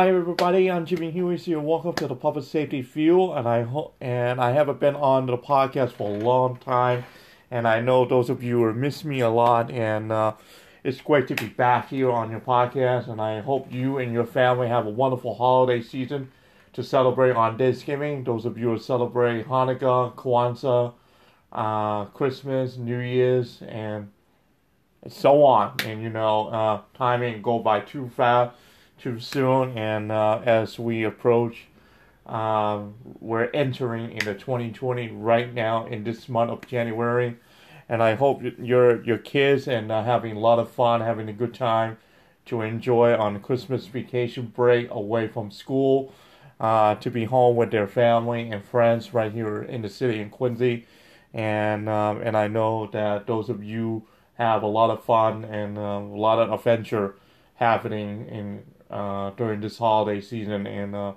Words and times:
Hi 0.00 0.08
everybody, 0.08 0.70
I'm 0.70 0.86
Jimmy 0.86 1.10
Hui 1.10 1.36
here. 1.36 1.60
Welcome 1.60 1.92
to 1.96 2.06
the 2.06 2.14
Public 2.14 2.46
Safety 2.46 2.80
View, 2.80 3.32
and 3.32 3.46
I 3.46 3.64
hope 3.64 3.96
and 4.00 4.40
I 4.40 4.52
haven't 4.52 4.80
been 4.80 4.96
on 4.96 5.26
the 5.26 5.36
podcast 5.36 5.92
for 5.92 6.08
a 6.08 6.18
long 6.18 6.56
time, 6.56 7.04
and 7.50 7.68
I 7.68 7.82
know 7.82 8.06
those 8.06 8.30
of 8.30 8.42
you 8.42 8.64
are 8.64 8.72
miss 8.72 9.04
me 9.04 9.20
a 9.20 9.28
lot, 9.28 9.70
and 9.70 10.10
uh, 10.10 10.32
it's 10.84 11.02
great 11.02 11.28
to 11.28 11.34
be 11.34 11.48
back 11.48 11.90
here 11.90 12.10
on 12.10 12.30
your 12.30 12.40
podcast, 12.40 13.10
and 13.10 13.20
I 13.20 13.42
hope 13.42 13.70
you 13.70 13.98
and 13.98 14.10
your 14.10 14.24
family 14.24 14.68
have 14.68 14.86
a 14.86 14.90
wonderful 14.90 15.34
holiday 15.34 15.82
season 15.82 16.32
to 16.72 16.82
celebrate 16.82 17.36
on 17.36 17.58
Thanksgiving. 17.58 18.24
Those 18.24 18.46
of 18.46 18.56
you 18.56 18.70
who 18.70 18.78
celebrate 18.78 19.48
Hanukkah, 19.48 20.14
Kwanzaa, 20.14 20.94
uh, 21.52 22.06
Christmas, 22.06 22.78
New 22.78 23.00
Year's, 23.00 23.60
and 23.68 24.08
so 25.08 25.44
on. 25.44 25.74
And 25.84 26.02
you 26.02 26.08
know, 26.08 26.48
uh, 26.48 26.80
time 26.96 27.22
ain't 27.22 27.42
go 27.42 27.58
by 27.58 27.80
too 27.80 28.10
fast, 28.16 28.56
too 29.00 29.18
soon. 29.18 29.76
And 29.76 30.12
uh, 30.12 30.40
as 30.44 30.78
we 30.78 31.04
approach, 31.04 31.66
um, 32.26 32.94
we're 33.18 33.50
entering 33.52 34.12
into 34.12 34.34
2020 34.34 35.08
right 35.08 35.52
now 35.52 35.86
in 35.86 36.04
this 36.04 36.28
month 36.28 36.50
of 36.50 36.66
January. 36.66 37.36
And 37.88 38.02
I 38.02 38.14
hope 38.14 38.42
your 38.58 39.02
your 39.02 39.18
kids 39.18 39.66
and 39.66 39.90
uh, 39.90 40.04
having 40.04 40.36
a 40.36 40.38
lot 40.38 40.60
of 40.60 40.70
fun, 40.70 41.00
having 41.00 41.28
a 41.28 41.32
good 41.32 41.54
time 41.54 41.98
to 42.46 42.62
enjoy 42.62 43.16
on 43.16 43.40
Christmas 43.40 43.86
vacation 43.86 44.46
break 44.46 44.90
away 44.90 45.26
from 45.26 45.50
school, 45.50 46.12
uh, 46.60 46.94
to 46.96 47.10
be 47.10 47.24
home 47.24 47.56
with 47.56 47.70
their 47.72 47.88
family 47.88 48.48
and 48.50 48.64
friends 48.64 49.12
right 49.12 49.32
here 49.32 49.62
in 49.62 49.82
the 49.82 49.88
city 49.88 50.20
in 50.20 50.30
Quincy. 50.30 50.86
And 51.34 51.88
um, 51.88 52.20
and 52.22 52.36
I 52.36 52.46
know 52.46 52.86
that 52.92 53.26
those 53.26 53.48
of 53.48 53.64
you 53.64 54.06
have 54.34 54.62
a 54.62 54.66
lot 54.68 54.90
of 54.90 55.02
fun 55.04 55.44
and 55.44 55.76
uh, 55.76 55.80
a 55.80 56.16
lot 56.16 56.38
of 56.38 56.52
adventure 56.52 57.16
happening 57.56 58.26
in 58.28 58.62
uh, 58.90 59.30
during 59.30 59.60
this 59.60 59.78
holiday 59.78 60.20
season, 60.20 60.66
and 60.66 60.94
uh, 60.94 61.12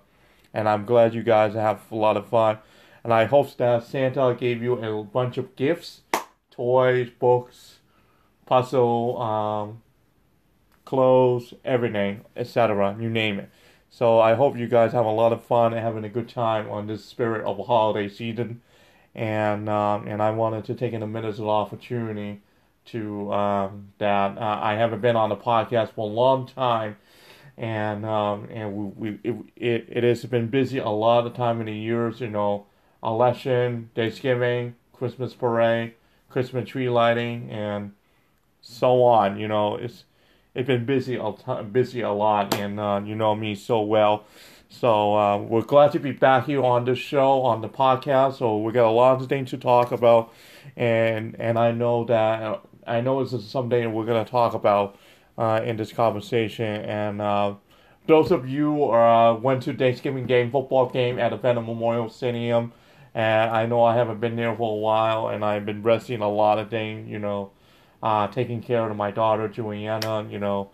and 0.54 0.70
I'm 0.70 0.86
glad 0.86 1.14
you 1.14 1.24
guys 1.24 1.54
have 1.54 1.82
a 1.92 1.96
lot 1.96 2.18
of 2.18 2.28
fun. 2.28 2.60
And 3.04 3.14
I 3.14 3.26
hope 3.26 3.58
that 3.58 3.84
Santa 3.84 4.36
gave 4.40 4.62
you 4.62 4.74
a 4.76 5.04
bunch 5.04 5.38
of 5.38 5.56
gifts, 5.56 6.02
toys, 6.52 7.10
books, 7.20 7.80
puzzle, 8.46 9.22
um, 9.22 9.82
clothes, 10.86 11.54
everything, 11.66 12.22
etc. 12.36 12.96
You 13.00 13.10
name 13.10 13.40
it. 13.40 13.50
So 13.90 14.20
I 14.20 14.34
hope 14.34 14.58
you 14.58 14.68
guys 14.68 14.92
have 14.94 15.06
a 15.06 15.12
lot 15.12 15.34
of 15.34 15.44
fun 15.44 15.74
and 15.74 15.82
having 15.82 16.04
a 16.04 16.10
good 16.10 16.30
time 16.30 16.70
on 16.70 16.88
this 16.88 17.06
spirit 17.06 17.46
of 17.46 17.64
holiday 17.66 18.10
season. 18.10 18.62
And 19.14 19.70
um, 19.70 20.08
and 20.08 20.22
I 20.22 20.32
wanted 20.32 20.66
to 20.66 20.74
take 20.74 20.94
in 20.94 21.04
a 21.04 21.08
minute 21.08 21.38
of 21.38 21.48
opportunity 21.48 22.42
to 22.86 23.32
um, 23.32 23.90
that 24.00 24.38
uh, 24.38 24.60
I 24.62 24.76
haven't 24.76 25.02
been 25.02 25.16
on 25.16 25.30
the 25.30 25.36
podcast 25.36 25.92
for 25.92 26.10
a 26.10 26.12
long 26.12 26.48
time, 26.48 26.98
and 27.58 28.06
um, 28.06 28.48
and 28.52 28.96
we, 28.96 29.12
we 29.12 29.20
it, 29.56 29.86
it, 29.90 30.04
has 30.04 30.26
been 30.26 30.48
busy 30.48 30.80
a 30.80 30.90
lot 30.90 31.26
of 31.26 31.36
time 31.36 31.60
in 31.60 31.68
the 31.68 31.74
years. 31.74 32.20
You 32.20 32.30
know, 32.30 32.66
election, 33.04 33.90
Thanksgiving, 33.96 34.76
Christmas 34.92 35.34
parade, 35.34 35.94
Christmas 36.30 36.68
tree 36.68 36.90
lighting, 36.90 37.50
and 37.52 37.94
so 38.62 39.04
on. 39.04 39.40
You 39.40 39.48
know, 39.48 39.76
it's 39.76 40.06
it's 40.56 40.68
been 40.68 40.86
busy 40.86 41.16
a 41.16 41.64
busy 41.64 42.02
a 42.02 42.12
lot, 42.12 42.56
and 42.56 42.80
uh, 42.80 43.02
you 43.04 43.16
know 43.16 43.36
me 43.36 43.56
so 43.56 43.82
well. 43.82 44.26
So 44.70 45.16
uh, 45.16 45.38
we're 45.38 45.62
glad 45.62 45.92
to 45.92 46.00
be 46.00 46.12
back 46.12 46.48
here 46.48 46.64
on 46.64 46.86
the 46.86 46.96
show 46.96 47.44
on 47.44 47.62
the 47.62 47.70
podcast. 47.70 48.40
So 48.40 48.58
we 48.58 48.72
got 48.72 48.88
a 48.88 48.92
lot 48.92 49.22
of 49.22 49.30
things 49.30 49.52
to 49.52 49.58
talk 49.58 49.92
about, 49.92 50.34
and 50.76 51.36
and 51.40 51.60
I 51.60 51.72
know 51.72 52.06
that 52.06 52.62
I 52.88 53.02
know 53.02 53.24
this 53.24 53.34
is 53.34 53.48
something 53.48 53.94
we're 53.94 54.06
gonna 54.06 54.26
talk 54.26 54.56
about 54.56 54.98
in 55.38 55.78
this 55.78 55.92
conversation. 55.92 56.66
And 56.66 57.22
uh, 57.22 57.56
those 58.08 58.32
of 58.32 58.48
you 58.48 58.92
uh, 58.92 59.36
went 59.36 59.64
to 59.64 59.74
Thanksgiving 59.74 60.26
game 60.26 60.52
football 60.52 60.90
game 60.90 61.20
at 61.20 61.30
the 61.30 61.38
Veterans 61.38 61.68
Memorial 61.68 62.10
Stadium, 62.10 62.74
and 63.14 63.52
I 63.52 63.66
know 63.66 63.84
I 63.84 63.96
haven't 63.96 64.20
been 64.20 64.36
there 64.36 64.56
for 64.56 64.74
a 64.74 64.80
while, 64.80 65.28
and 65.28 65.46
I've 65.46 65.66
been 65.66 65.84
resting 65.84 66.22
a 66.22 66.30
lot 66.30 66.60
of 66.60 66.70
things. 66.70 67.10
You 67.10 67.20
know, 67.20 67.52
uh, 68.02 68.28
taking 68.28 68.62
care 68.62 68.90
of 68.90 68.98
my 68.98 69.12
daughter 69.12 69.48
Juliana. 69.48 70.28
You 70.30 70.40
know, 70.40 70.72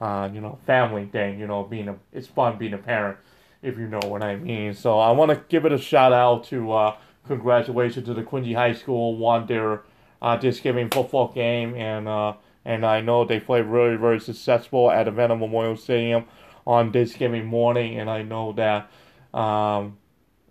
uh, 0.00 0.28
you 0.32 0.40
know, 0.40 0.58
family 0.66 1.06
thing. 1.06 1.38
You 1.38 1.46
know, 1.46 1.62
being 1.62 1.88
a 1.88 1.96
it's 2.12 2.26
fun 2.26 2.58
being 2.58 2.74
a 2.74 2.78
parent 2.78 3.18
if 3.62 3.78
you 3.78 3.86
know 3.86 4.00
what 4.04 4.22
I 4.22 4.36
mean. 4.36 4.74
So 4.74 4.98
I 4.98 5.12
want 5.12 5.30
to 5.30 5.40
give 5.48 5.64
it 5.64 5.72
a 5.72 5.78
shout 5.78 6.12
out 6.12 6.44
to 6.44 6.72
uh, 6.72 6.96
congratulations 7.26 8.06
to 8.06 8.14
the 8.14 8.22
Quincy 8.22 8.54
High 8.54 8.74
School 8.74 9.16
won 9.16 9.46
their 9.46 9.82
uh, 10.20 10.38
Thanksgiving 10.38 10.90
football 10.90 11.28
game, 11.32 11.74
and 11.74 12.08
uh, 12.08 12.34
and 12.64 12.84
I 12.86 13.00
know 13.00 13.24
they 13.24 13.40
played 13.40 13.66
really 13.66 13.96
very 13.96 14.20
successful 14.20 14.90
at 14.90 15.04
the 15.04 15.10
Veterans 15.10 15.40
Memorial 15.40 15.76
Stadium 15.76 16.24
on 16.66 16.92
Thanksgiving 16.92 17.46
morning, 17.46 17.98
and 17.98 18.08
I 18.08 18.22
know 18.22 18.52
that 18.52 18.90
um, 19.38 19.98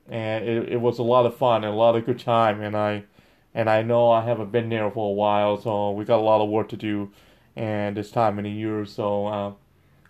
and 0.10 0.44
it, 0.44 0.70
it 0.74 0.82
was 0.82 1.00
a 1.00 1.04
lot 1.04 1.26
of 1.26 1.36
fun 1.38 1.64
and 1.64 1.74
a 1.74 1.78
lot 1.78 1.96
of 1.96 2.06
good 2.06 2.20
time, 2.20 2.62
and 2.62 2.76
I 2.76 3.04
and 3.54 3.70
I 3.70 3.82
know 3.82 4.12
I 4.12 4.24
haven't 4.24 4.52
been 4.52 4.70
there 4.70 4.90
for 4.92 5.10
a 5.10 5.14
while, 5.14 5.60
so 5.62 5.92
we 5.92 6.06
got 6.06 6.20
a 6.20 6.24
lot 6.24 6.42
of 6.42 6.50
work 6.50 6.70
to 6.70 6.78
do, 6.78 7.12
and 7.56 7.96
this 7.96 8.12
time 8.12 8.38
in 8.40 8.46
the 8.46 8.52
year, 8.52 8.86
so. 8.86 9.28
Uh, 9.28 9.52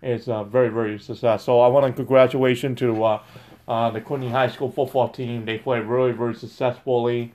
it's 0.02 0.28
a 0.28 0.44
very 0.44 0.70
very 0.70 1.00
success. 1.00 1.44
So 1.44 1.60
I 1.62 1.68
want 1.68 1.86
to 1.86 1.94
congratulations 1.94 2.80
to 2.80 3.04
uh, 3.04 3.24
uh, 3.68 3.92
the 3.92 4.02
Quincy 4.02 4.30
High 4.30 4.48
School 4.48 4.72
football 4.72 5.10
team. 5.10 5.46
They 5.46 5.58
played 5.58 5.84
really 5.84 6.12
very 6.12 6.36
successfully, 6.36 7.34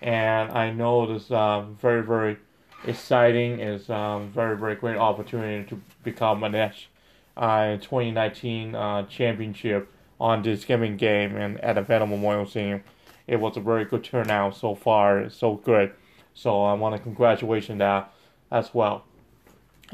and 0.00 0.50
I 0.52 0.70
know 0.70 1.12
this 1.12 1.30
uh, 1.30 1.64
very 1.80 2.02
very 2.02 2.38
exciting. 2.86 3.60
is 3.60 3.88
um, 3.90 4.30
very 4.30 4.56
very 4.56 4.74
great 4.74 4.96
opportunity 4.96 5.68
to 5.68 5.80
become 6.02 6.42
an 6.44 6.52
Nash 6.52 6.88
uh, 7.36 7.76
2019 7.76 8.74
uh, 8.74 9.02
championship 9.04 9.90
on 10.20 10.42
this 10.42 10.64
gaming 10.64 10.96
game 10.96 11.36
and 11.36 11.60
at 11.60 11.74
the 11.74 11.82
Veterans 11.82 12.10
Memorial 12.10 12.46
Stadium. 12.46 12.82
It 13.26 13.36
was 13.36 13.56
a 13.56 13.60
very 13.60 13.84
good 13.84 14.04
turnout 14.04 14.56
so 14.56 14.74
far. 14.74 15.20
It's 15.20 15.36
so 15.36 15.54
good. 15.56 15.92
So 16.34 16.64
I 16.64 16.74
want 16.74 16.96
to 16.96 17.02
congratulate 17.02 17.66
that 17.78 18.12
as 18.50 18.72
well. 18.74 19.04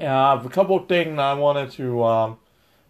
Uh, 0.00 0.40
a 0.44 0.48
couple 0.50 0.76
of 0.76 0.88
things 0.88 1.18
I 1.18 1.34
wanted 1.34 1.70
to 1.72 2.04
um, 2.04 2.38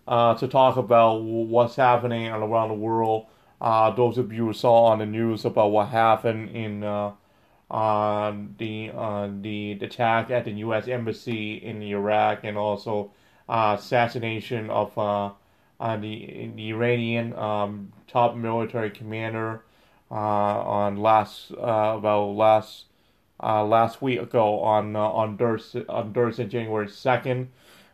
uh, 0.07 0.35
to 0.35 0.49
talk 0.49 0.77
about 0.77 1.23
what's 1.23 1.77
happening 1.77 2.29
around 2.29 2.69
the 2.69 2.75
world. 2.75 3.27
Uh, 3.61 3.91
those 3.91 4.19
of 4.19 4.33
you 4.33 4.47
who 4.47 4.53
saw 4.53 4.85
on 4.87 4.99
the 4.99 5.07
news 5.07 5.45
about 5.45 5.71
what 5.71 5.89
happened 5.89 6.51
in 6.51 6.85
uh, 7.71 8.35
the 8.59 8.91
uh, 8.95 9.29
the 9.41 9.73
attack 9.81 10.31
at 10.31 10.45
the 10.45 10.53
U.S. 10.53 10.89
embassy 10.89 11.55
in 11.57 11.83
Iraq 11.83 12.45
and 12.45 12.57
also 12.57 13.11
uh, 13.49 13.77
assassination 13.79 14.71
of 14.71 14.97
uh, 14.99 15.33
the 15.97 16.51
the 16.55 16.71
Iranian 16.71 17.35
um, 17.35 17.93
top 18.07 18.37
military 18.37 18.91
commander 18.91 19.63
uh, 20.11 20.15
on 20.15 20.97
last 20.97 21.51
about 21.51 22.29
last 22.29 22.87
last 23.43 24.01
week 24.01 24.21
ago 24.21 24.61
on 24.61 24.97
on 24.97 25.37
Thursday, 25.37 25.85
on 25.89 26.13
Thursday, 26.13 26.47
January 26.47 26.89
second, 26.89 27.49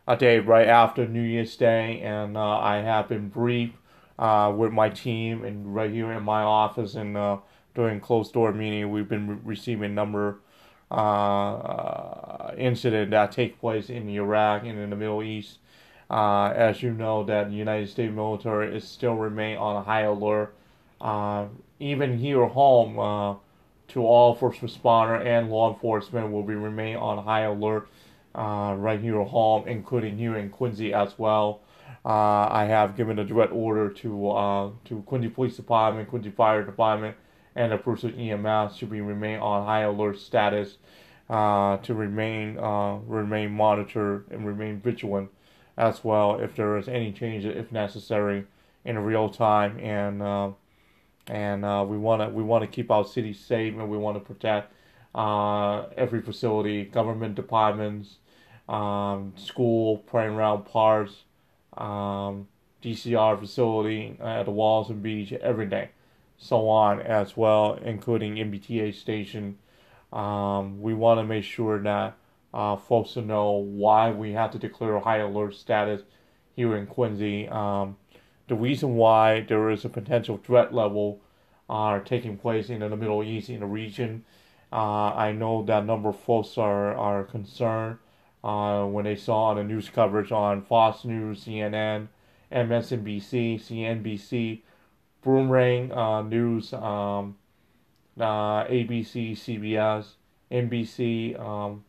a 0.06 0.16
day 0.16 0.38
right 0.38 0.68
after 0.68 1.06
New 1.08 1.22
Year's 1.22 1.56
Day, 1.56 2.00
and 2.00 2.36
uh, 2.36 2.58
I 2.58 2.76
have 2.76 3.08
been 3.08 3.28
briefed 3.28 3.76
uh, 4.18 4.52
with 4.56 4.72
my 4.72 4.88
team 4.90 5.44
and 5.44 5.74
right 5.74 5.90
here 5.90 6.12
in 6.12 6.22
my 6.22 6.42
office 6.42 6.94
and 6.94 7.16
uh, 7.16 7.38
during 7.74 8.00
closed 8.00 8.32
door 8.32 8.52
meeting, 8.52 8.90
we've 8.90 9.08
been 9.08 9.28
re- 9.28 9.38
receiving 9.44 9.94
number 9.94 10.38
uh, 10.90 12.52
incident 12.56 13.10
that 13.10 13.32
take 13.32 13.58
place 13.60 13.90
in 13.90 14.08
Iraq 14.08 14.62
and 14.64 14.78
in 14.78 14.90
the 14.90 14.96
Middle 14.96 15.22
East. 15.22 15.58
Uh, 16.10 16.52
as 16.54 16.82
you 16.82 16.92
know, 16.92 17.24
that 17.24 17.50
United 17.50 17.88
States 17.88 18.12
military 18.12 18.76
is 18.76 18.86
still 18.86 19.14
remain 19.14 19.56
on 19.56 19.84
high 19.84 20.02
alert. 20.02 20.54
Uh, 21.00 21.46
even 21.80 22.18
here 22.18 22.44
home, 22.46 22.98
uh, 22.98 23.34
to 23.88 24.04
all 24.04 24.34
first 24.34 24.60
responder 24.60 25.24
and 25.24 25.50
law 25.50 25.72
enforcement 25.72 26.30
will 26.32 26.42
be 26.42 26.54
remain 26.54 26.96
on 26.96 27.22
high 27.22 27.42
alert 27.42 27.88
uh, 28.34 28.74
right 28.76 29.00
here 29.00 29.20
at 29.20 29.28
home, 29.28 29.66
including 29.68 30.16
here 30.16 30.36
in 30.36 30.50
Quincy 30.50 30.92
as 30.92 31.18
well. 31.18 31.60
Uh, 32.04 32.48
I 32.50 32.66
have 32.68 32.96
given 32.96 33.18
a 33.18 33.24
direct 33.24 33.52
order 33.52 33.88
to 33.88 34.30
uh, 34.30 34.70
to 34.86 35.02
Quincy 35.02 35.28
Police 35.28 35.56
Department, 35.56 36.08
Quincy 36.08 36.30
Fire 36.30 36.62
Department, 36.62 37.16
and 37.56 37.72
the 37.72 37.78
Pursuit 37.78 38.18
EMS 38.18 38.78
to 38.78 38.86
be 38.86 39.00
remain 39.00 39.38
on 39.38 39.64
high 39.64 39.82
alert 39.82 40.18
status, 40.18 40.78
uh, 41.30 41.76
to 41.78 41.94
remain 41.94 42.58
uh, 42.58 42.96
remain 43.06 43.50
monitored 43.50 44.26
and 44.30 44.46
remain 44.46 44.80
vigilant 44.80 45.30
as 45.76 46.04
well 46.04 46.38
if 46.38 46.54
there 46.56 46.76
is 46.76 46.88
any 46.88 47.12
change 47.12 47.44
if 47.44 47.72
necessary 47.72 48.46
in 48.84 48.98
real 48.98 49.28
time. 49.28 49.78
And 49.78 50.22
uh, 50.22 50.50
and 51.26 51.64
uh, 51.64 51.84
we 51.88 51.96
want 51.96 52.22
to 52.22 52.28
we 52.28 52.42
want 52.42 52.62
to 52.62 52.68
keep 52.68 52.90
our 52.90 53.04
city 53.04 53.32
safe 53.32 53.74
and 53.74 53.88
we 53.88 53.96
want 53.96 54.16
to 54.16 54.20
protect 54.20 54.72
uh, 55.14 55.86
every 55.96 56.20
facility, 56.20 56.84
government 56.84 57.34
departments, 57.34 58.16
um, 58.68 59.32
school, 59.36 59.98
playing 59.98 60.34
around 60.34 60.64
parks, 60.64 61.12
um, 61.76 62.48
DCR 62.82 63.38
facility 63.38 64.16
at 64.20 64.44
the 64.44 64.50
Wollaston 64.50 65.00
Beach, 65.00 65.32
everything, 65.32 65.88
so 66.36 66.68
on 66.68 67.00
as 67.00 67.36
well, 67.36 67.78
including 67.82 68.34
MBTA 68.36 68.94
station. 68.94 69.58
Um, 70.12 70.80
we 70.80 70.94
want 70.94 71.18
to 71.18 71.24
make 71.24 71.44
sure 71.44 71.82
that 71.82 72.16
uh, 72.52 72.76
folks 72.76 73.16
know 73.16 73.52
why 73.52 74.10
we 74.10 74.32
have 74.32 74.52
to 74.52 74.58
declare 74.58 74.96
a 74.96 75.00
high 75.00 75.18
alert 75.18 75.54
status 75.54 76.02
here 76.54 76.76
in 76.76 76.86
Quincy. 76.86 77.48
Um, 77.48 77.96
the 78.46 78.54
reason 78.54 78.94
why 78.94 79.40
there 79.40 79.70
is 79.70 79.84
a 79.84 79.88
potential 79.88 80.38
threat 80.42 80.72
level 80.72 81.20
are 81.68 82.00
taking 82.00 82.36
place 82.36 82.68
in 82.68 82.80
the 82.80 82.96
Middle 82.96 83.24
East 83.24 83.48
in 83.48 83.60
the 83.60 83.66
region. 83.66 84.24
Uh, 84.72 85.12
I 85.14 85.32
know 85.32 85.64
that 85.64 85.82
a 85.82 85.86
number 85.86 86.10
of 86.10 86.20
folks 86.20 86.58
are, 86.58 86.94
are 86.94 87.24
concerned 87.24 87.98
uh, 88.42 88.84
when 88.84 89.04
they 89.04 89.16
saw 89.16 89.54
the 89.54 89.64
news 89.64 89.88
coverage 89.88 90.30
on 90.30 90.62
Fox 90.62 91.04
News, 91.04 91.44
CNN, 91.44 92.08
MSNBC, 92.52 93.60
CNBC, 93.60 94.60
Bloomberg 95.24 95.96
uh, 95.96 96.22
News, 96.22 96.72
um, 96.72 97.36
uh, 98.20 98.64
ABC, 98.64 99.32
CBS, 99.32 100.14
NBC, 100.50 101.38
um, 101.40 101.84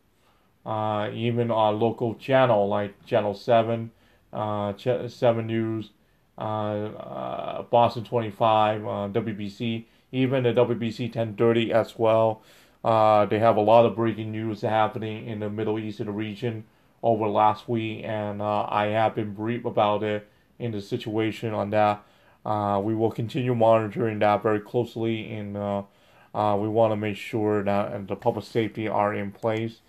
uh, 0.64 1.10
even 1.12 1.50
our 1.50 1.72
local 1.72 2.14
channel 2.14 2.68
like 2.68 3.04
Channel 3.04 3.34
7, 3.34 3.90
uh, 4.32 4.72
Ch- 4.72 5.08
7 5.08 5.46
News, 5.46 5.90
uh, 6.38 6.40
uh, 6.40 7.62
Boston 7.62 8.04
25, 8.04 8.82
WBZ, 9.12 9.84
even 10.12 10.42
the 10.42 10.52
WBZ 10.52 11.00
1030 11.14 11.72
as 11.72 11.98
well. 11.98 12.42
they 12.82 13.38
have 13.38 13.56
a 13.56 13.60
lot 13.60 13.84
of 13.84 13.94
breaking 13.94 14.32
news 14.32 14.62
happening 14.62 15.26
in 15.26 15.40
the 15.40 15.50
Middle 15.50 15.78
Eastern 15.78 16.12
region 16.14 16.64
over 17.02 17.28
last 17.28 17.68
week, 17.68 18.02
and 18.04 18.42
I 18.42 18.86
have 18.86 19.14
been 19.14 19.34
brief 19.34 19.64
about 19.64 20.02
it 20.02 20.26
in 20.58 20.72
the 20.72 20.80
situation 20.80 21.52
on 21.52 21.70
that. 21.70 22.02
Uh, 22.46 22.78
we 22.78 22.94
will 22.94 23.10
continue 23.10 23.56
monitoring 23.56 24.20
that 24.20 24.40
very 24.40 24.60
closely, 24.60 25.32
and 25.32 25.56
uh, 25.56 25.82
uh, 26.32 26.56
we 26.56 26.68
want 26.68 26.92
to 26.92 26.96
make 26.96 27.16
sure 27.16 27.64
that 27.64 28.06
the 28.06 28.14
public 28.14 28.44
safety 28.44 28.86
are 28.86 29.12
in 29.12 29.32
place, 29.32 29.80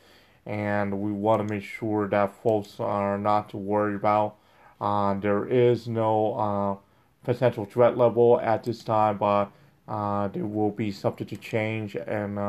and 0.47 0.99
we 0.99 1.11
want 1.11 1.39
to 1.39 1.53
make 1.53 1.63
sure 1.63 2.07
that 2.07 2.33
folks 2.41 2.79
are 2.79 3.15
not 3.19 3.47
to 3.47 3.57
worry 3.57 3.93
about. 3.93 4.37
Uh, 4.81 5.13
there 5.13 5.45
is 5.45 5.87
no 5.87 6.33
uh, 6.33 6.75
potential 7.23 7.63
threat 7.63 7.95
level 7.95 8.39
at 8.41 8.63
this 8.63 8.83
time, 8.83 9.19
but 9.19 9.51
uh, 9.87 10.27
there 10.29 10.47
will 10.47 10.71
be 10.71 10.91
subject 10.91 11.29
to 11.29 11.37
change, 11.37 11.95
and 11.95 12.39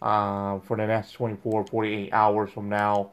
for 0.00 0.76
the 0.76 0.86
next 0.88 1.12
24, 1.12 1.66
48 1.66 2.12
hours 2.12 2.50
from 2.50 2.68
now, 2.68 3.12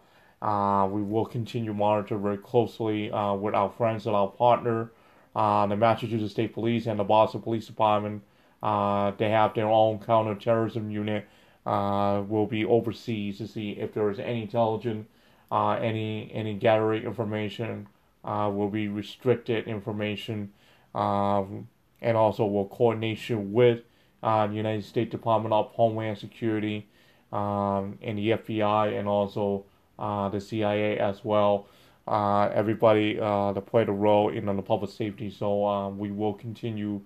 we 0.87 1.03
will 1.03 1.27
continue 1.27 1.75
monitor 1.75 2.17
very 2.17 2.39
closely 2.39 3.11
with 3.37 3.53
our 3.53 3.69
friends 3.69 4.07
and 4.07 4.15
our 4.15 4.29
partner 4.29 4.89
uh, 5.35 5.65
the 5.67 5.75
Massachusetts 5.75 6.31
State 6.31 6.53
Police 6.53 6.85
and 6.85 6.99
the 6.99 7.03
Boston 7.03 7.41
Police 7.41 7.67
Department. 7.67 8.23
Uh, 8.61 9.11
they 9.17 9.29
have 9.29 9.53
their 9.53 9.67
own 9.67 9.99
counterterrorism 9.99 10.89
unit. 10.89 11.27
Uh, 11.65 12.21
will 12.27 12.45
be 12.45 12.65
overseas 12.65 13.37
to 13.37 13.47
see 13.47 13.71
if 13.71 13.93
there 13.93 14.09
is 14.09 14.19
any 14.19 14.41
intelligence, 14.41 15.07
uh, 15.49 15.71
any 15.71 16.29
any 16.33 16.53
gathering 16.53 17.03
information. 17.03 17.87
Uh, 18.25 18.49
will 18.53 18.69
be 18.69 18.87
restricted 18.87 19.67
information, 19.67 20.51
um, 20.95 21.67
and 22.01 22.15
also 22.15 22.45
will 22.45 22.67
coordination 22.67 23.51
with 23.51 23.81
uh, 24.21 24.47
the 24.47 24.55
United 24.55 24.83
States 24.83 25.11
Department 25.11 25.53
of 25.53 25.67
Homeland 25.71 26.17
Security 26.17 26.87
um, 27.31 27.97
and 28.01 28.17
the 28.17 28.31
FBI 28.31 28.97
and 28.97 29.07
also 29.07 29.65
the 29.97 30.39
CIA 30.39 30.97
as 30.99 31.23
well 31.23 31.67
uh, 32.07 32.49
everybody 32.53 33.19
uh, 33.19 33.53
that 33.53 33.65
played 33.65 33.89
a 33.89 33.91
role 33.91 34.29
in 34.29 34.45
the 34.45 34.61
public 34.61 34.91
safety. 34.91 35.29
So 35.29 35.65
um, 35.65 35.97
we 35.97 36.11
will 36.11 36.33
continue 36.33 37.01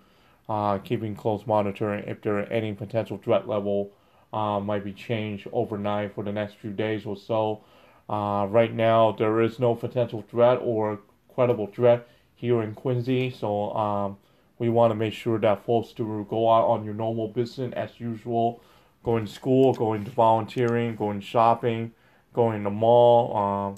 uh, 0.50 0.80
keeping 0.80 1.16
close 1.16 1.46
monitoring 1.46 2.06
if 2.08 2.22
there 2.22 2.38
are 2.40 2.44
any 2.44 2.74
potential 2.74 3.20
threat 3.24 3.48
level 3.48 3.92
uh, 4.34 4.60
might 4.60 4.84
be 4.84 4.94
changed 4.94 5.48
overnight 5.52 6.14
for 6.14 6.24
the 6.24 6.32
next 6.32 6.56
few 6.56 6.72
days 6.72 7.06
or 7.06 7.16
so. 7.16 7.64
Uh, 8.10 8.48
right 8.50 8.74
now, 8.74 9.12
there 9.12 9.42
is 9.42 9.60
no 9.60 9.76
potential 9.76 10.24
threat 10.30 10.60
or 10.62 11.00
credible 11.34 11.68
threat 11.68 12.08
here 12.36 12.62
in 12.62 12.74
Quincy. 12.74 13.30
So 13.30 13.72
um, 13.74 14.18
we 14.60 14.70
want 14.70 14.92
to 14.92 14.96
make 14.96 15.14
sure 15.14 15.38
that 15.40 15.66
folks 15.66 15.92
do 15.92 16.26
go 16.30 16.50
out 16.50 16.66
on 16.66 16.86
your 16.86 16.94
normal 16.94 17.28
business 17.28 17.74
as 17.76 18.00
usual, 18.00 18.62
going 19.04 19.26
to 19.26 19.32
school, 19.32 19.74
going 19.74 20.06
to 20.06 20.12
volunteering, 20.12 20.96
going 20.96 21.22
shopping, 21.22 21.94
going 22.34 22.60
to 22.60 22.64
the 22.66 22.70
mall. 22.70 23.36
Um, 23.36 23.76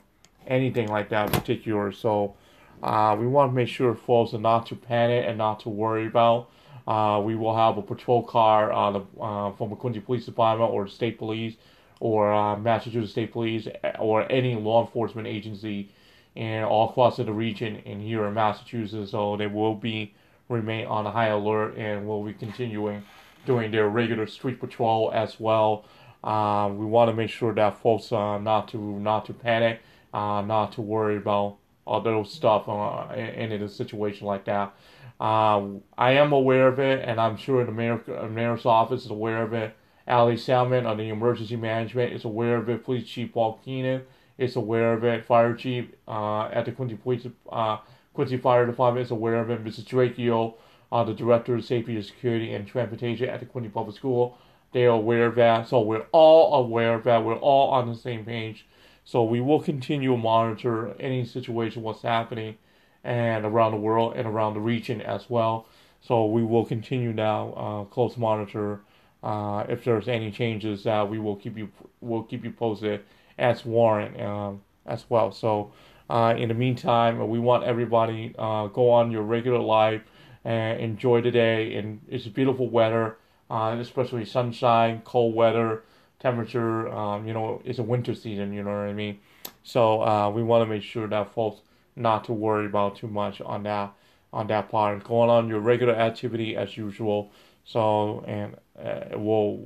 anything 0.49 0.89
like 0.89 1.09
that 1.09 1.27
in 1.27 1.39
particular. 1.39 1.91
So 1.91 2.35
uh, 2.83 3.15
we 3.19 3.27
want 3.27 3.51
to 3.51 3.55
make 3.55 3.69
sure 3.69 3.95
folks 3.95 4.33
are 4.33 4.39
not 4.39 4.65
to 4.67 4.75
panic 4.75 5.25
and 5.27 5.37
not 5.37 5.61
to 5.61 5.69
worry 5.69 6.07
about. 6.07 6.49
Uh, 6.87 7.21
we 7.23 7.35
will 7.35 7.55
have 7.55 7.77
a 7.77 7.81
patrol 7.81 8.23
car 8.23 8.73
uh, 8.73 8.91
the, 8.91 9.21
uh, 9.21 9.51
from 9.53 9.69
the 9.69 9.75
Quincy 9.75 9.99
Police 9.99 10.25
Department 10.25 10.71
or 10.71 10.87
State 10.87 11.19
Police 11.19 11.55
or 11.99 12.33
uh, 12.33 12.57
Massachusetts 12.57 13.11
State 13.11 13.31
Police 13.31 13.67
or 13.99 14.29
any 14.31 14.55
law 14.55 14.85
enforcement 14.85 15.27
agency 15.27 15.89
and 16.35 16.65
all 16.65 16.89
across 16.89 17.17
the 17.17 17.31
region 17.31 17.81
and 17.85 18.01
here 18.01 18.25
in 18.25 18.33
Massachusetts. 18.33 19.11
So 19.11 19.37
they 19.37 19.47
will 19.47 19.75
be 19.75 20.13
remain 20.47 20.87
on 20.87 21.05
high 21.05 21.27
alert 21.27 21.77
and 21.77 22.07
will 22.07 22.23
be 22.23 22.33
continuing 22.33 23.03
doing 23.45 23.71
their 23.71 23.89
regular 23.89 24.25
street 24.25 24.59
patrol 24.59 25.11
as 25.13 25.39
well. 25.39 25.85
Uh, 26.23 26.69
we 26.73 26.85
want 26.85 27.09
to 27.09 27.15
make 27.15 27.29
sure 27.29 27.53
that 27.53 27.77
folks 27.81 28.11
uh, 28.11 28.37
not 28.39 28.67
to 28.69 28.77
not 28.77 29.25
to 29.25 29.33
panic 29.33 29.81
uh, 30.13 30.41
not 30.41 30.73
to 30.73 30.81
worry 30.81 31.17
about 31.17 31.57
other 31.85 32.23
stuff 32.25 32.67
uh, 32.67 33.13
in, 33.13 33.51
in 33.51 33.63
a 33.63 33.69
situation 33.69 34.27
like 34.27 34.45
that. 34.45 34.73
Uh, 35.19 35.65
I 35.97 36.13
am 36.13 36.31
aware 36.31 36.67
of 36.67 36.79
it, 36.79 37.03
and 37.03 37.19
I'm 37.19 37.35
sure 37.35 37.65
the 37.65 37.71
mayor, 37.71 38.01
mayor's 38.29 38.65
office 38.65 39.05
is 39.05 39.11
aware 39.11 39.41
of 39.41 39.53
it. 39.53 39.75
Ali 40.07 40.37
Salmon 40.37 40.85
on 40.85 40.97
the 40.97 41.09
emergency 41.09 41.55
management 41.55 42.13
is 42.13 42.25
aware 42.25 42.55
of 42.55 42.69
it. 42.69 42.83
Police 42.83 43.07
Chief 43.07 43.31
Paul 43.31 43.59
Keenan 43.63 44.03
is 44.37 44.55
aware 44.55 44.93
of 44.93 45.03
it. 45.03 45.25
Fire 45.25 45.53
Chief 45.53 45.89
uh, 46.07 46.45
at 46.45 46.65
the 46.65 46.71
Quincy 46.71 46.95
Police 46.95 47.27
uh, 47.51 47.77
Quincy 48.13 48.37
Fire 48.37 48.65
Department 48.65 49.05
is 49.05 49.11
aware 49.11 49.35
of 49.35 49.49
it. 49.49 49.63
Mrs. 49.63 49.83
Dracchio, 49.83 50.55
uh, 50.91 51.03
the 51.03 51.13
Director 51.13 51.55
of 51.55 51.65
Safety 51.65 51.95
and 51.95 52.05
Security 52.05 52.53
and 52.53 52.65
Transportation 52.65 53.29
at 53.29 53.39
the 53.39 53.45
Quincy 53.45 53.69
Public 53.69 53.95
School, 53.95 54.37
they 54.71 54.85
are 54.85 54.95
aware 54.95 55.27
of 55.27 55.35
that. 55.35 55.67
So 55.67 55.81
we're 55.81 56.07
all 56.11 56.65
aware 56.65 56.95
of 56.95 57.03
that. 57.03 57.23
We're 57.23 57.35
all 57.35 57.69
on 57.69 57.87
the 57.87 57.95
same 57.95 58.25
page. 58.25 58.65
So 59.09 59.23
we 59.23 59.41
will 59.41 59.59
continue 59.59 60.11
to 60.11 60.17
monitor 60.17 60.95
any 60.99 61.25
situation, 61.25 61.81
what's 61.81 62.03
happening, 62.03 62.59
and 63.03 63.43
around 63.43 63.71
the 63.71 63.79
world 63.79 64.13
and 64.15 64.27
around 64.27 64.53
the 64.53 64.59
region 64.59 65.01
as 65.01 65.27
well. 65.27 65.65
So 65.99 66.27
we 66.27 66.43
will 66.43 66.63
continue 66.63 67.11
now 67.11 67.53
uh, 67.53 67.83
close 67.85 68.17
monitor. 68.17 68.81
Uh, 69.23 69.65
if 69.67 69.83
there's 69.83 70.07
any 70.07 70.29
changes, 70.29 70.85
uh, 70.85 71.07
we 71.09 71.17
will 71.17 71.37
keep 71.37 71.57
you 71.57 71.71
will 72.01 72.21
keep 72.21 72.43
you 72.43 72.51
posted 72.51 73.01
as 73.39 73.65
warrant 73.65 74.21
um, 74.21 74.61
as 74.85 75.05
well. 75.09 75.31
So 75.31 75.71
uh, 76.07 76.35
in 76.37 76.49
the 76.49 76.53
meantime, 76.53 77.27
we 77.27 77.39
want 77.39 77.63
everybody 77.63 78.35
uh, 78.37 78.67
go 78.67 78.91
on 78.91 79.09
your 79.09 79.23
regular 79.23 79.57
life 79.57 80.03
and 80.45 80.79
enjoy 80.79 81.21
the 81.21 81.31
day. 81.31 81.73
And 81.77 81.99
it's 82.07 82.27
beautiful 82.27 82.69
weather, 82.69 83.17
uh, 83.49 83.75
especially 83.79 84.25
sunshine, 84.25 85.01
cold 85.03 85.33
weather 85.33 85.81
temperature. 86.19 86.87
Um, 86.89 87.27
you 87.27 87.33
know, 87.33 87.61
it's 87.65 87.79
a 87.79 87.83
winter 87.83 88.13
season. 88.13 88.53
You 88.53 88.63
know 88.63 88.71
what 88.71 88.89
I 88.89 88.93
mean. 88.93 89.19
So 89.63 90.01
uh, 90.01 90.29
we 90.29 90.43
want 90.43 90.63
to 90.63 90.65
make 90.65 90.83
sure 90.83 91.07
that 91.07 91.33
folks 91.33 91.61
not 91.95 92.23
to 92.25 92.33
worry 92.33 92.65
about 92.65 92.95
too 92.95 93.07
much 93.07 93.41
on 93.41 93.63
that 93.63 93.93
on 94.31 94.47
that 94.47 94.69
part. 94.69 95.03
Going 95.03 95.29
on 95.29 95.47
your 95.47 95.59
regular 95.59 95.95
activity 95.95 96.55
as 96.55 96.77
usual. 96.77 97.31
So 97.65 98.23
and 98.27 98.55
uh, 98.81 99.17
we'll 99.17 99.57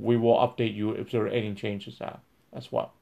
we 0.00 0.16
will 0.16 0.36
update 0.36 0.74
you 0.74 0.92
if 0.92 1.10
there 1.10 1.24
are 1.24 1.28
any 1.28 1.54
changes 1.54 1.98
that 1.98 2.20
as 2.52 2.72
well. 2.72 2.92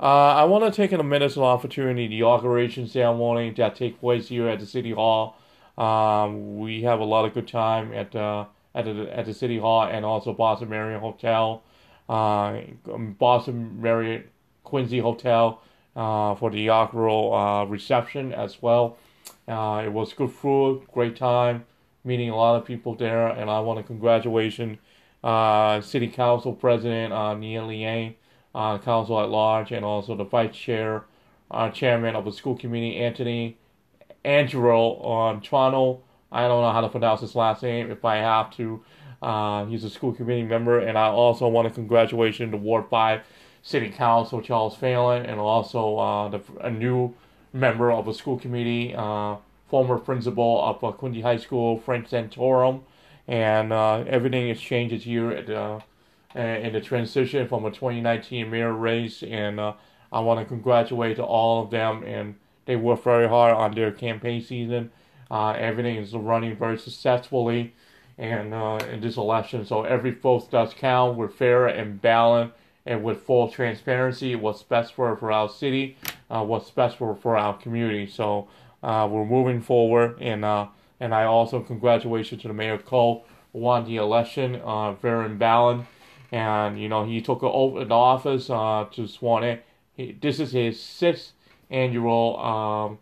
Uh, 0.00 0.34
I 0.34 0.44
want 0.44 0.64
to 0.64 0.70
take 0.72 0.92
a 0.92 1.02
minute 1.02 1.36
of 1.36 1.42
opportunity 1.44 2.08
the 2.08 2.18
inauguration 2.18 2.88
ceremony 2.88 3.50
that 3.52 3.76
take 3.76 4.00
place 4.00 4.28
here 4.28 4.48
at 4.48 4.58
the 4.58 4.66
city 4.66 4.90
hall. 4.90 5.38
Um, 5.78 6.58
we 6.58 6.82
have 6.82 7.00
a 7.00 7.04
lot 7.04 7.24
of 7.24 7.34
good 7.34 7.48
time 7.48 7.92
at 7.92 8.12
the 8.12 8.46
at 8.74 8.84
the 8.84 9.08
at 9.16 9.26
the 9.26 9.34
city 9.34 9.58
hall 9.58 9.84
and 9.84 10.04
also 10.04 10.32
Boston 10.32 10.68
Marriott 10.68 11.00
Hotel 11.00 11.62
uh, 12.08 12.60
Boston 13.18 13.80
Marriott 13.80 14.30
Quincy 14.62 14.98
Hotel 14.98 15.60
uh, 15.96 16.34
for 16.34 16.50
the 16.50 16.64
inaugural 16.64 17.34
uh, 17.34 17.64
reception 17.64 18.32
as 18.32 18.60
well. 18.62 18.96
Uh, 19.46 19.82
it 19.84 19.92
was 19.92 20.12
good 20.12 20.32
food, 20.32 20.82
great 20.92 21.16
time, 21.16 21.64
meeting 22.04 22.30
a 22.30 22.36
lot 22.36 22.56
of 22.56 22.64
people 22.64 22.94
there, 22.94 23.28
and 23.28 23.50
I 23.50 23.60
want 23.60 23.78
to 23.78 23.82
congratulate 23.82 24.78
uh, 25.22 25.80
City 25.80 26.08
Council 26.08 26.52
President 26.52 27.12
uh, 27.12 27.34
Nina 27.34 27.66
Liang, 27.66 28.14
uh, 28.54 28.78
Council 28.78 29.20
at 29.20 29.28
Large, 29.28 29.72
and 29.72 29.84
also 29.84 30.14
the 30.14 30.24
Vice 30.24 30.54
Chair, 30.54 31.04
Chairman 31.72 32.16
of 32.16 32.24
the 32.24 32.32
School 32.32 32.56
Committee, 32.56 32.96
Anthony 32.96 33.56
Angelo 34.24 34.96
on 34.96 35.40
Toronto. 35.40 36.02
I 36.32 36.48
don't 36.48 36.62
know 36.62 36.72
how 36.72 36.80
to 36.80 36.88
pronounce 36.88 37.20
his 37.20 37.36
last 37.36 37.62
name. 37.62 37.90
If 37.90 38.04
I 38.04 38.16
have 38.16 38.50
to, 38.56 38.82
uh, 39.24 39.64
he's 39.64 39.82
a 39.84 39.90
school 39.90 40.12
committee 40.12 40.42
member, 40.42 40.80
and 40.80 40.98
I 40.98 41.06
also 41.06 41.48
want 41.48 41.66
to 41.66 41.72
congratulate 41.72 42.38
the 42.38 42.58
Ward 42.58 42.84
5 42.90 43.22
City 43.62 43.88
Council, 43.88 44.42
Charles 44.42 44.76
Phelan, 44.76 45.24
and 45.24 45.40
also 45.40 45.96
uh, 45.96 46.28
the, 46.28 46.42
a 46.60 46.70
new 46.70 47.14
member 47.54 47.90
of 47.90 48.04
the 48.04 48.12
school 48.12 48.38
committee, 48.38 48.94
uh, 48.94 49.36
former 49.70 49.96
principal 49.96 50.62
of 50.62 50.84
uh, 50.84 50.92
Quincy 50.92 51.22
High 51.22 51.38
School, 51.38 51.80
Frank 51.80 52.06
Santoro. 52.06 52.82
And 53.26 53.72
uh, 53.72 54.04
everything 54.06 54.48
has 54.48 54.60
changed 54.60 55.04
here 55.04 55.30
at, 55.30 55.48
uh, 55.48 55.80
in 56.36 56.74
the 56.74 56.82
transition 56.82 57.48
from 57.48 57.64
a 57.64 57.70
2019 57.70 58.50
mayor 58.50 58.74
race. 58.74 59.22
And 59.22 59.58
uh, 59.58 59.72
I 60.12 60.20
want 60.20 60.40
to 60.40 60.44
congratulate 60.44 61.18
all 61.18 61.64
of 61.64 61.70
them. 61.70 62.02
And 62.04 62.34
they 62.66 62.76
worked 62.76 63.04
very 63.04 63.26
hard 63.26 63.54
on 63.54 63.74
their 63.74 63.90
campaign 63.90 64.42
season. 64.42 64.90
Everything 65.30 65.96
is 65.96 66.12
running 66.12 66.54
very 66.56 66.76
successfully 66.76 67.72
and 68.18 68.54
uh, 68.54 68.78
in 68.90 69.00
this 69.00 69.16
election. 69.16 69.64
So 69.64 69.84
every 69.84 70.12
vote 70.12 70.50
does 70.50 70.74
count. 70.74 71.16
We're 71.16 71.28
fair 71.28 71.66
and 71.66 72.00
balanced 72.00 72.54
and 72.86 73.02
with 73.02 73.22
full 73.22 73.50
transparency 73.50 74.34
what's 74.34 74.62
best 74.62 74.94
for, 74.94 75.16
for 75.16 75.32
our 75.32 75.48
city, 75.48 75.96
uh, 76.30 76.44
what's 76.44 76.70
best 76.70 76.98
for, 76.98 77.14
for 77.16 77.36
our 77.36 77.56
community. 77.56 78.06
So 78.06 78.48
uh, 78.82 79.08
we're 79.10 79.24
moving 79.24 79.62
forward, 79.62 80.18
and 80.20 80.44
uh, 80.44 80.68
and 81.00 81.14
I 81.14 81.24
also 81.24 81.60
congratulations 81.60 82.42
to 82.42 82.48
the 82.48 82.54
Mayor 82.54 82.78
Koch 82.78 83.24
won 83.52 83.84
the 83.86 83.96
election 83.96 84.60
uh, 84.64 84.94
fair 84.96 85.22
and 85.22 85.38
balanced, 85.38 85.88
and 86.30 86.78
you 86.78 86.88
know 86.88 87.04
he 87.04 87.22
took 87.22 87.42
over 87.42 87.84
the 87.84 87.94
office 87.94 88.50
uh, 88.50 88.86
to 88.92 89.08
sworn 89.08 89.44
in. 89.44 89.60
He, 89.94 90.12
this 90.20 90.38
is 90.38 90.52
his 90.52 90.78
sixth 90.78 91.32
annual 91.70 92.38
um, 92.38 92.98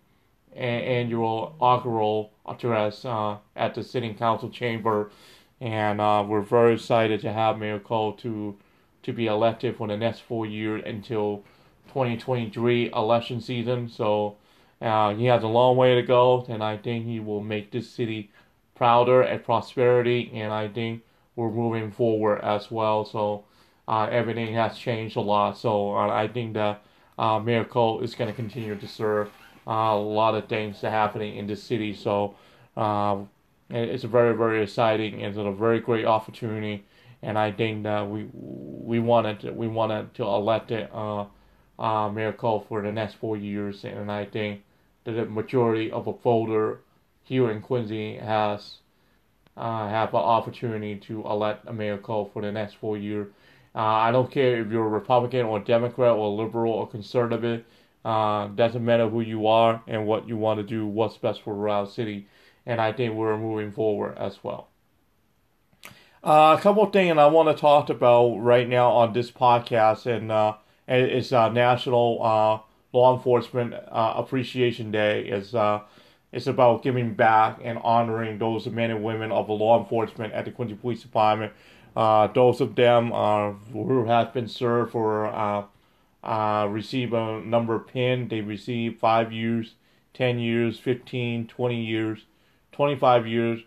annual 0.57 1.55
inaugural 1.57 2.33
address 2.47 3.05
uh, 3.05 3.37
at 3.57 3.75
the 3.75 3.83
City 3.83 4.13
Council 4.15 4.51
chamber, 4.51 5.11
and 5.61 6.01
uh, 6.01 6.25
we're 6.27 6.43
very 6.43 6.75
excited 6.75 7.21
to 7.21 7.33
have 7.33 7.59
Mayor 7.59 7.79
Koch 7.79 8.19
to 8.19 8.57
to 9.03 9.13
be 9.13 9.27
elected 9.27 9.77
for 9.77 9.89
the 9.89 9.97
next 9.97 10.21
four 10.21 10.47
years 10.47 10.83
until 10.87 11.43
2023 11.89 12.91
election 12.93 13.41
season. 13.41 13.89
So 13.89 14.37
uh, 14.81 15.15
he 15.15 15.27
has 15.27 15.43
a 15.43 15.49
long 15.49 15.77
way 15.77 15.97
to 15.97 16.03
go, 16.03 16.45
and 16.49 16.63
I 16.63 16.77
think 16.77 17.07
he 17.07 17.19
will 17.19 17.43
make 17.43 17.73
this 17.73 17.91
city 17.91 18.31
prouder 18.75 19.23
and 19.23 19.43
prosperity, 19.43 20.31
and 20.35 20.53
I 20.53 20.69
think 20.69 21.03
we're 21.37 21.51
moving 21.51 21.91
forward 21.91 22.41
as 22.43 22.71
well. 22.71 23.05
So 23.05 23.45
uh, 23.89 24.09
everything 24.11 24.55
has 24.55 24.79
changed 24.79 25.17
a 25.17 25.21
lot. 25.21 25.59
So 25.59 25.97
uh, 25.97 26.09
I 26.09 26.29
think 26.29 26.55
that 26.55 26.83
uh, 27.19 27.39
Mayor 27.39 27.65
Koch 27.65 28.03
is 28.03 28.15
going 28.15 28.31
to 28.31 28.37
continue 28.37 28.75
to 28.77 28.89
serve 28.89 29.31
a 29.67 29.97
lot 29.97 30.35
of 30.35 30.49
things 30.49 30.83
are 30.85 30.91
happening 30.91 31.37
in 31.37 31.47
the 31.47 31.57
city. 31.57 31.95
So 31.95 32.35
um, 32.77 33.29
it's 33.71 34.05
a 34.05 34.09
very 34.09 34.37
very 34.37 34.63
exciting. 34.63 35.21
It's 35.21 35.39
a 35.39 35.53
very 35.53 35.81
great 35.81 36.05
opportunity 36.05 36.85
and 37.23 37.39
I 37.39 37.53
think 37.53 37.85
that 37.85 38.09
we 38.09 38.29
we 38.35 38.99
wanted 38.99 39.41
to, 39.41 39.53
we 39.53 39.69
wanted 39.69 40.13
to 40.15 40.25
elect 40.25 40.71
it, 40.73 40.91
uh, 40.93 41.27
uh, 41.79 42.11
Mayor 42.11 42.33
Koch 42.33 42.67
for 42.69 42.83
the 42.83 42.93
next 42.93 43.15
four 43.15 43.37
years, 43.37 43.85
and 43.85 44.11
I 44.11 44.25
think 44.25 44.63
that 45.05 45.13
the 45.13 45.27
majority 45.27 45.91
of 45.91 46.07
a 46.07 46.13
voter 46.13 46.81
here 47.23 47.51
in 47.51 47.63
Quincy 47.63 48.17
has 48.17 48.79
uh, 49.57 49.89
have 49.89 50.11
an 50.11 50.21
opportunity 50.21 50.97
to 50.97 51.23
elect 51.23 51.67
a 51.69 51.73
Mayor 51.73 51.99
Koch 51.99 52.33
for 52.33 52.43
the 52.43 52.51
next 52.51 52.75
four 52.75 52.99
years. 52.99 53.29
Uh, 53.75 53.79
I 53.79 54.11
don't 54.11 54.31
care 54.31 54.61
if 54.61 54.71
you're 54.71 54.85
a 54.85 54.89
Republican 54.89 55.47
or 55.47 55.61
Democrat 55.61 56.13
or 56.13 56.29
liberal 56.29 56.73
or 56.73 56.89
conservative. 56.89 57.65
Uh, 58.05 58.49
doesn't 58.49 58.85
matter 58.85 59.09
who 59.09 59.21
you 59.21 59.47
are 59.47 59.83
and 59.87 60.07
what 60.07 60.27
you 60.27 60.37
want 60.37 60.59
to 60.59 60.65
do, 60.65 60.87
what's 60.87 61.17
best 61.17 61.41
for 61.43 61.69
our 61.69 61.87
city, 61.87 62.27
and 62.67 62.81
I 62.81 62.93
think 62.93 63.15
we're 63.15 63.39
moving 63.39 63.71
forward 63.71 64.19
as 64.19 64.43
well. 64.43 64.69
Uh, 66.25 66.57
a 66.59 66.61
couple 66.61 66.83
of 66.83 66.93
things 66.93 67.17
I 67.17 67.27
want 67.27 67.49
to 67.55 67.61
talk 67.61 67.91
about 67.91 68.37
right 68.37 68.69
now 68.69 68.91
on 68.91 69.13
this 69.13 69.31
podcast, 69.31 70.07
and 70.07 70.33
uh, 70.33 70.55
it's 70.89 71.33
uh, 71.33 71.49
National 71.49 72.19
uh, 72.23 72.59
Law 72.93 73.17
Enforcement 73.17 73.75
uh, 73.75 74.15
Appreciation 74.17 74.91
Day. 74.91 75.25
is 75.25 75.55
uh, 75.55 75.81
It's 76.33 76.47
about 76.47 76.83
giving 76.83 77.15
back 77.15 77.61
and 77.63 77.79
honoring 77.79 78.39
those 78.39 78.67
men 78.67 78.91
and 78.91 79.03
women 79.03 79.33
of 79.33 79.47
the 79.47 79.53
law 79.53 79.79
enforcement 79.79 80.33
at 80.33 80.45
the 80.45 80.51
Quincy 80.51 80.75
Police 80.75 81.03
Department. 81.03 81.53
Uh, 81.95 82.27
those 82.29 82.61
of 82.61 82.75
them 82.75 83.11
who 83.73 84.07
have 84.07 84.33
been 84.33 84.49
served 84.49 84.93
for 84.93 85.27
uh, 86.23 86.67
receive 86.71 87.13
a 87.13 87.41
number 87.41 87.75
of 87.75 87.87
pin. 87.87 88.29
They 88.29 88.41
receive 88.41 88.99
five 88.99 89.33
years, 89.33 89.75
10 90.15 90.39
years, 90.39 90.79
15, 90.79 91.49
20 91.49 91.85
years, 91.85 92.27
25 92.73 93.27
years, 93.27 93.61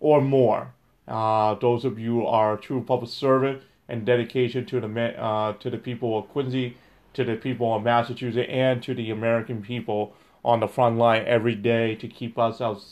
or 0.00 0.20
more. 0.20 0.74
Uh, 1.06 1.54
those 1.54 1.84
of 1.84 1.98
you 1.98 2.26
are 2.26 2.56
true 2.56 2.82
public 2.82 3.10
servant 3.10 3.62
and 3.88 4.04
dedication 4.04 4.66
to 4.66 4.80
the 4.80 5.20
uh, 5.20 5.54
to 5.54 5.70
the 5.70 5.78
people 5.78 6.18
of 6.18 6.28
Quincy, 6.28 6.76
to 7.14 7.24
the 7.24 7.34
people 7.34 7.74
of 7.74 7.82
Massachusetts, 7.82 8.48
and 8.50 8.82
to 8.82 8.94
the 8.94 9.10
American 9.10 9.62
people 9.62 10.14
on 10.44 10.60
the 10.60 10.68
front 10.68 10.98
line 10.98 11.24
every 11.26 11.54
day 11.54 11.94
to 11.96 12.06
keep 12.06 12.38
us 12.38 12.60
out, 12.60 12.82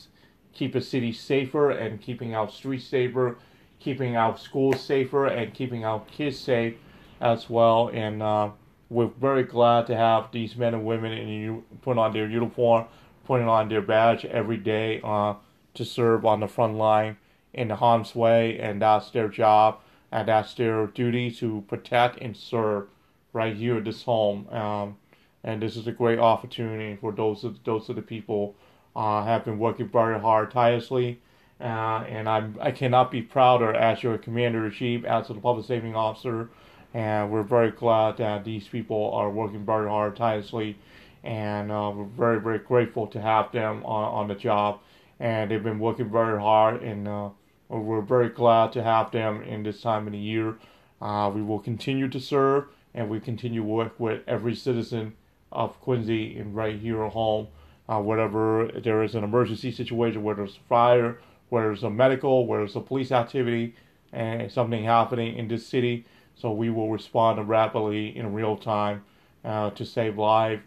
keep 0.53 0.75
a 0.75 0.81
city 0.81 1.13
safer 1.13 1.69
and 1.69 2.01
keeping 2.01 2.35
our 2.35 2.49
streets 2.49 2.85
safer, 2.85 3.37
keeping 3.79 4.17
our 4.17 4.37
schools 4.37 4.81
safer, 4.81 5.27
and 5.27 5.53
keeping 5.53 5.85
our 5.85 6.01
kids 6.11 6.39
safe 6.39 6.75
as 7.21 7.49
well. 7.49 7.89
And 7.93 8.21
uh, 8.23 8.49
we're 8.89 9.07
very 9.07 9.43
glad 9.43 9.87
to 9.87 9.95
have 9.95 10.31
these 10.31 10.55
men 10.55 10.73
and 10.73 10.85
women 10.85 11.11
in 11.11 11.63
put 11.81 11.97
on 11.97 12.13
their 12.13 12.29
uniform, 12.29 12.85
putting 13.25 13.47
on 13.47 13.69
their 13.69 13.81
badge 13.81 14.25
every 14.25 14.57
day 14.57 15.01
uh, 15.03 15.35
to 15.73 15.85
serve 15.85 16.25
on 16.25 16.39
the 16.39 16.47
front 16.47 16.75
line 16.75 17.17
in 17.53 17.69
harm's 17.69 18.15
way, 18.15 18.59
and 18.59 18.81
that's 18.81 19.09
their 19.11 19.27
job, 19.27 19.79
and 20.11 20.27
that's 20.27 20.53
their 20.53 20.87
duty 20.87 21.31
to 21.31 21.63
protect 21.67 22.17
and 22.19 22.37
serve 22.37 22.87
right 23.33 23.55
here 23.55 23.77
at 23.77 23.85
this 23.85 24.03
home. 24.03 24.47
Um, 24.49 24.97
and 25.43 25.61
this 25.61 25.75
is 25.75 25.87
a 25.87 25.91
great 25.91 26.19
opportunity 26.19 26.97
for 26.99 27.11
those 27.11 27.43
of 27.43 27.63
those 27.63 27.89
of 27.89 27.95
the 27.95 28.01
people 28.01 28.55
uh, 28.95 29.23
have 29.23 29.45
been 29.45 29.59
working 29.59 29.87
very 29.87 30.19
hard, 30.19 30.51
tirelessly, 30.51 31.19
uh, 31.59 32.03
and 32.07 32.27
I'm 32.27 32.57
I 32.61 32.71
cannot 32.71 33.11
be 33.11 33.21
prouder 33.21 33.73
as 33.73 34.03
your 34.03 34.17
commander 34.17 34.65
in 34.65 34.71
chief, 34.71 35.05
as 35.05 35.29
a 35.29 35.33
public 35.35 35.65
safety 35.65 35.93
officer, 35.93 36.49
and 36.93 37.31
we're 37.31 37.43
very 37.43 37.71
glad 37.71 38.17
that 38.17 38.43
these 38.43 38.67
people 38.67 39.11
are 39.13 39.29
working 39.29 39.65
very 39.65 39.89
hard, 39.89 40.15
tirelessly, 40.15 40.77
and 41.23 41.71
uh, 41.71 41.91
we're 41.93 42.05
very 42.05 42.39
very 42.39 42.59
grateful 42.59 43.07
to 43.07 43.21
have 43.21 43.51
them 43.51 43.83
on, 43.85 44.13
on 44.13 44.27
the 44.27 44.35
job, 44.35 44.79
and 45.19 45.51
they've 45.51 45.63
been 45.63 45.79
working 45.79 46.09
very 46.09 46.39
hard 46.39 46.81
and 46.81 47.07
uh, 47.07 47.29
we're 47.69 48.01
very 48.01 48.29
glad 48.29 48.71
to 48.73 48.83
have 48.83 49.11
them 49.11 49.41
in 49.43 49.63
this 49.63 49.81
time 49.81 50.07
of 50.07 50.13
the 50.13 50.19
year. 50.19 50.55
Uh, 51.01 51.31
we 51.33 51.41
will 51.41 51.59
continue 51.59 52.07
to 52.07 52.19
serve 52.19 52.65
and 52.93 53.09
we 53.09 53.19
continue 53.19 53.61
to 53.61 53.67
work 53.67 53.99
with 53.99 54.21
every 54.27 54.55
citizen 54.55 55.13
of 55.51 55.79
Quincy 55.81 56.37
and 56.37 56.55
right 56.55 56.79
here 56.79 57.03
at 57.03 57.11
home. 57.11 57.47
Uh, 57.89 58.01
whatever 58.01 58.69
there 58.83 59.01
is 59.01 59.15
an 59.15 59.23
emergency 59.23 59.71
situation, 59.71 60.21
whether 60.21 60.43
it's 60.43 60.57
fire, 60.67 61.19
whether 61.49 61.71
it's 61.71 61.83
a 61.83 61.89
medical, 61.89 62.45
whether 62.45 62.63
it's 62.63 62.75
a 62.75 62.81
police 62.81 63.13
activity, 63.13 63.73
and 64.11 64.51
something 64.51 64.83
happening 64.83 65.37
in 65.37 65.47
this 65.47 65.65
city, 65.65 66.05
so 66.39 66.51
we 66.51 66.69
will 66.69 66.91
respond 66.91 67.47
rapidly 67.49 68.15
in 68.15 68.33
real 68.33 68.55
time 68.55 69.03
uh, 69.43 69.71
to 69.71 69.85
save 69.85 70.17
lives 70.17 70.61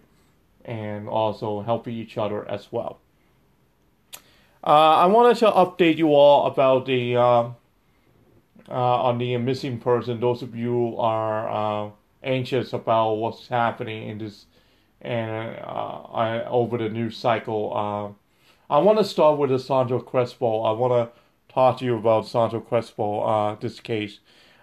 and 0.65 1.09
also 1.09 1.63
help 1.63 1.87
each 1.89 2.19
other 2.19 2.49
as 2.49 2.71
well. 2.71 2.99
Uh, 4.63 4.97
I 4.97 5.07
wanted 5.07 5.39
to 5.39 5.51
update 5.51 5.97
you 5.97 6.09
all 6.09 6.47
about 6.47 6.87
the 6.87 7.17
uh, 7.17 7.51
uh, 8.69 9.03
on 9.03 9.19
the 9.19 9.37
missing 9.39 9.79
person. 9.79 10.21
Those 10.21 10.43
of 10.43 10.55
you 10.55 10.97
are 10.99 11.87
uh, 11.87 11.91
anxious 12.23 12.73
about 12.73 13.15
what's 13.15 13.49
happening 13.49 14.09
in 14.09 14.19
this 14.19 14.47
and 15.01 15.57
uh, 15.59 16.45
over 16.47 16.77
the 16.77 16.91
news 16.91 17.17
cycle. 17.17 18.17
I 18.69 18.79
want 18.79 18.99
to 18.99 19.05
start 19.05 19.39
with 19.39 19.59
Sandra 19.63 20.01
Crespo. 20.01 20.63
I 20.63 20.73
want 20.73 20.93
to 20.93 21.53
talk 21.53 21.79
to 21.79 21.85
you 21.87 21.97
about 21.97 22.27
Sandra 22.27 22.61
Crespo. 22.61 23.57
this 23.61 23.81
case. 23.81 24.21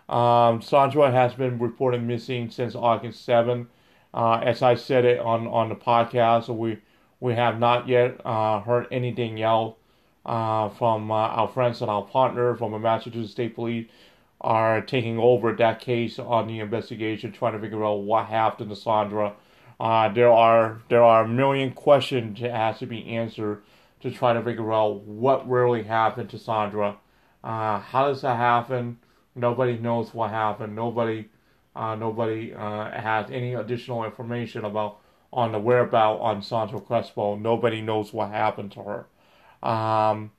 Um, 0.09 0.61
Sandra 0.61 1.11
has 1.11 1.33
been 1.33 1.59
reported 1.59 2.01
missing 2.01 2.49
since 2.49 2.75
August 2.75 3.25
7. 3.25 3.67
as 4.13 4.61
I 4.61 4.75
said 4.75 5.05
it 5.05 5.19
on, 5.19 5.47
on 5.47 5.69
the 5.69 5.75
podcast, 5.75 6.47
we 6.55 6.79
we 7.19 7.33
have 7.33 7.59
not 7.59 7.87
yet 7.87 8.21
heard 8.23 8.87
anything 8.91 9.41
else 9.41 9.75
uh, 10.27 10.69
from 10.69 11.09
uh, 11.09 11.15
our 11.15 11.47
friends 11.47 11.81
and 11.81 11.89
our 11.89 12.03
partner 12.03 12.53
from 12.55 12.73
the 12.73 12.79
Massachusetts 12.79 13.31
State 13.31 13.55
Police 13.55 13.87
are 14.41 14.81
taking 14.81 15.17
over 15.17 15.53
that 15.53 15.79
case 15.79 16.19
on 16.19 16.47
the 16.47 16.59
investigation, 16.59 17.31
trying 17.31 17.53
to 17.53 17.59
figure 17.59 17.83
out 17.83 18.01
what 18.01 18.25
happened 18.25 18.69
to 18.69 18.75
Sandra. 18.75 19.33
Uh, 19.79 20.09
there 20.09 20.31
are 20.31 20.81
there 20.89 21.03
are 21.03 21.23
a 21.23 21.27
million 21.27 21.71
questions 21.71 22.39
that 22.41 22.51
has 22.51 22.79
to 22.79 22.85
be 22.85 23.07
answered 23.07 23.63
to 24.01 24.11
try 24.11 24.33
to 24.33 24.43
figure 24.43 24.73
out 24.73 25.01
what 25.03 25.49
really 25.49 25.83
happened 25.83 26.29
to 26.29 26.37
Sandra. 26.37 26.97
Uh, 27.43 27.79
how 27.79 28.07
does 28.07 28.21
that 28.21 28.35
happen? 28.35 28.99
Nobody 29.37 29.77
knows 29.77 30.13
what 30.13 30.31
happened. 30.31 30.75
Nobody 30.75 31.29
uh, 31.75 31.95
nobody 31.95 32.53
uh, 32.53 32.89
has 32.89 33.29
any 33.29 33.53
additional 33.53 34.03
information 34.03 34.65
about 34.65 34.99
on 35.31 35.51
the 35.51 35.59
whereabouts 35.59 36.19
on 36.21 36.41
Sandra 36.41 36.81
Crespo. 36.81 37.35
Nobody 37.35 37.81
knows 37.81 38.11
what 38.11 38.31
happened 38.31 38.71
to 38.71 38.83
her. 38.83 39.69
Um, 39.69 40.31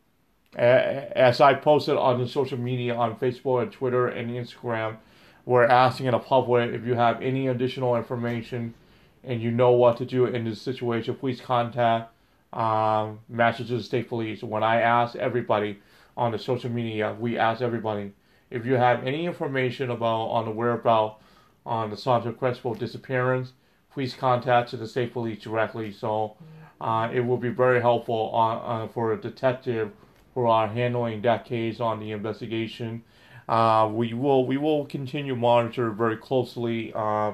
as 0.57 1.41
I 1.41 1.55
posted 1.55 1.97
on 1.97 2.19
the 2.19 2.27
social 2.27 2.59
media 2.59 2.95
on 2.95 3.17
Facebook 3.17 3.63
and 3.63 3.71
Twitter 3.71 4.09
and 4.09 4.31
Instagram, 4.31 4.97
we're 5.45 5.65
asking 5.65 6.07
in 6.07 6.13
the 6.13 6.19
public 6.19 6.73
if 6.73 6.85
you 6.85 6.95
have 6.95 7.23
any 7.23 7.47
additional 7.49 7.97
information 7.97 8.75
and 9.23 9.41
you 9.41 9.51
know 9.51 9.73
what 9.73 9.97
to 9.99 10.07
do 10.07 10.27
in 10.27 10.45
this 10.45 10.61
situation, 10.61 11.15
please 11.15 11.41
contact 11.41 12.13
um, 12.53 13.21
Massachusetts 13.29 13.87
State 13.87 14.09
Police. 14.09 14.43
When 14.43 14.63
I 14.63 14.81
ask 14.81 15.15
everybody 15.17 15.79
on 16.17 16.33
the 16.33 16.39
social 16.39 16.71
media, 16.71 17.17
we 17.19 17.39
ask 17.39 17.61
everybody 17.61 18.13
if 18.51 18.65
you 18.65 18.75
have 18.75 19.07
any 19.07 19.27
information 19.27 19.91
about 19.91 20.27
on 20.27 20.45
the 20.45 20.51
whereabouts 20.51 21.23
on 21.67 21.91
the 21.91 21.97
Sandra 21.97 22.33
Crespo 22.33 22.75
disappearance, 22.75 23.53
please 23.93 24.15
contact 24.15 24.71
the 24.71 24.87
state 24.87 25.13
police 25.13 25.43
directly. 25.43 25.93
So 25.93 26.37
uh, 26.81 27.11
it 27.13 27.21
will 27.21 27.37
be 27.37 27.51
very 27.51 27.81
helpful 27.81 28.31
on, 28.31 28.85
uh, 28.85 28.89
for 28.93 29.13
a 29.13 29.21
detective 29.21 29.93
who 30.35 30.47
are 30.47 30.69
handling 30.69 31.23
that 31.23 31.45
case 31.45 31.81
on 31.81 32.01
the 32.01 32.13
investigation. 32.13 33.03
Uh, 33.49 33.91
we 33.93 34.13
will 34.13 34.47
we 34.47 34.57
will 34.57 34.85
continue 34.87 35.35
monitor 35.35 35.91
very 35.91 36.17
closely 36.17 36.93
uh, 36.95 37.33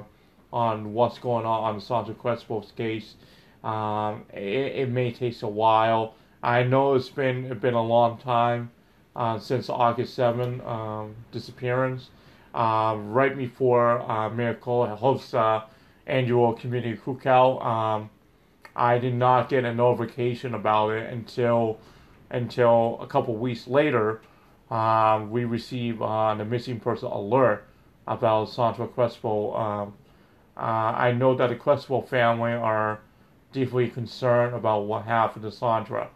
on 0.53 0.95
what's 0.95 1.19
going 1.19 1.45
on 1.45 1.65
on 1.65 1.75
the 1.75 1.81
Sandra 1.81 2.15
Crespo's 2.15 2.73
case. 2.77 3.15
Um, 3.65 4.25
it, 4.33 4.83
it, 4.83 4.91
may 4.91 5.11
take 5.11 5.43
a 5.43 5.49
while. 5.49 6.15
I 6.43 6.62
know 6.62 6.95
it's 6.95 7.09
been 7.09 7.47
it's 7.47 7.61
been 7.61 7.75
a 7.75 7.83
long 7.83 8.19
time 8.19 8.71
uh, 9.16 9.38
since 9.38 9.68
August 9.68 10.14
7 10.14 10.61
um, 10.62 11.14
disappearance. 11.33 12.11
Uh, 12.55 12.96
right 12.98 13.37
before 13.37 14.00
uh, 14.11 14.31
Miracle 14.31 14.87
hosts 14.87 15.35
uh, 15.35 15.62
annual 16.07 16.53
community 16.53 16.96
cookout, 16.96 17.64
um, 17.64 18.11
I 18.77 18.98
did 18.98 19.14
not 19.14 19.48
get 19.48 19.64
a 19.64 19.74
notification 19.74 20.55
about 20.55 20.90
it 20.90 21.12
until 21.12 21.79
until 22.31 22.98
a 23.00 23.07
couple 23.07 23.35
weeks 23.37 23.66
later. 23.66 24.20
Um, 24.70 25.31
we 25.31 25.44
received 25.44 26.00
uh, 26.00 26.35
the 26.35 26.44
missing 26.44 26.81
person 26.81 27.09
alert 27.09 27.64
about 28.07 28.48
Sandra 28.50 28.88
Crespo. 28.88 29.55
Um, 29.55 29.94
uh, 30.57 30.61
I 30.61 31.12
know 31.12 31.35
that 31.37 31.48
the 31.48 31.57
Crespo 31.57 32.00
family 32.00 32.53
are 32.53 33.00
deeply 33.53 33.88
concerned 33.88 34.55
about 34.55 34.87
what 34.87 35.05
happened 35.05 35.44
to 35.44 35.53
Sandra. 35.53 36.09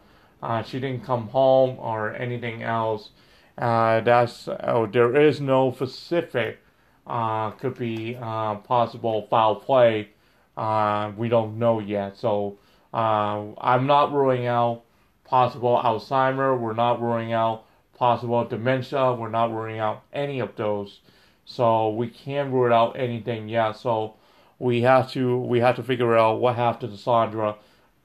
Uh, 0.42 0.62
she 0.62 0.79
didn't 0.81 1.05
come 1.05 1.29
home 1.29 1.77
or 1.79 2.14
anything 2.14 2.62
else. 2.62 3.11
Uh, 3.57 4.01
that's 4.01 4.48
oh, 4.48 4.87
there 4.87 5.20
is 5.20 5.40
no 5.40 5.72
specific 5.72 6.59
uh, 7.07 7.51
could 7.53 7.77
be 7.77 8.16
uh, 8.20 8.55
possible 8.57 9.27
foul 9.29 9.57
play. 9.57 10.11
Uh, 10.57 11.12
we 11.16 11.29
don't 11.29 11.59
know 11.59 11.81
yet, 11.81 12.16
so 12.16 12.59
uh, 12.92 13.44
I'm 13.59 13.87
not 13.87 14.12
ruling 14.12 14.46
out 14.46 14.83
possible 15.24 15.81
Alzheimer. 15.83 16.59
We're 16.59 16.72
not 16.74 17.01
ruling 17.01 17.33
out 17.33 17.64
possible 17.94 18.44
dementia. 18.44 19.12
We're 19.14 19.29
not 19.29 19.53
ruling 19.53 19.79
out 19.79 20.05
any 20.12 20.40
of 20.40 20.55
those. 20.57 21.01
So 21.44 21.90
we 21.90 22.09
can't 22.09 22.53
rule 22.53 22.72
out 22.72 22.98
anything 22.98 23.48
yet. 23.48 23.72
So 23.72 24.14
we 24.59 24.83
have 24.83 25.11
to 25.12 25.38
we 25.38 25.61
have 25.61 25.77
to 25.77 25.83
figure 25.83 26.16
out 26.16 26.40
what 26.40 26.57
happened 26.57 26.92
to 26.92 26.98
Sandra. 26.98 27.57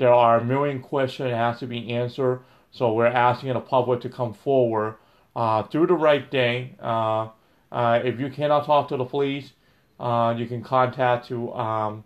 There 0.03 0.13
are 0.13 0.39
a 0.39 0.43
million 0.43 0.81
questions 0.81 1.29
that 1.29 1.37
has 1.37 1.59
to 1.59 1.65
be 1.65 1.93
answered. 1.93 2.41
So 2.71 2.91
we're 2.91 3.05
asking 3.07 3.53
the 3.53 3.61
public 3.61 4.01
to 4.01 4.09
come 4.09 4.33
forward, 4.33 4.97
uh, 5.33 5.61
do 5.61 5.87
the 5.87 5.93
right 5.93 6.29
thing. 6.29 6.75
Uh, 6.81 7.29
uh, 7.71 8.01
if 8.03 8.19
you 8.19 8.29
cannot 8.29 8.65
talk 8.65 8.89
to 8.89 8.97
the 8.97 9.05
police, 9.05 9.53
uh, 10.01 10.35
you 10.37 10.45
can 10.45 10.61
contact 10.61 11.29
to 11.29 11.53
um, 11.53 12.03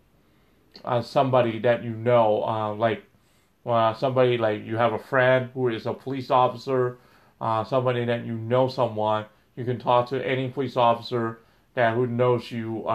uh, 0.86 1.02
somebody 1.02 1.58
that 1.58 1.84
you 1.84 1.90
know, 1.90 2.44
uh, 2.44 2.76
like 2.76 3.02
somebody 3.66 4.38
like 4.38 4.64
you 4.64 4.78
have 4.78 4.94
a 4.94 5.00
friend 5.00 5.50
who 5.56 5.70
is 5.70 5.88
a 5.88 5.94
police 5.96 6.30
officer, 6.30 7.00
somebody 7.66 8.06
that 8.06 8.28
you 8.28 8.36
know 8.36 8.68
someone. 8.68 9.26
You 9.56 9.66
can 9.66 9.80
talk 9.80 10.08
to 10.10 10.24
any 10.24 10.50
police 10.50 10.78
officer 10.78 11.40
that 11.74 11.96
who 11.96 12.06
knows 12.06 12.52
you, 12.52 12.86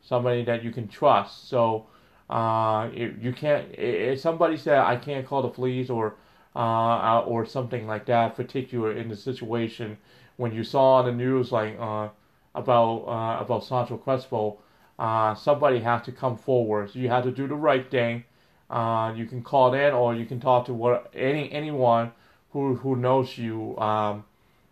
somebody 0.00 0.46
that 0.46 0.64
you 0.64 0.70
can 0.70 0.88
trust. 0.88 1.50
So 1.50 1.88
if 2.30 3.22
you 3.22 3.32
can't, 3.32 3.66
if 3.72 4.20
somebody 4.20 4.56
said 4.56 4.78
I 4.78 4.96
can't 4.96 5.26
call 5.26 5.42
the 5.42 5.48
police 5.48 5.90
or 5.90 6.14
uh, 6.56 7.20
or 7.20 7.44
something 7.44 7.86
like 7.86 8.06
that, 8.06 8.36
particular 8.36 8.92
in 8.92 9.08
the 9.08 9.16
situation 9.16 9.98
when 10.36 10.52
you 10.52 10.64
saw 10.64 10.94
on 10.94 11.06
the 11.06 11.12
news 11.12 11.52
like 11.52 11.76
uh, 11.78 12.08
about 12.54 13.04
uh, 13.06 13.42
about 13.42 13.64
Sandra 13.64 13.98
Crespo, 13.98 14.58
uh, 14.98 15.34
somebody 15.34 15.80
had 15.80 16.04
to 16.04 16.12
come 16.12 16.36
forward. 16.36 16.90
So 16.90 16.98
you 16.98 17.08
had 17.08 17.24
to 17.24 17.30
do 17.30 17.46
the 17.46 17.54
right 17.54 17.88
thing. 17.90 18.24
Uh, 18.70 19.12
you 19.14 19.26
can 19.26 19.42
call 19.42 19.74
in 19.74 19.92
or 19.92 20.14
you 20.14 20.24
can 20.24 20.40
talk 20.40 20.66
to 20.66 20.74
what 20.74 21.10
any 21.14 21.50
anyone 21.52 22.12
who 22.52 22.76
who 22.76 22.96
knows 22.96 23.36
you, 23.36 23.76
um, 23.78 24.24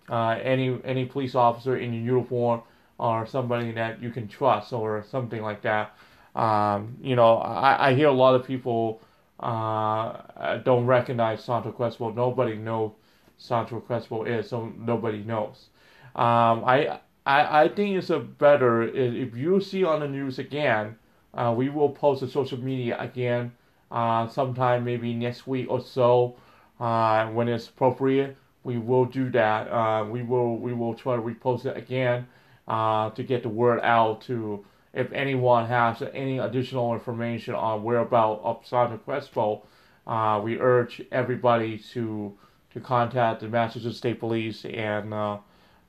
uh, 0.09 0.38
any 0.43 0.79
any 0.85 1.05
police 1.05 1.35
officer 1.35 1.77
in 1.77 1.93
your 1.93 2.17
uniform 2.17 2.62
or 2.99 3.27
somebody 3.27 3.73
that 3.73 4.01
you 4.01 4.11
can 4.11 4.29
trust 4.29 4.73
or 4.73 5.05
something 5.11 5.43
like 5.43 5.62
that. 5.62 5.95
Um, 6.35 6.97
you 7.03 7.16
know, 7.16 7.37
I, 7.38 7.90
I 7.90 7.95
hear 7.95 8.09
a 8.09 8.12
lot 8.12 8.35
of 8.35 8.47
people 8.47 9.01
uh, 9.40 10.59
don't 10.64 10.87
recognize 10.87 11.45
Sandra 11.45 11.73
Crespo. 11.73 12.11
Nobody 12.12 12.57
knows 12.57 12.92
Sandra 13.38 13.81
Crespo 13.81 14.25
is, 14.25 14.49
so 14.49 14.73
nobody 14.79 15.23
knows. 15.25 15.68
Um, 16.14 16.64
I, 16.64 17.01
I 17.27 17.64
I 17.64 17.68
think 17.68 17.97
it's 17.97 18.11
a 18.11 18.18
better 18.18 18.83
if 18.83 19.37
you 19.37 19.61
see 19.61 19.85
on 19.85 20.01
the 20.01 20.09
news 20.09 20.38
again. 20.38 20.97
Uh, 21.35 21.55
we 21.57 21.68
will 21.71 21.88
post 21.90 22.21
to 22.21 22.29
social 22.29 22.59
media 22.59 22.97
again 23.01 23.53
uh, 23.90 24.27
sometime 24.29 24.85
maybe 24.85 25.14
next 25.14 25.47
week 25.47 25.66
or 25.71 25.81
so 25.81 26.37
uh, 26.81 27.27
when 27.29 27.49
it's 27.49 27.68
appropriate. 27.68 28.37
We 28.64 28.79
will 28.79 29.07
do 29.07 29.31
that. 29.31 29.68
Uh, 29.68 30.05
we 30.05 30.23
will 30.23 30.59
we 30.59 30.73
will 30.73 30.95
try 30.95 31.16
to 31.16 31.23
repost 31.23 31.66
it 31.66 31.77
again 31.77 32.27
uh, 32.68 33.11
to 33.11 33.23
get 33.23 33.42
the 33.42 33.49
word 33.49 33.81
out 33.83 34.21
to 34.23 34.64
if 34.92 35.12
anyone 35.12 35.66
has 35.66 36.02
any 36.14 36.38
additional 36.38 36.92
information 36.92 37.55
on 37.55 37.83
whereabouts 37.83 38.40
of 38.44 38.61
Sandra 38.64 38.98
Crespo, 38.98 39.62
uh, 40.07 40.40
we 40.42 40.59
urge 40.59 41.02
everybody 41.11 41.78
to 41.92 42.37
to 42.72 42.81
contact 42.81 43.40
the 43.40 43.48
Massachusetts 43.48 43.98
State 43.98 44.18
Police, 44.18 44.64
and 44.64 45.12
uh, 45.12 45.38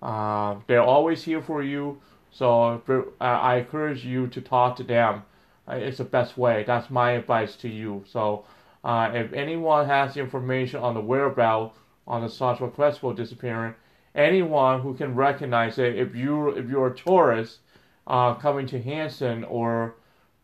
uh, 0.02 0.56
they're 0.68 0.84
always 0.84 1.24
here 1.24 1.42
for 1.42 1.64
you. 1.64 2.02
So 2.32 2.82
I 3.22 3.58
encourage 3.58 4.04
you 4.04 4.28
to 4.28 4.42
talk 4.42 4.76
to 4.78 4.84
them. 4.84 5.24
Uh, 5.68 5.76
it's 5.76 6.00
the 6.00 6.04
best 6.04 6.38
way. 6.38 6.64
That's 6.66 6.90
my 6.90 7.12
advice 7.12 7.56
to 7.58 7.70
you. 7.70 8.04
So 8.08 8.44
uh, 8.84 9.12
if 9.14 9.32
anyone 9.32 9.86
has 9.86 10.18
information 10.18 10.82
on 10.82 10.94
the 10.94 11.00
whereabouts 11.00 11.78
on 12.06 12.22
the 12.22 12.30
Sandra 12.30 12.70
Crespo 12.70 13.14
disappearance, 13.14 13.78
anyone 14.14 14.82
who 14.82 14.94
can 14.94 15.16
recognize 15.16 15.78
it, 15.78 15.96
if 15.96 16.16
you 16.16 16.50
if 16.50 16.70
you're 16.70 16.88
a 16.88 16.96
tourist 16.96 17.60
uh, 18.08 18.34
coming 18.36 18.68
to 18.68 18.82
Hanson 18.82 19.44
or 19.44 19.96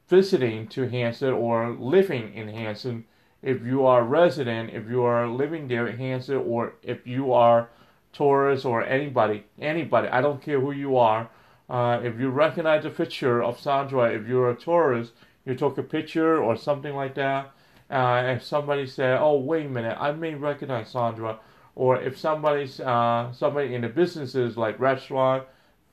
visiting 0.08 0.68
to 0.68 0.90
Hanson 0.90 1.34
or 1.34 1.72
living 1.72 2.34
in 2.34 2.48
Hanson, 2.48 3.06
if 3.42 3.66
you 3.66 3.86
are 3.86 4.02
a 4.02 4.04
resident, 4.04 4.72
if 4.72 4.90
you 4.90 5.04
are 5.04 5.28
living 5.28 5.68
there 5.68 5.88
in 5.88 5.98
Hanson, 5.98 6.38
or 6.38 6.74
if 6.84 7.06
you 7.06 7.32
are 7.32 7.70
tourist 8.12 8.66
or 8.66 8.84
anybody, 8.84 9.46
anybody, 9.60 10.08
I 10.10 10.22
don't 10.22 10.42
care 10.42 10.60
who 10.60 10.72
you 10.72 10.98
are. 10.98 11.30
Uh, 11.70 12.00
if 12.04 12.20
you 12.20 12.30
recognize 12.30 12.84
a 12.86 12.90
picture 12.90 13.44
of 13.44 13.60
Sandra, 13.60 14.12
if 14.12 14.28
you're 14.28 14.50
a 14.50 14.56
tourist, 14.56 15.14
you 15.46 15.56
took 15.56 15.78
a 15.78 15.84
picture 15.84 16.42
or 16.42 16.58
something 16.58 16.96
like 16.96 17.16
that, 17.16 17.52
uh, 17.90 18.40
somebody 18.40 18.88
said, 18.88 19.20
"Oh, 19.20 19.38
wait 19.38 19.68
a 19.68 19.70
minute, 19.70 19.98
I 20.00 20.12
may 20.12 20.34
recognize 20.34 20.90
Sandra," 20.90 21.40
or 21.76 22.02
if 22.02 22.18
somebody's 22.18 22.80
uh, 22.80 23.32
somebody 23.32 23.76
in 23.76 23.82
the 23.82 23.90
businesses 23.90 24.58
like 24.58 24.80
restaurant, 24.80 25.44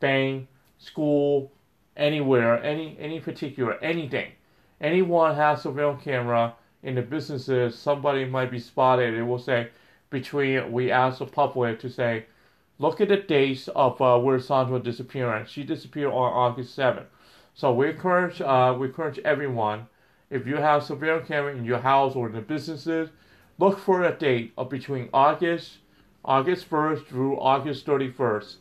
bank, 0.01 0.49
school, 0.79 1.53
anywhere, 1.97 2.63
any 2.63 2.97
any 3.01 3.21
particular 3.21 3.83
anything. 3.83 4.33
Anyone 4.81 5.35
has 5.35 5.65
a 5.65 5.99
camera 6.03 6.55
in 6.83 6.95
the 6.95 7.03
businesses, 7.03 7.79
somebody 7.79 8.25
might 8.25 8.51
be 8.51 8.59
spotted. 8.59 9.15
It 9.15 9.23
will 9.23 9.39
say 9.39 9.69
between 10.11 10.71
we 10.71 10.91
ask 10.91 11.19
the 11.19 11.27
public 11.27 11.81
to 11.81 11.91
say, 11.91 12.27
look 12.79 13.01
at 13.01 13.09
the 13.09 13.17
dates 13.17 13.69
of 13.69 14.01
uh, 14.01 14.19
where 14.19 14.39
Sandra 14.39 14.79
disappeared. 14.79 15.49
She 15.49 15.65
disappeared 15.65 16.13
on 16.13 16.33
August 16.33 16.79
7th. 16.79 17.07
So 17.55 17.73
we 17.73 17.89
encourage 17.91 18.41
uh, 18.41 18.77
we 18.79 18.89
encourage 18.89 19.19
everyone, 19.21 19.87
if 20.31 20.47
you 20.47 20.57
have 20.57 20.85
surveillance 20.85 21.27
camera 21.27 21.57
in 21.57 21.65
your 21.65 21.81
house 21.81 22.15
or 22.15 22.29
in 22.29 22.35
the 22.35 22.41
businesses, 22.41 23.09
look 23.59 23.79
for 23.79 24.05
a 24.05 24.13
date 24.13 24.53
of 24.59 24.69
between 24.69 25.09
August 25.13 25.79
August 26.25 26.69
1st 26.69 27.07
through 27.07 27.41
August 27.41 27.87
31st 27.87 28.57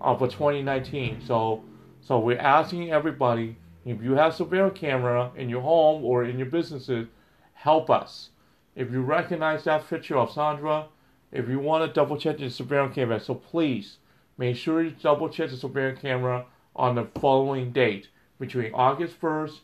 of 0.00 0.18
2019. 0.18 1.22
So 1.24 1.62
so 2.06 2.20
we're 2.20 2.38
asking 2.38 2.92
everybody 2.92 3.56
if 3.84 4.00
you 4.00 4.12
have 4.12 4.32
surveillance 4.32 4.78
camera 4.78 5.32
in 5.34 5.48
your 5.48 5.62
home 5.62 6.04
or 6.04 6.22
in 6.22 6.38
your 6.38 6.46
businesses, 6.46 7.08
help 7.54 7.90
us. 7.90 8.30
If 8.76 8.92
you 8.92 9.02
recognize 9.02 9.64
that 9.64 9.88
picture 9.88 10.16
of 10.16 10.30
Sandra, 10.30 10.86
if 11.32 11.48
you 11.48 11.58
want 11.58 11.84
to 11.84 11.92
double 11.92 12.16
check 12.16 12.38
the 12.38 12.48
surveillance 12.48 12.94
camera, 12.94 13.18
so 13.18 13.34
please 13.34 13.96
make 14.38 14.54
sure 14.54 14.84
you 14.84 14.94
double 15.02 15.28
check 15.28 15.50
the 15.50 15.56
surveillance 15.56 16.00
camera 16.00 16.46
on 16.76 16.94
the 16.94 17.08
following 17.18 17.72
date 17.72 18.06
between 18.38 18.72
August 18.72 19.20
1st 19.20 19.58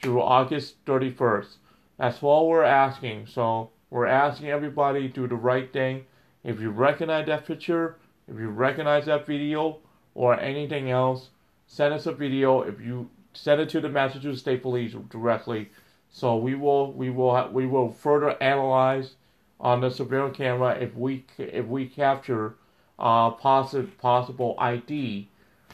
through 0.00 0.22
August 0.22 0.84
31st. 0.84 1.56
That's 1.98 2.22
all 2.22 2.48
we're 2.48 2.62
asking. 2.62 3.26
So 3.26 3.70
we're 3.90 4.06
asking 4.06 4.50
everybody 4.50 5.08
do 5.08 5.26
the 5.26 5.34
right 5.34 5.72
thing. 5.72 6.04
If 6.44 6.60
you 6.60 6.70
recognize 6.70 7.26
that 7.26 7.44
picture, 7.44 7.96
if 8.28 8.38
you 8.38 8.50
recognize 8.50 9.06
that 9.06 9.26
video, 9.26 9.80
or 10.14 10.38
anything 10.40 10.90
else, 10.90 11.30
send 11.68 11.94
us 11.94 12.06
a 12.06 12.12
video. 12.12 12.62
If 12.62 12.80
you 12.80 13.10
send 13.34 13.60
it 13.60 13.68
to 13.68 13.80
the 13.80 13.88
Massachusetts 13.88 14.40
State 14.40 14.62
Police 14.62 14.94
directly, 15.10 15.68
so 16.10 16.36
we 16.36 16.56
will 16.56 16.92
we 16.92 17.10
will 17.10 17.48
we 17.52 17.66
will 17.66 17.92
further 17.92 18.42
analyze 18.42 19.14
on 19.60 19.80
the 19.80 19.90
surveillance 19.90 20.36
camera 20.36 20.76
if 20.80 20.94
we 20.96 21.24
if 21.36 21.66
we 21.66 21.86
capture 21.86 22.54
uh, 22.98 23.30
possible 23.30 23.90
possible 23.98 24.56
ID 24.58 25.28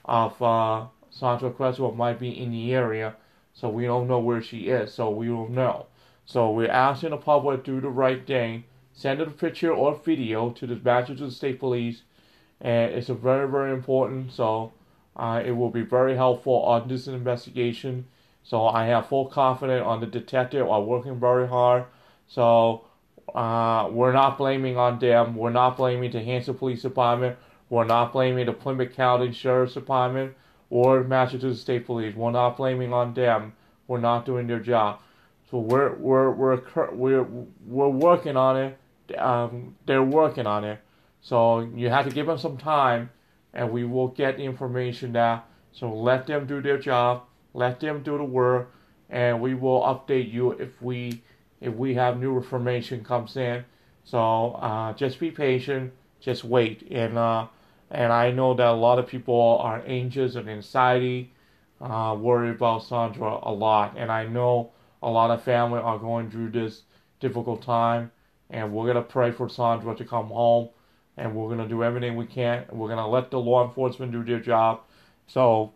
of 0.04 0.42
uh, 0.42 0.86
Sandra 1.10 1.50
Crespo 1.50 1.92
might 1.92 2.18
be 2.18 2.38
in 2.38 2.50
the 2.50 2.74
area, 2.74 3.14
so 3.54 3.68
we 3.68 3.84
don't 3.84 4.08
know 4.08 4.18
where 4.18 4.42
she 4.42 4.68
is, 4.68 4.92
so 4.92 5.10
we 5.10 5.30
will 5.30 5.48
know. 5.48 5.86
So 6.26 6.50
we're 6.50 6.70
asking 6.70 7.10
the 7.10 7.18
public 7.18 7.64
to 7.64 7.76
do 7.76 7.80
the 7.80 7.88
right 7.88 8.26
thing. 8.26 8.64
Send 8.92 9.20
a 9.20 9.26
picture 9.26 9.72
or 9.72 9.94
video 9.94 10.50
to 10.50 10.66
the 10.66 10.76
Massachusetts 10.76 11.36
State 11.36 11.60
Police, 11.60 12.02
and 12.60 12.92
it's 12.92 13.08
a 13.08 13.14
very 13.14 13.48
very 13.48 13.72
important. 13.72 14.32
So 14.32 14.72
uh, 15.16 15.42
it 15.44 15.52
will 15.52 15.70
be 15.70 15.82
very 15.82 16.16
helpful 16.16 16.62
on 16.62 16.88
this 16.88 17.06
investigation. 17.06 18.06
So 18.42 18.66
I 18.66 18.86
have 18.86 19.08
full 19.08 19.26
confidence 19.26 19.84
on 19.86 20.00
the 20.00 20.06
detective 20.06 20.68
are 20.68 20.82
working 20.82 21.18
very 21.18 21.48
hard. 21.48 21.84
So 22.26 22.84
uh, 23.34 23.88
we're 23.90 24.12
not 24.12 24.36
blaming 24.38 24.76
on 24.76 24.98
them. 24.98 25.34
We're 25.34 25.50
not 25.50 25.76
blaming 25.76 26.10
the 26.10 26.20
Hanson 26.22 26.54
Police 26.54 26.82
Department. 26.82 27.36
We're 27.70 27.84
not 27.84 28.12
blaming 28.12 28.46
the 28.46 28.52
Plymouth 28.52 28.94
County 28.94 29.32
Sheriff's 29.32 29.74
Department 29.74 30.34
or 30.70 31.02
Massachusetts 31.04 31.60
State 31.60 31.86
Police. 31.86 32.14
We're 32.14 32.30
not 32.30 32.56
blaming 32.56 32.92
on 32.92 33.14
them. 33.14 33.54
We're 33.86 34.00
not 34.00 34.26
doing 34.26 34.46
their 34.46 34.60
job. 34.60 35.00
So 35.50 35.58
we're 35.58 35.94
we're 35.94 36.30
we're 36.30 36.60
we're 36.92 37.22
we're 37.22 37.88
working 37.88 38.36
on 38.36 38.56
it. 38.56 39.18
Um, 39.18 39.76
they're 39.86 40.02
working 40.02 40.46
on 40.46 40.64
it. 40.64 40.80
So 41.20 41.60
you 41.60 41.88
have 41.88 42.06
to 42.06 42.14
give 42.14 42.26
them 42.26 42.38
some 42.38 42.56
time, 42.56 43.10
and 43.54 43.70
we 43.70 43.84
will 43.84 44.08
get 44.08 44.38
information 44.38 45.12
that. 45.12 45.46
So 45.72 45.92
let 45.92 46.26
them 46.26 46.46
do 46.46 46.60
their 46.60 46.78
job. 46.78 47.22
Let 47.54 47.80
them 47.80 48.02
do 48.02 48.18
the 48.18 48.24
work, 48.24 48.72
and 49.08 49.40
we 49.40 49.54
will 49.54 49.80
update 49.82 50.30
you 50.30 50.52
if 50.52 50.82
we 50.82 51.22
if 51.60 51.72
we 51.74 51.94
have 51.94 52.18
new 52.18 52.36
information 52.36 53.02
comes 53.04 53.36
in. 53.36 53.64
So 54.04 54.52
uh, 54.52 54.92
just 54.92 55.18
be 55.18 55.30
patient. 55.30 55.92
Just 56.20 56.44
wait, 56.44 56.82
and 56.90 57.16
uh, 57.16 57.46
and 57.90 58.12
I 58.12 58.30
know 58.32 58.54
that 58.54 58.66
a 58.66 58.72
lot 58.72 58.98
of 58.98 59.06
people 59.06 59.58
are 59.60 59.82
anxious 59.86 60.34
and 60.34 60.48
anxiety, 60.48 61.32
uh, 61.80 62.16
worried 62.18 62.56
about 62.56 62.84
Sandra 62.84 63.38
a 63.42 63.52
lot, 63.52 63.94
and 63.96 64.10
I 64.10 64.26
know 64.26 64.72
a 65.02 65.10
lot 65.10 65.30
of 65.30 65.42
family 65.42 65.80
are 65.80 65.98
going 65.98 66.30
through 66.30 66.50
this 66.50 66.82
difficult 67.20 67.62
time, 67.62 68.10
and 68.50 68.72
we're 68.72 68.86
gonna 68.86 69.02
pray 69.02 69.30
for 69.30 69.48
Sandra 69.48 69.94
to 69.94 70.04
come 70.04 70.28
home, 70.28 70.70
and 71.16 71.34
we're 71.34 71.48
gonna 71.48 71.68
do 71.68 71.82
everything 71.82 72.16
we 72.16 72.26
can. 72.26 72.64
We're 72.70 72.88
gonna 72.88 73.08
let 73.08 73.30
the 73.30 73.38
law 73.38 73.66
enforcement 73.66 74.12
do 74.12 74.24
their 74.24 74.40
job, 74.40 74.80
so 75.26 75.72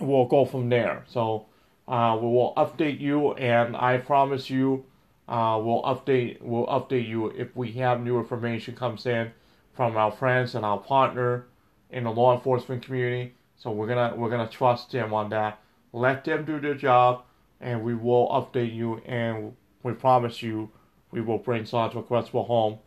we'll 0.00 0.26
go 0.26 0.44
from 0.44 0.68
there. 0.68 1.04
So 1.06 1.46
uh, 1.88 2.18
we 2.20 2.28
will 2.28 2.52
update 2.56 3.00
you, 3.00 3.32
and 3.34 3.76
I 3.76 3.98
promise 3.98 4.50
you, 4.50 4.84
uh, 5.28 5.60
we'll 5.62 5.82
update 5.82 6.40
we'll 6.40 6.66
update 6.66 7.08
you 7.08 7.28
if 7.28 7.54
we 7.56 7.72
have 7.72 8.00
new 8.00 8.18
information 8.18 8.74
comes 8.74 9.06
in 9.06 9.32
from 9.72 9.96
our 9.96 10.10
friends 10.10 10.54
and 10.54 10.64
our 10.64 10.78
partner 10.78 11.46
in 11.90 12.04
the 12.04 12.10
law 12.10 12.34
enforcement 12.34 12.84
community. 12.84 13.34
So 13.56 13.70
we're 13.70 13.88
gonna 13.88 14.14
we're 14.16 14.30
gonna 14.30 14.48
trust 14.48 14.92
them 14.92 15.14
on 15.14 15.30
that. 15.30 15.60
Let 15.92 16.24
them 16.24 16.44
do 16.44 16.60
their 16.60 16.74
job, 16.74 17.22
and 17.60 17.82
we 17.82 17.94
will 17.94 18.28
update 18.28 18.74
you. 18.74 19.00
And 19.06 19.56
we 19.82 19.92
promise 19.92 20.42
you, 20.42 20.70
we 21.10 21.20
will 21.20 21.38
bring 21.38 21.64
Sandra 21.64 22.02
Crespo 22.02 22.42
home, 22.42 22.78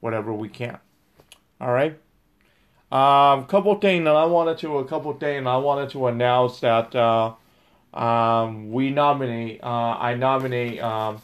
whatever 0.00 0.32
we 0.32 0.48
can. 0.48 0.78
All 1.60 1.72
right. 1.72 1.98
Um, 2.90 3.44
couple 3.46 3.74
things 3.80 4.04
that 4.04 4.16
I 4.16 4.24
wanted 4.24 4.58
to 4.58 4.78
a 4.78 4.84
couple 4.84 5.12
things 5.14 5.46
I 5.46 5.56
wanted 5.56 5.90
to 5.90 6.06
announce 6.06 6.60
that 6.60 6.94
uh, 6.94 7.34
um, 7.92 8.72
we 8.72 8.90
nominate. 8.90 9.62
Uh, 9.62 9.96
I 9.98 10.14
nominate 10.14 10.80
um, 10.80 11.20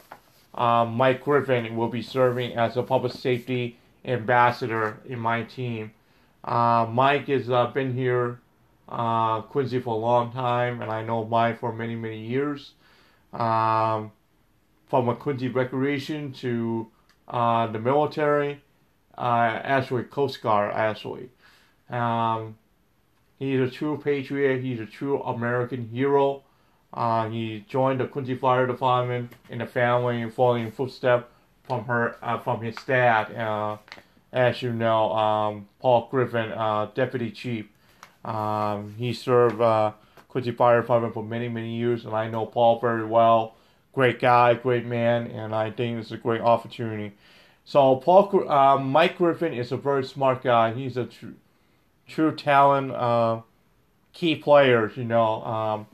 uh, 0.53 0.85
Mike 0.85 1.23
Griffin 1.23 1.75
will 1.75 1.87
be 1.87 2.03
serving 2.03 2.53
as 2.55 2.77
a 2.77 2.83
public 2.83 3.13
safety 3.13 3.79
ambassador 4.03 4.99
in 5.07 5.19
my 5.19 5.43
team. 5.43 5.91
Uh, 6.43 6.85
Mike 6.87 7.27
has 7.29 7.49
uh, 7.49 7.67
been 7.67 7.93
here 7.93 8.39
uh, 8.87 9.41
Quincy 9.41 9.79
for 9.79 9.95
a 9.95 9.97
long 9.97 10.31
time, 10.31 10.83
and 10.83 10.91
I 10.91 11.03
know 11.03 11.25
Mike 11.25 11.59
for 11.59 11.73
many 11.73 11.95
many 11.95 12.19
years. 12.19 12.73
Um, 13.33 14.11
from 14.87 15.09
a 15.09 15.15
Quincy 15.15 15.47
recreation 15.47 16.31
to 16.33 16.87
the 17.27 17.79
military, 17.81 18.61
actually 19.17 20.03
Coast 20.03 20.41
Guard 20.41 20.73
actually. 20.73 21.29
Um, 21.89 22.57
he's 23.37 23.59
a 23.59 23.69
true 23.69 23.97
patriot. 23.97 24.61
He's 24.61 24.79
a 24.79 24.85
true 24.85 25.21
American 25.21 25.89
hero. 25.89 26.43
Uh, 26.93 27.29
he 27.29 27.65
joined 27.67 27.99
the 27.99 28.07
Quincy 28.07 28.35
Fire 28.35 28.65
Department 28.65 29.33
in 29.49 29.59
the 29.59 29.65
family, 29.65 30.21
and 30.21 30.33
following 30.33 30.71
footsteps 30.71 31.29
from 31.67 31.85
her 31.85 32.15
uh, 32.21 32.39
from 32.39 32.61
his 32.61 32.75
dad. 32.87 33.35
Uh, 33.35 33.77
as 34.31 34.61
you 34.61 34.71
know, 34.71 35.11
um, 35.13 35.67
Paul 35.79 36.07
Griffin, 36.09 36.51
uh, 36.51 36.89
deputy 36.93 37.31
chief. 37.31 37.67
Um, 38.23 38.95
he 38.97 39.13
served 39.13 39.61
uh, 39.61 39.91
Quincy 40.29 40.51
Fire 40.51 40.81
Department 40.81 41.13
for 41.13 41.23
many 41.23 41.49
many 41.49 41.75
years, 41.75 42.05
and 42.05 42.13
I 42.13 42.29
know 42.29 42.45
Paul 42.45 42.79
very 42.79 43.05
well. 43.05 43.55
Great 43.93 44.19
guy, 44.19 44.53
great 44.53 44.85
man, 44.85 45.27
and 45.27 45.53
I 45.53 45.71
think 45.71 45.99
it's 45.99 46.11
a 46.11 46.17
great 46.17 46.41
opportunity. 46.41 47.13
So 47.65 47.95
Paul, 47.95 48.47
uh, 48.47 48.77
Mike 48.77 49.17
Griffin 49.17 49.51
is 49.53 49.71
a 49.71 49.77
very 49.77 50.03
smart 50.03 50.43
guy. 50.43 50.71
He's 50.71 50.97
a 50.97 51.05
true, 51.05 51.33
true 52.07 52.35
talent, 52.35 52.91
uh, 52.91 53.41
key 54.13 54.35
player. 54.35 54.91
You 54.95 55.03
know, 55.03 55.43
um, 55.43 55.87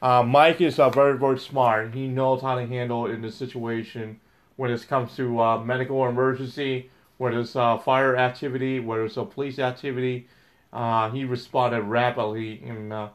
uh, 0.00 0.22
Mike 0.22 0.62
is 0.62 0.78
uh, 0.78 0.88
very 0.88 1.18
very 1.18 1.38
smart. 1.38 1.94
He 1.94 2.08
knows 2.08 2.40
how 2.40 2.54
to 2.54 2.66
handle 2.66 3.06
in 3.06 3.20
the 3.20 3.30
situation 3.30 4.20
when 4.56 4.70
it 4.70 4.88
comes 4.88 5.14
to 5.16 5.40
uh, 5.40 5.58
medical 5.62 6.06
emergency, 6.08 6.90
whether 7.18 7.40
it's 7.40 7.54
uh, 7.54 7.76
fire 7.76 8.16
activity, 8.16 8.80
whether 8.80 9.04
it's 9.04 9.18
a 9.18 9.24
police 9.24 9.58
activity. 9.58 10.26
Uh, 10.72 11.10
he 11.10 11.24
responded 11.24 11.82
rapidly 11.82 12.62
in 12.62 12.90
uh, 12.90 13.10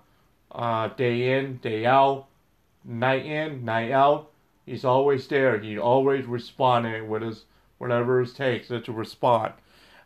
uh, 0.52 0.88
day 0.90 1.38
in, 1.38 1.58
day 1.58 1.86
out, 1.86 2.28
night 2.86 3.26
in, 3.26 3.66
night 3.66 3.92
out. 3.92 4.30
He's 4.68 4.86
always 4.86 5.28
there. 5.28 5.58
He 5.58 5.80
always 5.80 6.26
responded 6.26 7.10
with 7.10 7.24
his 7.24 7.46
whatever 7.84 8.22
it 8.22 8.34
takes 8.34 8.70
to 8.70 8.92
respond. 8.92 9.54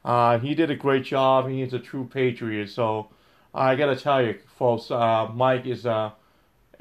Uh, 0.03 0.39
he 0.39 0.55
did 0.55 0.69
a 0.71 0.75
great 0.75 1.03
job. 1.03 1.47
He 1.47 1.61
is 1.61 1.73
a 1.73 1.79
true 1.79 2.09
patriot. 2.11 2.69
So 2.69 3.09
I 3.53 3.75
gotta 3.75 3.95
tell 3.95 4.21
you, 4.21 4.39
folks, 4.57 4.91
uh, 4.91 5.29
Mike 5.33 5.65
is 5.65 5.85
a 5.85 6.13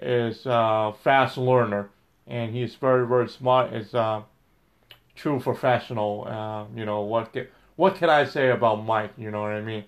is 0.00 0.42
a 0.46 0.94
fast 1.02 1.38
learner, 1.38 1.90
and 2.26 2.54
he's 2.54 2.74
very 2.74 3.06
very 3.06 3.28
smart. 3.28 3.72
Is 3.72 3.94
a 3.94 4.24
true 5.14 5.40
professional. 5.40 6.26
Uh, 6.28 6.64
you 6.76 6.85
know 6.85 7.02
what? 7.02 7.32
Can, 7.32 7.46
what 7.76 7.96
can 7.96 8.11
I 8.11 8.24
say 8.24 8.50
about 8.50 8.85
Mike? 8.85 9.12
You 9.16 9.30
know 9.30 9.42
what 9.42 9.52
I 9.52 9.61
mean? 9.61 9.85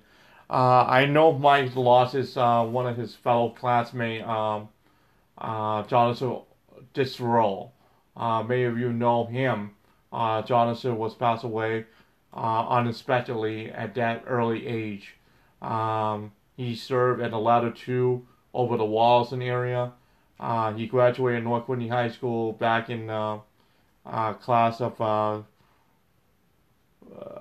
Uh, 0.50 0.84
I 0.88 1.04
know 1.04 1.32
Mike 1.32 1.76
lost 1.76 2.14
his 2.14 2.36
uh, 2.36 2.64
one 2.64 2.86
of 2.86 2.96
his 2.96 3.14
fellow 3.14 3.50
classmate, 3.50 4.22
um, 4.22 4.68
uh, 5.36 5.82
Jonathan 5.84 6.40
Disroll. 6.94 7.72
Uh, 8.16 8.42
many 8.42 8.64
of 8.64 8.78
you 8.78 8.92
know 8.92 9.26
him. 9.26 9.72
Uh, 10.12 10.42
Jonathan 10.42 10.96
was 10.96 11.14
passed 11.14 11.44
away 11.44 11.86
uh, 12.34 12.68
unexpectedly 12.68 13.70
at 13.70 13.94
that 13.94 14.24
early 14.26 14.66
age. 14.66 15.14
Um, 15.60 16.32
he 16.56 16.74
served 16.74 17.20
at 17.20 17.30
the 17.30 17.38
latter 17.38 17.70
two 17.70 18.26
over 18.54 18.76
the 18.76 18.84
Walls 18.84 19.32
area. 19.32 19.92
Uh, 20.40 20.72
he 20.72 20.86
graduated 20.86 21.44
North 21.44 21.64
Quincy 21.64 21.88
High 21.88 22.10
School 22.10 22.52
back 22.52 22.90
in 22.90 23.10
uh, 23.10 23.38
uh, 24.06 24.32
class 24.34 24.80
of 24.80 25.00
uh, 25.00 25.42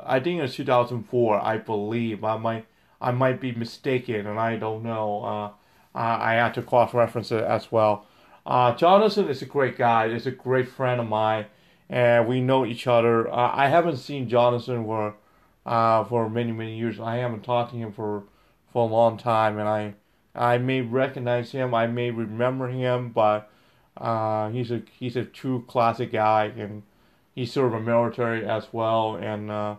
I 0.05 0.19
think 0.19 0.39
it 0.39 0.43
was 0.43 0.55
2004, 0.55 1.39
I 1.39 1.57
believe. 1.57 2.23
I 2.23 2.37
might 2.37 2.65
I 2.99 3.11
might 3.11 3.39
be 3.39 3.51
mistaken, 3.51 4.25
and 4.25 4.39
I 4.39 4.55
don't 4.55 4.83
know. 4.83 5.23
Uh, 5.23 5.51
I 5.93 6.33
have 6.33 6.53
to 6.53 6.61
cross 6.61 6.93
reference 6.93 7.31
it 7.31 7.43
as 7.43 7.71
well. 7.71 8.05
Uh, 8.45 8.75
Jonathan 8.75 9.27
is 9.29 9.41
a 9.41 9.45
great 9.45 9.77
guy. 9.77 10.11
He's 10.11 10.27
a 10.27 10.31
great 10.31 10.69
friend 10.69 11.01
of 11.01 11.07
mine, 11.07 11.47
and 11.89 12.27
we 12.27 12.41
know 12.41 12.65
each 12.65 12.87
other. 12.87 13.29
Uh, 13.29 13.51
I 13.53 13.69
haven't 13.69 13.97
seen 13.97 14.29
Jonathan 14.29 14.85
for 14.85 15.15
uh, 15.65 16.03
for 16.05 16.29
many 16.29 16.51
many 16.51 16.77
years. 16.77 16.99
I 16.99 17.17
haven't 17.17 17.43
talked 17.43 17.71
to 17.71 17.77
him 17.77 17.91
for 17.91 18.23
for 18.71 18.87
a 18.87 18.91
long 18.91 19.17
time, 19.17 19.57
and 19.57 19.67
I 19.67 19.93
I 20.35 20.57
may 20.57 20.81
recognize 20.81 21.51
him. 21.51 21.73
I 21.73 21.87
may 21.87 22.11
remember 22.11 22.69
him, 22.69 23.09
but 23.09 23.49
uh, 23.97 24.49
he's 24.49 24.71
a 24.71 24.81
he's 24.99 25.15
a 25.15 25.25
true 25.25 25.63
classic 25.67 26.11
guy, 26.11 26.45
and 26.57 26.83
he 27.33 27.45
served 27.45 27.73
in 27.75 27.85
the 27.85 27.91
military 27.91 28.45
as 28.45 28.67
well, 28.71 29.15
and 29.15 29.49
uh, 29.49 29.75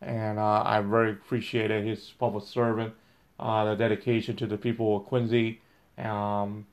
and 0.00 0.38
uh, 0.38 0.62
I 0.64 0.80
very 0.82 1.12
appreciated 1.12 1.86
his 1.86 2.12
public 2.18 2.44
servant, 2.44 2.94
uh, 3.40 3.64
the 3.64 3.74
dedication 3.74 4.36
to 4.36 4.46
the 4.46 4.58
people 4.58 4.98
of 4.98 5.06
Quincy, 5.06 5.60
um, 5.98 6.66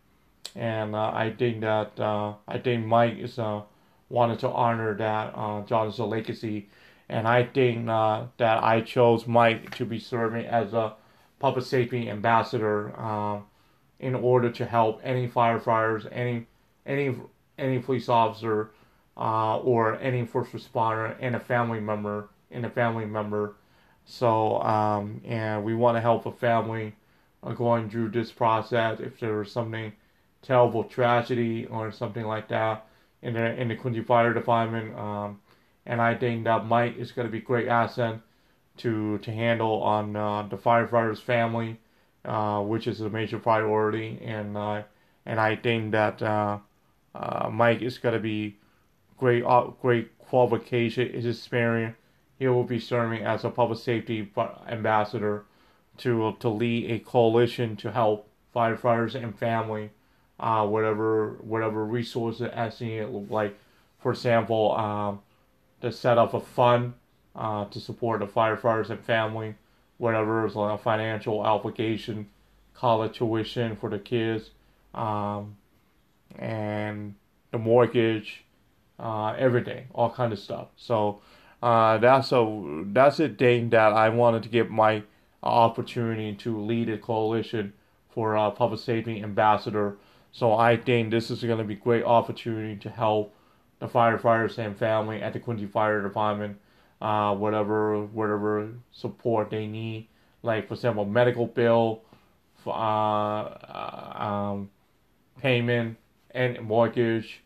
and 0.55 0.95
I 0.95 1.31
think 1.31 1.61
that 1.61 1.99
I 1.99 2.57
think 2.59 2.85
Mike 2.85 3.17
is 3.17 3.39
uh, 3.39 3.61
wanted 4.13 4.37
to 4.37 4.49
honor 4.49 4.93
that 4.93 5.33
uh, 5.35 5.61
Jonathan's 5.65 5.97
legacy, 5.97 6.69
and 7.09 7.27
I 7.27 7.43
think 7.43 7.89
uh, 7.89 8.25
that 8.37 8.63
I 8.63 8.81
chose 8.81 9.25
Mike 9.25 9.75
to 9.77 9.85
be 9.85 9.99
serving 9.99 10.45
as 10.45 10.73
a 10.73 10.93
public 11.39 11.65
safety 11.65 12.09
ambassador 12.09 12.97
um, 12.99 13.45
in 13.99 14.13
order 14.13 14.51
to 14.51 14.65
help 14.65 15.01
any 15.03 15.27
firefighters, 15.27 16.07
any 16.11 16.45
any 16.85 17.15
any 17.57 17.79
police 17.79 18.07
officer, 18.07 18.69
uh, 19.17 19.57
or 19.57 19.99
any 19.99 20.25
first 20.25 20.51
responder, 20.51 21.15
and 21.19 21.35
a 21.35 21.39
family 21.39 21.79
member, 21.79 22.29
and 22.51 22.65
a 22.65 22.69
family 22.69 23.05
member. 23.05 23.55
So, 24.05 24.61
um, 24.61 25.21
and 25.25 25.63
we 25.63 25.73
want 25.73 25.97
to 25.97 26.01
help 26.01 26.25
a 26.27 26.31
family 26.31 26.93
uh, 27.41 27.53
going 27.53 27.89
through 27.89 28.09
this 28.09 28.31
process. 28.31 28.99
If 28.99 29.19
there 29.19 29.37
was 29.37 29.51
something 29.51 29.91
terrible 30.43 30.83
tragedy 30.83 31.65
or 31.65 31.91
something 31.91 32.25
like 32.25 32.47
that, 32.49 32.85
in 33.23 33.33
the 33.33 33.59
in 33.59 33.67
the 33.69 33.75
Quincy 33.75 34.01
Fire 34.01 34.33
Department. 34.33 34.95
Um, 34.97 35.39
and 35.85 36.01
I 36.01 36.15
think 36.15 36.43
that 36.45 36.65
Mike 36.65 36.97
is 36.97 37.11
going 37.11 37.27
to 37.27 37.31
be 37.31 37.39
great 37.39 37.67
asset 37.67 38.19
to 38.77 39.17
to 39.19 39.31
handle 39.31 39.81
on 39.81 40.15
uh, 40.15 40.43
the 40.43 40.57
firefighters' 40.57 41.21
family, 41.21 41.79
uh, 42.25 42.61
which 42.61 42.87
is 42.87 43.01
a 43.01 43.09
major 43.09 43.39
priority. 43.39 44.19
And 44.23 44.57
uh, 44.57 44.83
and 45.25 45.39
I 45.39 45.55
think 45.55 45.91
that 45.91 46.21
uh, 46.21 46.59
uh, 47.15 47.49
Mike 47.51 47.81
is 47.81 47.97
going 47.97 48.13
to 48.13 48.19
be 48.19 48.57
great 49.17 49.43
uh, 49.43 49.71
great 49.81 50.17
qualification, 50.19 51.11
his 51.11 51.25
experience. 51.25 51.95
He 52.39 52.47
will 52.47 52.63
be 52.63 52.79
serving 52.79 53.23
as 53.23 53.45
a 53.45 53.49
public 53.49 53.79
safety 53.79 54.31
ambassador 54.67 55.45
to 55.97 56.35
to 56.39 56.49
lead 56.49 56.91
a 56.91 56.99
coalition 56.99 57.75
to 57.77 57.91
help 57.91 58.27
firefighters 58.55 59.15
and 59.15 59.37
family, 59.37 59.91
uh, 60.39 60.65
whatever 60.65 61.37
whatever 61.41 61.85
resources 61.85 62.49
as 62.53 62.79
needed. 62.81 63.29
Like, 63.29 63.57
for 63.99 64.11
example, 64.11 64.73
um, 64.73 65.21
the 65.81 65.91
set 65.91 66.17
up 66.17 66.33
a 66.33 66.39
fund 66.39 66.93
uh, 67.35 67.65
to 67.65 67.79
support 67.79 68.19
the 68.19 68.27
firefighters 68.27 68.89
and 68.89 68.99
family, 68.99 69.55
whatever 69.97 70.45
is 70.45 70.55
like 70.55 70.79
a 70.79 70.81
financial 70.81 71.39
obligation, 71.41 72.29
college 72.73 73.17
tuition 73.17 73.75
for 73.75 73.89
the 73.89 73.99
kids, 73.99 74.51
um, 74.93 75.55
and 76.37 77.15
the 77.51 77.57
mortgage, 77.57 78.43
uh, 78.99 79.35
everything, 79.37 79.85
all 79.93 80.09
kind 80.09 80.33
of 80.33 80.39
stuff. 80.39 80.67
So 80.75 81.21
uh, 81.61 81.97
that's 81.97 82.31
a 82.31 82.83
that's 82.87 83.19
a 83.19 83.29
thing 83.29 83.69
that 83.69 83.93
I 83.93 84.09
wanted 84.09 84.43
to 84.43 84.49
give 84.49 84.69
my 84.69 85.03
opportunity 85.41 86.33
to 86.35 86.61
lead 86.61 86.89
a 86.89 86.97
coalition 86.97 87.73
for 88.09 88.35
a 88.35 88.51
public 88.51 88.79
safety 88.79 89.21
ambassador. 89.21 89.97
So 90.33 90.55
I 90.55 90.77
think 90.77 91.11
this 91.11 91.29
is 91.29 91.43
going 91.43 91.59
to 91.59 91.63
be 91.63 91.75
a 91.75 91.77
great 91.77 92.03
opportunity 92.03 92.75
to 92.77 92.89
help 92.89 93.35
the 93.77 93.87
firefighters 93.87 94.57
and 94.57 94.75
family 94.75 95.21
at 95.21 95.31
the 95.31 95.39
Quincy 95.39 95.67
Fire 95.67 96.01
Department, 96.01 96.57
uh, 97.01 97.35
whatever 97.35 98.01
whatever 98.05 98.69
support 98.91 99.51
they 99.51 99.67
need, 99.67 100.07
like 100.41 100.67
for 100.67 100.73
example 100.73 101.05
medical 101.05 101.45
bill, 101.45 102.01
for, 102.55 102.73
uh, 102.75 104.23
um, 104.23 104.71
payment 105.39 105.97
and 106.31 106.59
mortgage, 106.61 107.41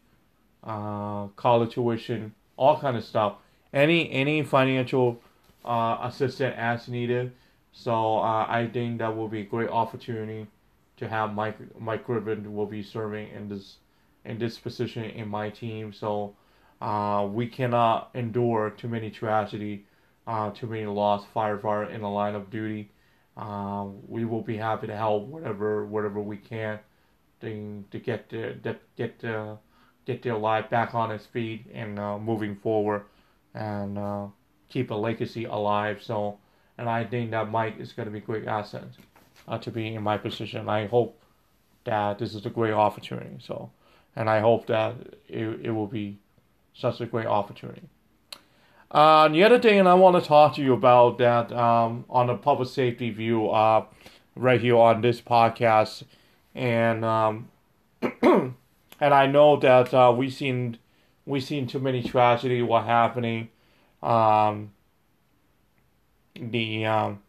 uh, 0.64 1.28
college 1.36 1.74
tuition, 1.74 2.34
all 2.56 2.80
kind 2.80 2.96
of 2.96 3.04
stuff. 3.04 3.36
Any 3.74 4.10
any 4.12 4.44
financial 4.44 5.20
uh, 5.66 5.98
assistance 6.04 6.56
as 6.58 6.88
needed. 6.88 7.34
So 7.74 8.20
uh, 8.20 8.46
I 8.48 8.70
think 8.72 9.00
that 9.00 9.14
will 9.14 9.28
be 9.28 9.42
a 9.42 9.46
great 9.46 9.70
opportunity 9.70 10.48
to 10.98 11.08
have 11.08 11.34
Mike 11.34 11.58
Mike 11.80 12.06
Griffin 12.06 12.54
will 12.54 12.66
be 12.66 12.84
serving 12.84 13.30
in 13.30 13.50
this 13.50 13.78
in 14.26 14.38
this 14.38 14.58
position 14.58 15.06
in 15.06 15.28
my 15.28 15.50
team. 15.50 15.94
So 15.94 16.36
uh, 16.82 17.28
we 17.32 17.48
cannot 17.48 18.12
endure 18.14 18.72
too 18.72 18.88
many 18.88 19.10
tragedy, 19.10 19.86
uh, 20.26 20.52
too 20.52 20.68
many 20.68 20.86
lost 20.86 21.28
firefighter 21.34 21.90
in 21.94 22.02
the 22.02 22.10
line 22.10 22.36
of 22.36 22.50
duty. 22.50 22.92
Uh, 23.36 23.86
we 24.08 24.26
will 24.26 24.42
be 24.42 24.58
happy 24.58 24.88
to 24.88 24.96
help 24.96 25.28
whatever 25.28 25.86
whatever 25.86 26.20
we 26.20 26.38
can 26.38 26.80
to, 27.42 27.84
to 27.92 28.00
get 28.00 28.30
the, 28.30 28.76
get 28.96 29.20
the, 29.20 29.58
get 30.06 30.24
their 30.24 30.38
life 30.38 30.70
back 30.70 30.96
on 30.96 31.12
its 31.12 31.26
feet 31.28 31.66
and 31.74 32.00
uh, 32.00 32.18
moving 32.18 32.56
forward 32.56 33.04
and 33.54 33.98
uh, 33.98 34.26
keep 34.70 34.90
a 34.90 34.96
legacy 34.96 35.46
alive. 35.46 36.02
So, 36.02 36.40
and 36.78 36.90
I 36.90 37.04
think 37.04 37.32
that 37.32 37.52
Mike 37.52 37.76
is 37.80 37.94
going 37.94 38.08
to 38.08 38.12
be 38.12 38.18
a 38.18 38.22
great 38.22 38.48
asset 38.48 38.86
uh, 39.48 39.58
to 39.60 39.72
be 39.72 39.96
in 39.96 40.04
my 40.04 40.18
position. 40.18 40.70
I 40.70 40.88
hope 40.88 41.20
that 41.86 42.20
this 42.20 42.36
is 42.36 42.46
a 42.46 42.50
great 42.50 42.74
opportunity. 42.74 43.38
So, 43.40 43.72
and 44.16 44.30
I 44.30 44.40
hope 44.40 44.68
that 44.68 44.96
it, 45.28 45.60
it 45.64 45.72
will 45.72 45.88
be 45.88 46.18
such 46.74 47.02
a 47.02 47.06
great 47.06 47.28
opportunity. 47.28 47.84
Uh, 48.90 49.28
the 49.28 49.44
other 49.44 49.60
thing, 49.60 49.80
and 49.80 49.88
I 49.88 49.96
want 49.96 50.22
to 50.22 50.28
talk 50.28 50.56
to 50.56 50.62
you 50.62 50.74
about 50.74 51.18
that 51.18 51.52
um, 51.52 52.06
on 52.10 52.28
the 52.28 52.36
public 52.36 52.70
safety 52.70 53.10
view, 53.10 53.50
uh, 53.50 53.86
right 54.36 54.62
here 54.62 54.78
on 54.78 55.02
this 55.02 55.20
podcast, 55.20 56.04
and 56.56 57.04
um, 57.04 57.50
and 58.02 58.54
I 59.00 59.28
know 59.28 59.58
that 59.58 59.94
uh, 59.94 60.14
we 60.16 60.30
seen 60.30 60.78
we 61.26 61.42
seen 61.42 61.68
too 61.68 61.80
many 61.80 62.02
tragedy 62.02 62.62
what 62.62 62.86
happening, 62.86 63.50
um, 64.02 64.72
the 66.36 66.86
um, 66.86 67.22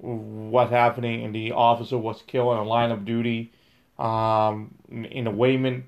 what 0.00 0.70
happening, 0.70 1.24
and 1.24 1.34
the 1.34 1.52
officer 1.52 1.98
was 1.98 2.22
killed 2.26 2.52
in 2.52 2.58
a 2.58 2.64
line 2.64 2.90
of 2.90 3.04
duty, 3.04 3.52
um, 3.98 4.74
in 4.90 5.26
a 5.26 5.30
Weymouth. 5.30 5.84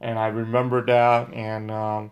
And 0.00 0.18
I 0.18 0.28
remember 0.28 0.84
that. 0.86 1.32
And 1.32 1.70
um, 1.70 2.10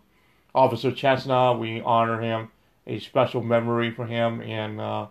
Officer 0.55 0.91
Chesna, 0.91 1.59
we 1.59 1.81
honor 1.83 2.21
him, 2.21 2.51
a 2.87 2.99
special 2.99 3.43
memory 3.43 3.91
for 3.91 4.07
him, 4.07 4.41
and 4.41 4.81
uh, 4.81 5.07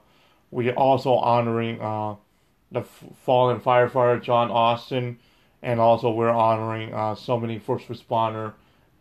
we 0.50 0.72
also 0.72 1.14
honoring 1.14 1.80
uh, 1.80 2.16
the 2.72 2.82
fallen 2.82 3.60
firefighter 3.60 4.22
John 4.22 4.50
Austin, 4.50 5.20
and 5.62 5.80
also 5.80 6.10
we're 6.10 6.30
honoring 6.30 6.94
uh, 6.94 7.16
so 7.16 7.40
many 7.40 7.60
first 7.60 7.88
responder 7.88 8.54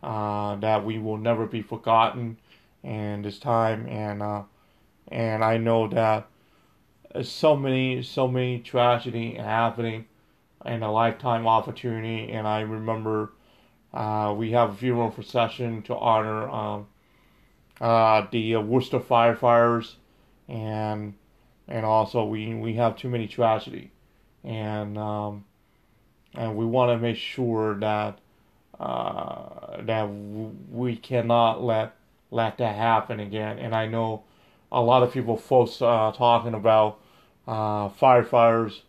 uh, 0.03 0.55
that 0.57 0.85
we 0.85 0.99
will 0.99 1.17
never 1.17 1.45
be 1.45 1.61
forgotten, 1.61 2.37
and 2.83 3.25
this 3.25 3.39
time, 3.39 3.87
and 3.87 4.21
uh, 4.21 4.43
and 5.07 5.43
I 5.43 5.57
know 5.57 5.87
that 5.87 6.27
so 7.23 7.55
many 7.55 8.01
so 8.03 8.27
many 8.27 8.59
tragedy 8.59 9.35
happening 9.35 10.05
and 10.65 10.83
a 10.83 10.89
lifetime 10.89 11.47
opportunity 11.47 12.31
and 12.31 12.47
I 12.47 12.61
remember 12.61 13.31
uh, 13.95 14.33
we 14.37 14.51
have 14.51 14.71
a 14.71 14.75
funeral 14.75 15.09
procession 15.09 15.81
to 15.83 15.95
honor 15.95 16.49
um, 16.49 16.87
uh, 17.79 18.27
the 18.31 18.57
Worcester 18.57 18.99
firefighters, 18.99 19.95
and 20.49 21.13
and 21.67 21.85
also 21.85 22.25
we 22.25 22.53
we 22.53 22.73
have 22.73 22.97
too 22.97 23.09
many 23.09 23.27
tragedy, 23.27 23.91
and 24.43 24.97
um, 24.97 25.45
and 26.33 26.55
we 26.55 26.65
want 26.65 26.91
to 26.91 26.97
make 26.97 27.17
sure 27.17 27.75
that 27.75 28.19
uh, 28.79 29.81
that 29.81 30.03
we 30.03 30.97
cannot 30.97 31.63
let 31.63 31.95
let 32.31 32.57
that 32.57 32.75
happen 32.75 33.21
again. 33.21 33.59
And 33.59 33.73
I 33.73 33.87
know 33.87 34.23
a 34.71 34.81
lot 34.81 35.03
of 35.03 35.13
people, 35.13 35.37
folks, 35.37 35.81
uh, 35.81 36.11
talking 36.15 36.53
about 36.53 36.99
uh, 37.47 37.89
firefighters, 37.89 38.81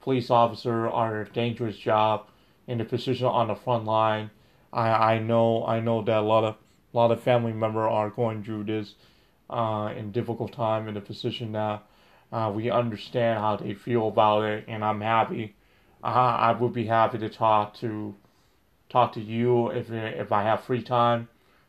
police 0.00 0.30
officer 0.30 0.88
are 0.88 1.22
a 1.22 1.28
dangerous 1.28 1.76
job 1.76 2.26
in 2.66 2.78
the 2.78 2.84
position 2.84 3.26
on 3.26 3.48
the 3.48 3.54
front 3.54 3.84
line 3.84 4.30
I 4.74 5.14
I 5.14 5.18
know 5.20 5.64
I 5.66 5.80
know 5.80 6.02
that 6.02 6.18
a 6.18 6.20
lot 6.20 6.44
of 6.44 6.56
a 6.92 6.96
lot 6.96 7.10
of 7.12 7.22
family 7.22 7.52
members 7.52 7.88
are 7.90 8.10
going 8.10 8.42
through 8.44 8.64
this 8.64 8.94
uh, 9.48 9.92
in 9.96 10.10
difficult 10.10 10.52
time 10.52 10.88
in 10.88 10.94
the 10.94 11.00
position 11.00 11.52
that 11.52 11.82
uh, 12.32 12.52
we 12.54 12.70
understand 12.70 13.38
how 13.38 13.56
they 13.56 13.74
feel 13.74 14.08
about 14.08 14.44
it, 14.44 14.64
and 14.66 14.84
I'm 14.84 15.00
happy. 15.00 15.54
Uh, 16.02 16.06
I 16.06 16.52
would 16.52 16.72
be 16.72 16.86
happy 16.86 17.18
to 17.18 17.28
talk 17.28 17.74
to 17.76 18.14
talk 18.88 19.12
to 19.14 19.20
you 19.20 19.68
if 19.70 19.90
if 19.90 20.32
I 20.32 20.42
have 20.42 20.64
free 20.64 20.82
time. 20.82 21.28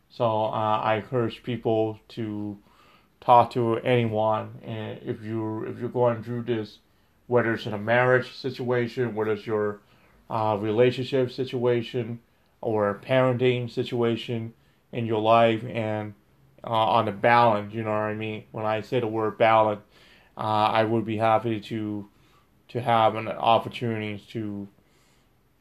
So 0.09 0.25
uh, 0.25 0.79
I 0.83 0.95
encourage 0.95 1.43
people 1.43 1.99
to 2.09 2.57
talk 3.25 3.51
to 3.51 3.77
anyone, 3.77 4.59
and 4.63 4.99
if 5.03 5.23
you 5.23 5.63
if 5.63 5.79
you're 5.79 5.89
going 5.89 6.23
through 6.23 6.43
this, 6.43 6.79
whether 7.27 7.53
it's 7.53 7.65
in 7.65 7.73
a 7.73 7.77
marriage 7.77 8.35
situation, 8.35 9.15
whether 9.15 9.31
it's 9.31 9.47
your 9.47 9.79
uh, 10.29 10.57
relationship 10.59 11.31
situation, 11.31 12.19
or 12.61 12.99
parenting 13.05 13.69
situation 13.69 14.53
in 14.91 15.05
your 15.05 15.21
life 15.21 15.63
and 15.65 16.13
uh, 16.63 16.69
on 16.69 17.05
the 17.05 17.11
balance, 17.11 17.73
you 17.73 17.83
know 17.83 17.91
what 17.91 17.97
I 17.97 18.13
mean? 18.13 18.43
When 18.51 18.65
I 18.65 18.81
say 18.81 18.99
the 18.99 19.07
word 19.07 19.37
balance, 19.37 19.81
uh, 20.37 20.41
I 20.41 20.83
would 20.83 21.05
be 21.05 21.17
happy 21.17 21.59
to 21.61 22.07
to 22.67 22.81
have 22.81 23.15
an 23.15 23.27
opportunity 23.27 24.23
to 24.31 24.67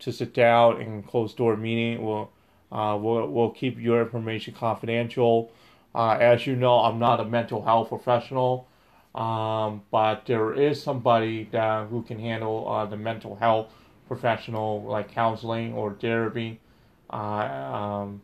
to 0.00 0.12
sit 0.12 0.34
down 0.34 0.80
in 0.80 1.02
closed 1.02 1.36
door 1.36 1.56
meeting. 1.56 2.04
We'll, 2.04 2.30
uh, 2.70 2.98
we'll, 3.00 3.28
we'll 3.28 3.50
keep 3.50 3.78
your 3.78 4.02
information 4.02 4.52
confidential. 4.54 5.50
Uh, 5.94 6.16
as 6.20 6.46
you 6.46 6.56
know, 6.56 6.80
I'm 6.80 6.98
not 6.98 7.20
a 7.20 7.24
mental 7.24 7.62
health 7.62 7.88
professional, 7.88 8.66
um, 9.14 9.82
but 9.90 10.26
there 10.26 10.52
is 10.52 10.82
somebody 10.82 11.48
that 11.52 11.88
who 11.88 12.02
can 12.02 12.18
handle 12.18 12.68
uh, 12.68 12.86
the 12.86 12.96
mental 12.96 13.36
health 13.36 13.72
professional 14.08 14.82
like 14.82 15.10
counseling 15.12 15.72
or 15.72 15.94
therapy 15.94 16.60
uh, 17.10 17.16
um, 17.16 18.22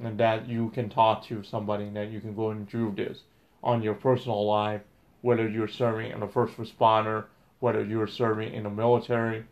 and 0.00 0.18
that 0.18 0.48
you 0.48 0.70
can 0.70 0.88
talk 0.88 1.24
to 1.26 1.42
somebody 1.42 1.88
that 1.90 2.10
you 2.10 2.20
can 2.20 2.34
go 2.34 2.50
and 2.50 2.68
do 2.70 2.92
this 2.96 3.22
on 3.62 3.82
your 3.82 3.94
personal 3.94 4.46
life, 4.46 4.80
whether 5.22 5.48
you're 5.48 5.68
serving 5.68 6.12
in 6.12 6.22
a 6.22 6.28
first 6.28 6.56
responder, 6.56 7.24
whether 7.60 7.84
you're 7.84 8.06
serving 8.06 8.54
in 8.54 8.62
the 8.62 8.70
military. 8.70 9.44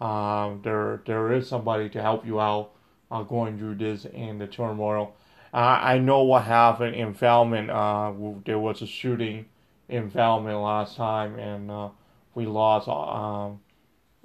Um, 0.00 0.60
there, 0.64 1.00
there 1.06 1.32
is 1.32 1.48
somebody 1.48 1.88
to 1.90 2.02
help 2.02 2.26
you 2.26 2.40
out 2.40 2.72
uh, 3.10 3.22
going 3.22 3.58
through 3.58 3.76
this 3.76 4.04
in 4.04 4.38
the 4.38 4.48
turmoil. 4.48 5.14
Uh, 5.52 5.78
I 5.82 5.98
know 5.98 6.22
what 6.22 6.44
happened 6.44 6.94
in 6.94 7.14
Falmouth. 7.14 7.68
Uh, 7.68 8.12
there 8.44 8.58
was 8.58 8.80
a 8.82 8.86
shooting 8.86 9.46
in 9.88 10.10
Falmouth 10.10 10.62
last 10.62 10.96
time, 10.96 11.38
and 11.38 11.70
uh, 11.70 11.88
we 12.34 12.46
lost 12.46 12.88
um, 12.88 13.60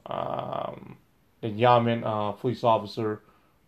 um, 0.06 0.98
the 1.42 1.50
Yarmouth 1.50 2.04
uh, 2.04 2.32
police 2.34 2.64
officer 2.64 3.22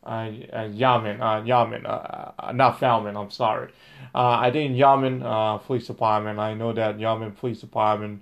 uh, 0.03 0.31
uh, 0.53 0.69
Yarmouth, 0.73 1.19
uh, 1.19 1.41
Yarmouth, 1.45 1.85
uh, 1.85 2.31
uh, 2.39 2.51
not 2.53 2.79
Falmouth, 2.79 3.15
I'm 3.15 3.29
sorry. 3.31 3.71
Uh, 4.15 4.37
I 4.39 4.51
think 4.51 4.77
Yarmouth 4.77 5.21
uh, 5.21 5.57
Police 5.57 5.87
Department, 5.87 6.39
I 6.39 6.53
know 6.53 6.73
that 6.73 6.99
Yarmouth 6.99 7.37
Police 7.37 7.59
Department, 7.61 8.21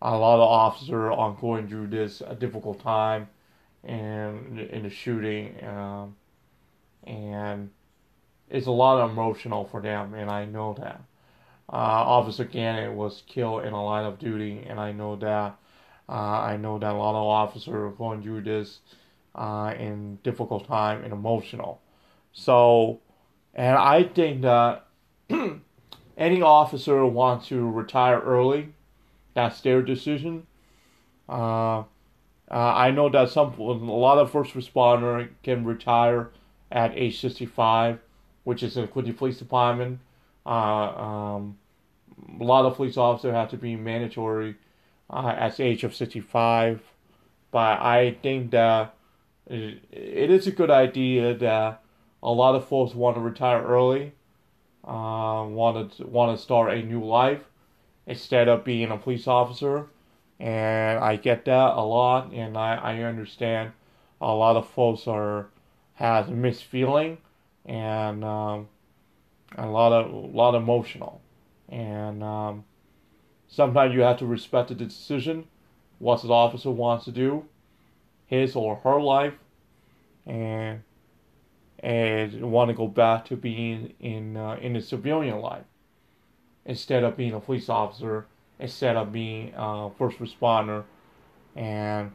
a 0.00 0.16
lot 0.16 0.36
of 0.36 0.48
officers 0.48 0.90
are 0.90 1.36
going 1.40 1.68
through 1.68 1.88
this 1.88 2.22
uh, 2.22 2.34
difficult 2.34 2.80
time 2.80 3.28
and 3.84 4.58
in 4.58 4.82
the 4.82 4.90
shooting, 4.90 5.54
um, 5.64 6.16
and 7.04 7.70
it's 8.50 8.66
a 8.66 8.72
lot 8.72 9.00
of 9.00 9.10
emotional 9.10 9.64
for 9.66 9.80
them, 9.80 10.14
and 10.14 10.30
I 10.30 10.44
know 10.44 10.74
that. 10.74 11.00
Uh, 11.70 11.76
Officer 11.76 12.44
Gannon 12.44 12.96
was 12.96 13.22
killed 13.26 13.64
in 13.64 13.72
a 13.72 13.84
line 13.84 14.06
of 14.06 14.18
duty, 14.18 14.64
and 14.66 14.80
I 14.80 14.92
know 14.92 15.16
that. 15.16 15.58
Uh, 16.08 16.12
I 16.12 16.56
know 16.56 16.78
that 16.78 16.92
a 16.92 16.96
lot 16.96 17.14
of 17.14 17.26
officers 17.26 17.74
are 17.74 17.90
going 17.90 18.22
through 18.22 18.42
this 18.42 18.80
uh, 19.34 19.74
in 19.78 20.18
difficult 20.22 20.66
time 20.66 21.04
and 21.04 21.12
emotional. 21.12 21.82
So, 22.32 23.00
and 23.54 23.76
I 23.76 24.04
think 24.04 24.42
that 24.42 24.86
any 26.16 26.40
officer 26.40 27.04
wants 27.04 27.48
to 27.48 27.70
retire 27.70 28.20
early, 28.20 28.72
that's 29.34 29.60
their 29.60 29.82
decision. 29.82 30.46
Uh, 31.28 31.80
uh, 31.80 31.84
I 32.50 32.90
know 32.90 33.10
that 33.10 33.28
some 33.30 33.52
a 33.58 33.72
lot 33.72 34.18
of 34.18 34.32
first 34.32 34.54
responder 34.54 35.28
can 35.42 35.64
retire 35.64 36.30
at 36.72 36.96
age 36.96 37.20
65, 37.20 37.98
which 38.48 38.62
is 38.62 38.78
Quincy 38.92 39.12
Police 39.12 39.38
Department. 39.38 40.00
Uh, 40.46 40.50
um, 40.50 41.58
a 42.40 42.44
lot 42.44 42.64
of 42.64 42.76
police 42.76 42.96
officers 42.96 43.34
have 43.34 43.50
to 43.50 43.58
be 43.58 43.76
mandatory 43.76 44.54
uh, 45.10 45.34
at 45.36 45.58
the 45.58 45.64
age 45.64 45.84
of 45.84 45.94
65, 45.94 46.80
but 47.50 47.78
I 47.82 48.16
think 48.22 48.50
that 48.52 48.94
it, 49.46 50.30
is 50.30 50.46
a 50.46 50.50
good 50.50 50.70
idea 50.70 51.34
that 51.34 51.82
a 52.22 52.30
lot 52.30 52.54
of 52.54 52.66
folks 52.66 52.94
want 52.94 53.16
to 53.16 53.20
retire 53.20 53.62
early, 53.62 54.12
uh, 54.82 55.44
want 55.46 55.92
to 55.98 56.06
want 56.06 56.34
to 56.34 56.42
start 56.42 56.72
a 56.72 56.82
new 56.82 57.04
life 57.04 57.44
instead 58.06 58.48
of 58.48 58.64
being 58.64 58.90
a 58.90 58.96
police 58.96 59.28
officer 59.28 59.88
and 60.40 60.98
I 61.00 61.16
get 61.16 61.44
that 61.44 61.74
a 61.74 61.84
lot, 61.84 62.32
and 62.32 62.56
I, 62.56 62.76
I 62.76 63.02
understand 63.02 63.72
a 64.22 64.32
lot 64.32 64.56
of 64.56 64.66
folks 64.70 65.06
are 65.06 65.48
has 65.96 66.28
mixed 66.28 66.64
feeling 66.64 67.18
and 67.68 68.24
um, 68.24 68.68
a 69.56 69.66
lot 69.66 69.92
of 69.92 70.10
a 70.10 70.16
lot 70.16 70.54
emotional, 70.54 71.20
and 71.68 72.24
um, 72.24 72.64
sometimes 73.46 73.94
you 73.94 74.00
have 74.00 74.18
to 74.18 74.26
respect 74.26 74.70
the 74.70 74.74
decision, 74.74 75.44
what 76.00 76.20
the 76.22 76.28
officer 76.28 76.70
wants 76.70 77.04
to 77.04 77.12
do, 77.12 77.44
his 78.26 78.56
or 78.56 78.76
her 78.76 79.00
life, 79.00 79.34
and 80.26 80.82
and 81.80 82.50
want 82.50 82.68
to 82.68 82.74
go 82.74 82.88
back 82.88 83.26
to 83.26 83.36
being 83.36 83.94
in 84.00 84.36
uh, 84.36 84.58
in 84.60 84.72
the 84.72 84.80
civilian 84.80 85.40
life 85.40 85.64
instead 86.64 87.04
of 87.04 87.16
being 87.16 87.32
a 87.32 87.40
police 87.40 87.68
officer 87.68 88.26
instead 88.58 88.96
of 88.96 89.12
being 89.12 89.52
a 89.56 89.90
first 89.98 90.18
responder. 90.18 90.84
And 91.54 92.12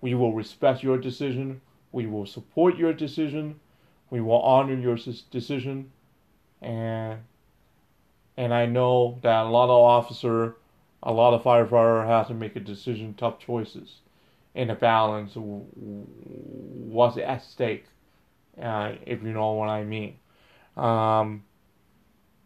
we 0.00 0.14
will 0.14 0.32
respect 0.32 0.82
your 0.82 0.98
decision. 0.98 1.60
We 1.92 2.06
will 2.06 2.26
support 2.26 2.76
your 2.76 2.92
decision. 2.92 3.60
We 4.10 4.20
will 4.20 4.40
honor 4.40 4.74
your 4.74 4.96
decision. 5.30 5.92
And 6.60 7.20
and 8.36 8.54
I 8.54 8.66
know 8.66 9.18
that 9.22 9.46
a 9.46 9.48
lot 9.48 9.64
of 9.64 9.70
officer, 9.70 10.54
a 11.02 11.12
lot 11.12 11.34
of 11.34 11.42
firefighter 11.42 12.06
have 12.06 12.28
to 12.28 12.34
make 12.34 12.54
a 12.54 12.60
decision, 12.60 13.14
tough 13.14 13.40
choices, 13.40 13.96
in 14.54 14.70
a 14.70 14.76
balance. 14.76 15.32
What's 15.34 17.18
at 17.18 17.42
stake, 17.42 17.86
uh, 18.62 18.92
if 19.04 19.24
you 19.24 19.32
know 19.32 19.52
what 19.54 19.68
I 19.68 19.82
mean. 19.82 20.18
Um, 20.76 21.42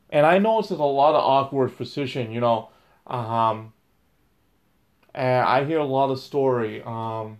and 0.08 0.24
I 0.24 0.38
noticed 0.38 0.70
a 0.70 0.76
lot 0.76 1.14
of 1.14 1.22
awkward 1.22 1.76
position, 1.76 2.32
you 2.32 2.40
know. 2.40 2.70
Um, 3.06 3.74
and 5.14 5.46
I 5.46 5.64
hear 5.66 5.78
a 5.78 5.84
lot 5.84 6.10
of 6.10 6.18
story 6.20 6.82
um, 6.82 7.38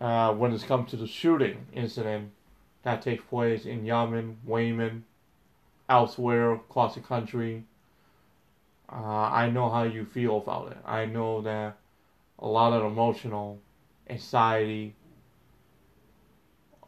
uh, 0.00 0.32
when 0.32 0.52
it's 0.52 0.64
come 0.64 0.86
to 0.86 0.96
the 0.96 1.06
shooting 1.06 1.66
incident 1.72 2.30
that 2.82 3.02
takes 3.02 3.24
place 3.24 3.66
in 3.66 3.84
Yarmouth, 3.84 4.36
Weymouth, 4.44 5.02
elsewhere 5.88 6.52
across 6.52 6.94
the 6.94 7.00
country. 7.00 7.64
Uh, 8.90 8.94
I 8.94 9.50
know 9.50 9.68
how 9.68 9.82
you 9.82 10.04
feel 10.04 10.38
about 10.38 10.72
it. 10.72 10.78
I 10.84 11.04
know 11.04 11.42
that 11.42 11.76
a 12.38 12.46
lot 12.46 12.72
of 12.72 12.84
emotional 12.84 13.58
anxiety, 14.08 14.94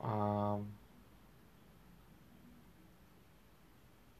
um, 0.00 0.66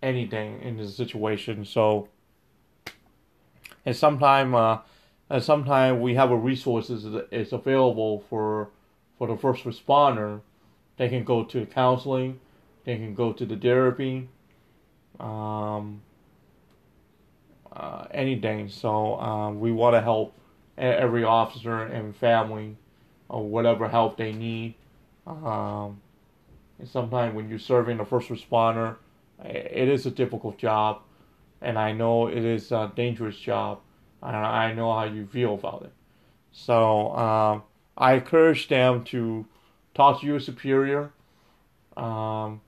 anything 0.02 0.60
in 0.62 0.76
this 0.76 0.96
situation. 0.96 1.64
So, 1.64 2.08
and 3.86 3.96
sometimes, 3.96 4.54
uh, 4.54 4.78
and 5.30 5.42
sometimes 5.42 6.02
we 6.02 6.14
have 6.16 6.30
a 6.30 6.36
resources 6.36 7.04
that 7.04 7.28
is 7.32 7.52
available 7.52 8.24
for 8.28 8.68
for 9.20 9.26
the 9.26 9.36
first 9.36 9.64
responder. 9.64 10.40
They 10.96 11.10
can 11.10 11.24
go 11.24 11.44
to 11.44 11.66
counseling, 11.66 12.40
they 12.84 12.96
can 12.96 13.14
go 13.14 13.34
to 13.34 13.44
the 13.44 13.54
therapy, 13.54 14.28
um, 15.20 16.00
uh, 17.70 18.06
anything. 18.12 18.70
So 18.70 19.20
um, 19.20 19.60
we 19.60 19.72
want 19.72 19.94
to 19.94 20.00
help 20.00 20.34
every 20.78 21.22
officer 21.22 21.82
and 21.82 22.16
family 22.16 22.78
or 23.28 23.46
whatever 23.46 23.88
help 23.88 24.16
they 24.16 24.32
need. 24.32 24.74
Um, 25.26 26.00
and 26.78 26.88
sometimes 26.88 27.34
when 27.34 27.50
you're 27.50 27.58
serving 27.58 28.00
a 28.00 28.06
first 28.06 28.30
responder, 28.30 28.96
it 29.44 29.88
is 29.88 30.06
a 30.06 30.10
difficult 30.10 30.56
job, 30.56 31.02
and 31.60 31.78
I 31.78 31.92
know 31.92 32.28
it 32.28 32.42
is 32.42 32.72
a 32.72 32.90
dangerous 32.96 33.36
job, 33.36 33.80
and 34.22 34.34
I 34.34 34.72
know 34.72 34.94
how 34.94 35.04
you 35.04 35.26
feel 35.26 35.54
about 35.54 35.82
it. 35.82 35.92
So 36.52 37.14
um, 37.16 37.62
I 37.96 38.14
encourage 38.14 38.68
them 38.68 39.04
to 39.04 39.46
talk 39.94 40.20
to 40.20 40.26
your 40.26 40.40
superior, 40.40 41.12
um, 41.96 42.60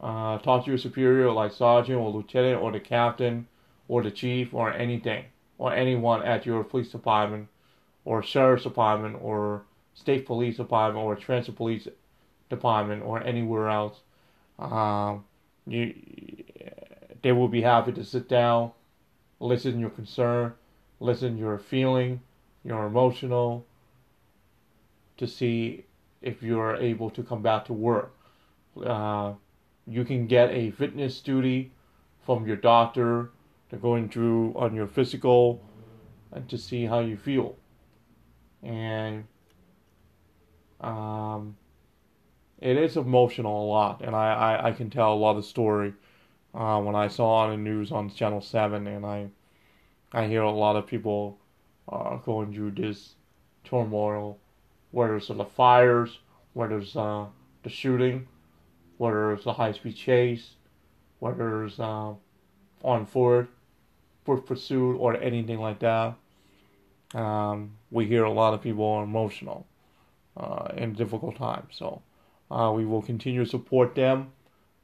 uh, 0.00 0.38
talk 0.38 0.64
to 0.64 0.70
your 0.70 0.78
superior 0.78 1.30
like 1.30 1.52
sergeant 1.52 1.98
or 1.98 2.10
lieutenant 2.10 2.62
or 2.62 2.72
the 2.72 2.80
captain 2.80 3.46
or 3.88 4.02
the 4.02 4.10
chief 4.10 4.54
or 4.54 4.72
anything 4.72 5.24
or 5.58 5.74
anyone 5.74 6.22
at 6.22 6.46
your 6.46 6.64
police 6.64 6.90
department 6.90 7.48
or 8.04 8.22
sheriff's 8.22 8.62
department 8.62 9.18
or 9.20 9.62
state 9.94 10.24
police 10.24 10.56
department 10.56 11.04
or 11.04 11.14
transit 11.16 11.54
police 11.54 11.86
department 12.48 13.02
or 13.02 13.22
anywhere 13.22 13.68
else. 13.68 14.00
Um, 14.58 15.24
you, 15.66 15.94
they 17.22 17.32
will 17.32 17.48
be 17.48 17.62
happy 17.62 17.92
to 17.92 18.04
sit 18.04 18.28
down, 18.28 18.72
listen 19.38 19.72
to 19.72 19.78
your 19.78 19.90
concern, 19.90 20.54
listen 20.98 21.34
to 21.34 21.40
your 21.40 21.58
feeling, 21.58 22.20
your 22.64 22.86
emotional, 22.86 23.66
to 25.20 25.26
see 25.26 25.84
if 26.22 26.42
you 26.42 26.58
are 26.58 26.76
able 26.76 27.10
to 27.10 27.22
come 27.22 27.42
back 27.42 27.66
to 27.66 27.72
work. 27.72 28.16
Uh, 28.84 29.34
you 29.86 30.04
can 30.04 30.26
get 30.26 30.50
a 30.50 30.70
fitness 30.70 31.20
duty 31.20 31.72
from 32.24 32.46
your 32.46 32.56
doctor 32.56 33.30
to 33.68 33.76
go 33.76 34.08
through 34.08 34.54
on 34.56 34.74
your 34.74 34.86
physical 34.86 35.62
and 36.32 36.48
to 36.48 36.56
see 36.56 36.86
how 36.86 37.00
you 37.00 37.16
feel. 37.16 37.56
And 38.62 39.24
um, 40.80 41.56
it 42.58 42.76
is 42.76 42.96
emotional 42.96 43.64
a 43.64 43.66
lot, 43.66 44.00
and 44.02 44.16
I, 44.16 44.32
I, 44.32 44.68
I 44.68 44.72
can 44.72 44.88
tell 44.88 45.12
a 45.12 45.20
lot 45.26 45.36
of 45.36 45.44
story 45.44 45.92
uh, 46.54 46.80
when 46.80 46.94
I 46.94 47.08
saw 47.08 47.44
on 47.44 47.50
the 47.50 47.56
news 47.56 47.92
on 47.92 48.10
Channel 48.10 48.40
Seven, 48.40 48.86
and 48.86 49.04
I 49.04 49.28
I 50.12 50.26
hear 50.26 50.42
a 50.42 50.50
lot 50.50 50.76
of 50.76 50.86
people 50.86 51.38
uh, 51.88 52.16
going 52.16 52.52
through 52.52 52.72
this 52.72 53.14
turmoil, 53.64 54.38
whether 54.90 55.16
it's 55.16 55.28
the 55.28 55.44
fires, 55.44 56.18
whether 56.52 56.78
it's 56.78 56.96
uh, 56.96 57.26
the 57.62 57.68
shooting, 57.68 58.26
whether 58.98 59.32
it's 59.32 59.44
the 59.44 59.52
high 59.52 59.72
speed 59.72 59.96
chase, 59.96 60.50
whether 61.18 61.64
it's 61.64 61.78
uh, 61.78 62.12
on 62.82 63.06
foot, 63.06 63.48
foot 64.24 64.46
pursuit, 64.46 64.96
or 64.96 65.16
anything 65.16 65.58
like 65.58 65.78
that. 65.80 66.14
Um, 67.14 67.72
we 67.90 68.06
hear 68.06 68.24
a 68.24 68.32
lot 68.32 68.54
of 68.54 68.62
people 68.62 68.84
are 68.84 69.04
emotional 69.04 69.66
uh, 70.36 70.68
in 70.76 70.92
difficult 70.92 71.36
times, 71.36 71.74
so. 71.76 72.02
Uh, 72.50 72.72
we 72.74 72.84
will 72.84 73.02
continue 73.02 73.44
to 73.44 73.50
support 73.50 73.94
them. 73.94 74.32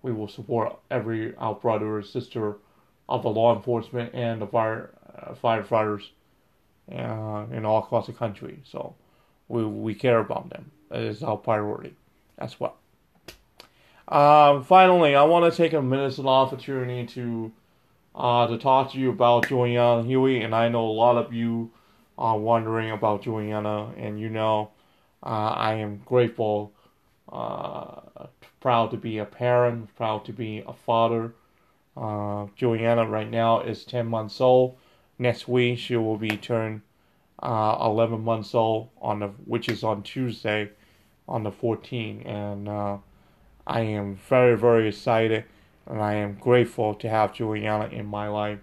We 0.02 0.12
will 0.12 0.28
support 0.28 0.78
every 0.90 1.34
our 1.36 1.54
brother 1.54 1.96
or 1.96 2.02
sister 2.02 2.58
of 3.08 3.22
the 3.22 3.28
law 3.28 3.56
enforcement 3.56 4.14
and 4.14 4.40
the 4.40 4.46
fire 4.46 4.90
uh, 5.16 5.34
firefighters 5.34 6.10
uh, 6.92 7.46
in 7.52 7.64
all 7.64 7.78
across 7.78 8.06
the 8.06 8.12
country. 8.12 8.60
So 8.64 8.94
we 9.48 9.64
we 9.64 9.94
care 9.94 10.18
about 10.20 10.50
them. 10.50 10.70
Is 10.90 11.22
our 11.22 11.36
priority 11.36 11.94
as 12.38 12.58
well. 12.60 12.76
Um, 14.08 14.62
finally, 14.64 15.16
I 15.16 15.24
want 15.24 15.52
to 15.52 15.56
take 15.56 15.72
a 15.72 15.82
minute 15.82 16.18
of 16.18 16.26
opportunity 16.26 17.06
to 17.14 17.52
uh, 18.14 18.46
to 18.46 18.58
talk 18.58 18.92
to 18.92 18.98
you 18.98 19.10
about 19.10 19.48
Juliana 19.48 20.02
Hui, 20.04 20.40
and 20.42 20.54
I 20.54 20.68
know 20.68 20.86
a 20.86 20.92
lot 20.92 21.16
of 21.16 21.32
you 21.32 21.70
are 22.18 22.38
wondering 22.38 22.90
about 22.90 23.22
Juliana, 23.22 23.92
and 23.96 24.18
you 24.20 24.28
know 24.30 24.70
Uh, 25.22 25.50
I 25.56 25.74
am 25.74 26.02
grateful, 26.04 26.72
uh, 27.32 28.00
proud 28.60 28.90
to 28.92 28.96
be 28.96 29.18
a 29.18 29.24
parent, 29.24 29.94
proud 29.96 30.24
to 30.26 30.32
be 30.32 30.62
a 30.66 30.72
father. 30.72 31.34
Uh, 31.96 32.46
Juliana 32.56 33.06
right 33.06 33.28
now 33.30 33.60
is 33.60 33.84
10 33.84 34.06
months 34.06 34.40
old. 34.40 34.76
Next 35.18 35.48
week 35.48 35.78
she 35.78 35.96
will 35.96 36.18
be 36.18 36.36
turned 36.36 36.82
uh, 37.42 37.78
11 37.80 38.22
months 38.22 38.54
old 38.54 38.88
on 39.00 39.20
the 39.20 39.28
which 39.44 39.68
is 39.68 39.84
on 39.84 40.02
Tuesday, 40.02 40.70
on 41.28 41.42
the 41.42 41.50
14th, 41.50 42.26
and 42.26 42.68
uh, 42.68 42.98
I 43.66 43.80
am 43.80 44.16
very 44.28 44.56
very 44.56 44.88
excited, 44.88 45.44
and 45.86 46.00
I 46.00 46.14
am 46.14 46.34
grateful 46.34 46.94
to 46.94 47.08
have 47.08 47.34
Juliana 47.34 47.88
in 47.88 48.06
my 48.06 48.28
life, 48.28 48.60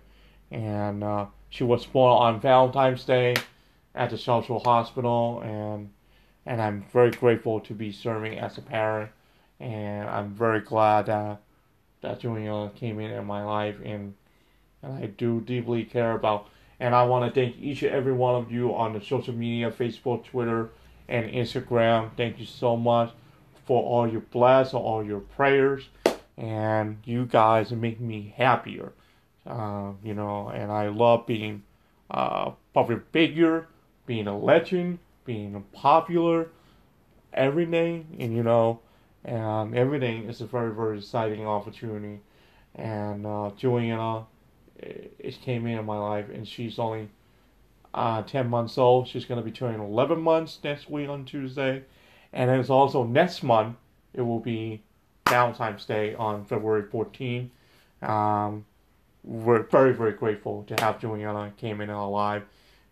and 0.51 1.03
uh, 1.03 1.26
she 1.49 1.63
was 1.63 1.86
born 1.86 2.13
on 2.13 2.41
Valentine's 2.41 3.05
Day 3.05 3.36
at 3.95 4.09
the 4.09 4.17
Central 4.17 4.59
Hospital, 4.59 5.41
and 5.43 5.91
and 6.45 6.61
I'm 6.61 6.86
very 6.91 7.11
grateful 7.11 7.59
to 7.61 7.74
be 7.74 7.91
serving 7.91 8.39
as 8.39 8.57
a 8.57 8.61
parent, 8.61 9.11
and 9.59 10.09
I'm 10.09 10.34
very 10.34 10.61
glad 10.61 11.05
that 11.07 11.41
that 12.01 12.19
Juliana 12.19 12.71
came 12.76 12.99
in 12.99 13.11
in 13.11 13.26
my 13.26 13.43
life, 13.43 13.78
and 13.84 14.15
and 14.82 14.93
I 14.93 15.05
do 15.07 15.41
deeply 15.41 15.86
care 15.86 16.13
about 16.13 16.49
and 16.84 16.93
I 16.93 17.03
want 17.03 17.34
to 17.34 17.41
thank 17.41 17.55
each 17.61 17.81
and 17.84 17.93
every 17.93 18.11
one 18.11 18.36
of 18.36 18.51
you 18.51 18.75
on 18.75 18.91
the 18.91 18.99
social 18.99 19.34
media 19.34 19.71
Facebook, 19.71 20.25
Twitter, 20.25 20.69
and 21.07 21.31
Instagram. 21.31 22.11
Thank 22.17 22.39
you 22.39 22.45
so 22.45 22.75
much 22.75 23.09
for 23.65 23.81
all 23.81 24.05
your 24.05 24.19
bless, 24.19 24.73
all 24.73 25.01
your 25.01 25.21
prayers. 25.21 25.88
And 26.36 26.97
you 27.05 27.25
guys 27.25 27.71
make 27.71 28.01
me 28.01 28.34
happier. 28.36 28.91
Uh, 29.47 29.91
you 30.03 30.13
know, 30.13 30.49
and 30.49 30.73
I 30.73 30.89
love 30.89 31.25
being 31.25 31.63
a 32.09 32.51
public 32.73 33.03
figure, 33.13 33.67
being 34.05 34.27
a 34.27 34.38
legend, 34.38 34.99
being 35.23 35.63
popular, 35.71 36.49
everything. 37.34 38.17
And, 38.19 38.36
you 38.36 38.43
know, 38.43 38.81
and 39.23 39.73
everything 39.73 40.25
is 40.25 40.41
a 40.41 40.45
very, 40.45 40.75
very 40.75 40.97
exciting 40.97 41.47
opportunity. 41.47 42.19
And 42.75 43.25
uh, 43.25 43.51
came 45.43 45.67
in 45.67 45.86
my 45.86 45.97
life, 45.97 46.30
and 46.34 46.47
she's 46.47 46.80
only 46.80 47.09
uh, 47.93 48.24
10 48.24 48.49
months 48.49 48.78
old. 48.78 49.07
She's 49.07 49.26
going 49.26 49.39
to 49.39 49.45
be 49.45 49.51
turning 49.51 49.82
11 49.82 50.19
months 50.19 50.59
next 50.63 50.89
week 50.89 51.09
on 51.09 51.26
Tuesday. 51.26 51.84
And 52.32 52.49
it's 52.49 52.69
also 52.69 53.03
next 53.03 53.43
month, 53.43 53.78
it 54.13 54.21
will 54.21 54.39
be 54.39 54.82
Valentine's 55.28 55.86
Day 55.86 56.15
on 56.15 56.45
February 56.45 56.84
14th. 56.84 57.49
Um, 58.01 58.65
we're 59.24 59.63
very, 59.63 59.93
very 59.93 60.13
grateful 60.13 60.63
to 60.63 60.76
have 60.84 60.99
Juliana 60.99 61.53
came 61.57 61.80
in 61.82 61.89
alive. 61.89 62.43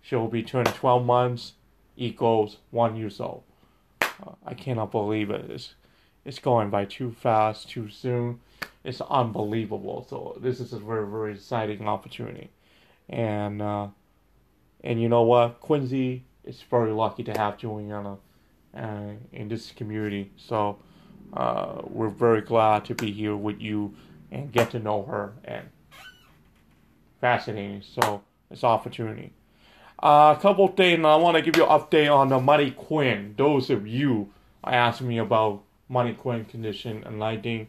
She'll 0.02 0.28
be 0.28 0.44
turning 0.44 0.74
12 0.74 1.06
months, 1.06 1.54
equals 1.98 2.58
one 2.70 2.96
years 2.96 3.20
old. 3.20 3.44
Uh, 4.02 4.34
I 4.46 4.54
cannot 4.54 4.92
believe 4.92 5.30
it. 5.30 5.50
It's, 5.50 5.74
it's 6.24 6.40
going 6.40 6.70
by 6.70 6.86
too 6.86 7.12
fast, 7.12 7.70
too 7.70 7.90
soon 7.90 8.40
it's 8.84 9.02
unbelievable. 9.02 10.06
So 10.10 10.38
this 10.42 10.60
is 10.60 10.74
a 10.74 10.80
very 10.80 11.08
very 11.08 11.34
exciting 11.34 11.88
opportunity, 11.88 12.50
and 13.10 13.62
uh, 13.62 13.88
and 14.84 15.02
you 15.02 15.10
know 15.10 15.24
what, 15.24 15.60
Quincy 15.62 16.24
is 16.44 16.62
very 16.70 16.92
lucky 16.92 17.24
to 17.24 17.32
have 17.32 17.58
Juliana 17.58 18.18
uh, 18.76 19.12
in 19.32 19.48
this 19.48 19.72
community. 19.72 20.32
So 20.38 20.80
uh, 21.34 21.82
we're 21.84 22.10
very 22.10 22.42
glad 22.42 22.86
to 22.86 22.96
be 22.96 23.12
here 23.12 23.36
with 23.36 23.62
you 23.62 23.96
and 24.32 24.52
get 24.52 24.72
to 24.72 24.80
know 24.80 25.04
her 25.04 25.34
and 25.44 25.68
fascinating. 27.20 27.84
So 27.84 28.22
it's 28.50 28.64
opportunity. 28.64 29.34
Uh, 30.02 30.34
a 30.36 30.42
couple 30.42 30.66
of 30.66 30.76
things 30.76 31.06
I 31.06 31.16
want 31.18 31.38
to 31.38 31.44
give 31.44 31.56
you 31.56 31.64
an 31.64 31.80
update 31.80 32.12
on 32.12 32.30
the 32.30 32.40
Money 32.40 32.72
Quinn. 32.72 33.36
Those 33.38 33.70
of 33.70 33.86
you 33.86 34.34
asked 34.64 35.02
me 35.02 35.20
about 35.20 35.62
Money 35.92 36.14
Quinn 36.14 36.46
condition, 36.46 37.04
and 37.06 37.20
lighting. 37.20 37.68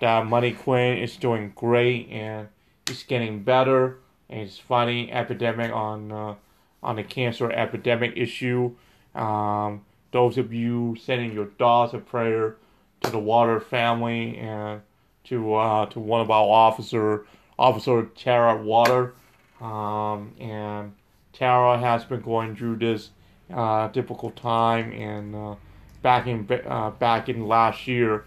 That 0.00 0.26
Money 0.26 0.52
Quinn 0.52 0.98
is 0.98 1.16
doing 1.16 1.52
great 1.54 2.08
and 2.10 2.48
he's 2.86 3.02
getting 3.02 3.42
better. 3.42 3.98
And 4.28 4.40
he's 4.40 4.58
fighting 4.58 5.12
epidemic 5.12 5.72
on 5.72 6.10
uh, 6.10 6.34
on 6.82 6.96
the 6.96 7.02
cancer 7.02 7.50
epidemic 7.50 8.12
issue. 8.16 8.74
Um, 9.14 9.84
those 10.12 10.38
of 10.38 10.52
you 10.52 10.96
sending 11.00 11.32
your 11.32 11.46
thoughts 11.46 11.92
of 11.92 12.06
prayer 12.06 12.56
to 13.02 13.10
the 13.10 13.18
Water 13.18 13.60
family 13.60 14.38
and 14.38 14.80
to 15.24 15.54
uh, 15.54 15.86
to 15.86 16.00
one 16.00 16.20
of 16.20 16.30
our 16.30 16.46
officer 16.46 17.26
Officer 17.58 18.04
Tara 18.16 18.60
Water, 18.60 19.14
um, 19.60 20.32
and 20.40 20.92
Tara 21.32 21.78
has 21.78 22.04
been 22.04 22.20
going 22.20 22.56
through 22.56 22.76
this 22.76 23.10
uh, 23.52 23.88
difficult 23.88 24.36
time 24.36 24.92
and 24.92 25.34
uh, 25.34 25.54
back 26.02 26.26
in 26.26 26.48
uh, 26.66 26.90
back 26.90 27.28
in 27.28 27.46
last 27.46 27.86
year 27.86 28.24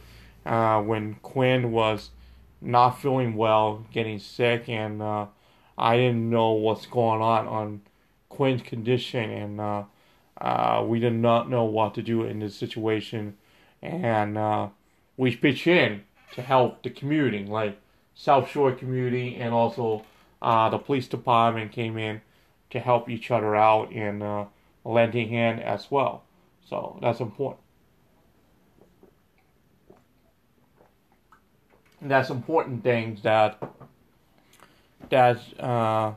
uh, 0.47 0.81
when 0.81 1.15
Quinn 1.15 1.71
was 1.71 2.11
not 2.61 3.01
feeling 3.01 3.35
well, 3.35 3.85
getting 3.91 4.17
sick, 4.17 4.69
and 4.69 5.01
uh, 5.01 5.27
I 5.77 5.97
didn't 5.97 6.29
know 6.29 6.53
what's 6.53 6.85
going 6.85 7.21
on 7.21 7.47
on 7.47 7.81
Quinn's 8.29 8.61
condition, 8.61 9.29
and 9.29 9.61
uh, 9.61 9.83
uh 10.39 10.83
we 10.87 10.99
did 10.99 11.13
not 11.13 11.49
know 11.49 11.65
what 11.65 11.93
to 11.95 12.01
do 12.01 12.23
in 12.23 12.39
this 12.39 12.55
situation, 12.55 13.35
and 13.81 14.37
uh, 14.37 14.69
we 15.17 15.35
pitched 15.35 15.67
in 15.67 16.03
to 16.33 16.41
help 16.41 16.83
the 16.83 16.89
community, 16.89 17.45
like 17.45 17.79
South 18.15 18.49
Shore 18.49 18.71
community, 18.71 19.35
and 19.35 19.53
also 19.53 20.05
uh, 20.41 20.69
the 20.69 20.77
police 20.77 21.07
department 21.07 21.71
came 21.71 21.97
in 21.97 22.21
to 22.69 22.79
help 22.79 23.09
each 23.09 23.31
other 23.31 23.55
out 23.55 23.91
and 23.91 24.47
lending 24.83 25.29
hand 25.29 25.61
as 25.61 25.91
well. 25.91 26.23
So 26.69 26.99
that's 27.01 27.19
important. 27.19 27.66
That's 32.01 32.29
important 32.29 32.83
things 32.83 33.21
that 33.23 33.61
that 35.09 35.39
uh, 35.59 36.13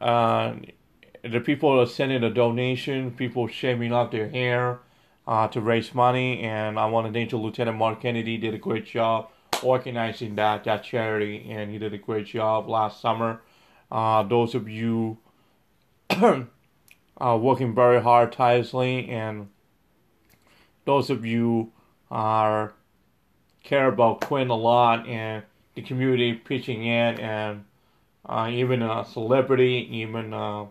uh, 0.00 0.54
the 1.22 1.40
people 1.40 1.80
are 1.80 1.86
sending 1.86 2.22
a 2.22 2.30
donation, 2.30 3.10
people 3.10 3.48
shaving 3.48 3.92
off 3.92 4.10
their 4.10 4.28
hair 4.28 4.80
uh, 5.26 5.48
to 5.48 5.60
raise 5.60 5.94
money, 5.94 6.40
and 6.40 6.78
I 6.78 6.86
want 6.86 7.06
to 7.06 7.12
thank 7.12 7.32
Lieutenant 7.32 7.76
Mark 7.76 8.02
Kennedy 8.02 8.36
did 8.36 8.54
a 8.54 8.58
great 8.58 8.86
job 8.86 9.30
organizing 9.62 10.36
that 10.36 10.64
that 10.64 10.82
charity, 10.84 11.46
and 11.50 11.70
he 11.70 11.78
did 11.78 11.92
a 11.92 11.98
great 11.98 12.26
job 12.26 12.68
last 12.68 13.00
summer. 13.00 13.42
Uh, 13.90 14.22
those 14.22 14.54
of 14.54 14.68
you 14.68 15.18
are 16.10 17.38
working 17.38 17.74
very 17.74 18.00
hard, 18.00 18.32
tirelessly, 18.32 19.08
and 19.08 19.48
those 20.84 21.10
of 21.10 21.26
you 21.26 21.72
are 22.10 22.72
care 23.70 23.86
about 23.86 24.20
Quinn 24.20 24.50
a 24.50 24.56
lot 24.56 25.06
and 25.06 25.44
the 25.76 25.82
community 25.82 26.34
pitching 26.34 26.84
in 26.84 27.20
and 27.20 27.64
uh, 28.28 28.50
even 28.52 28.82
a 28.82 29.04
celebrity, 29.04 29.88
even 29.92 30.34
a 30.34 30.66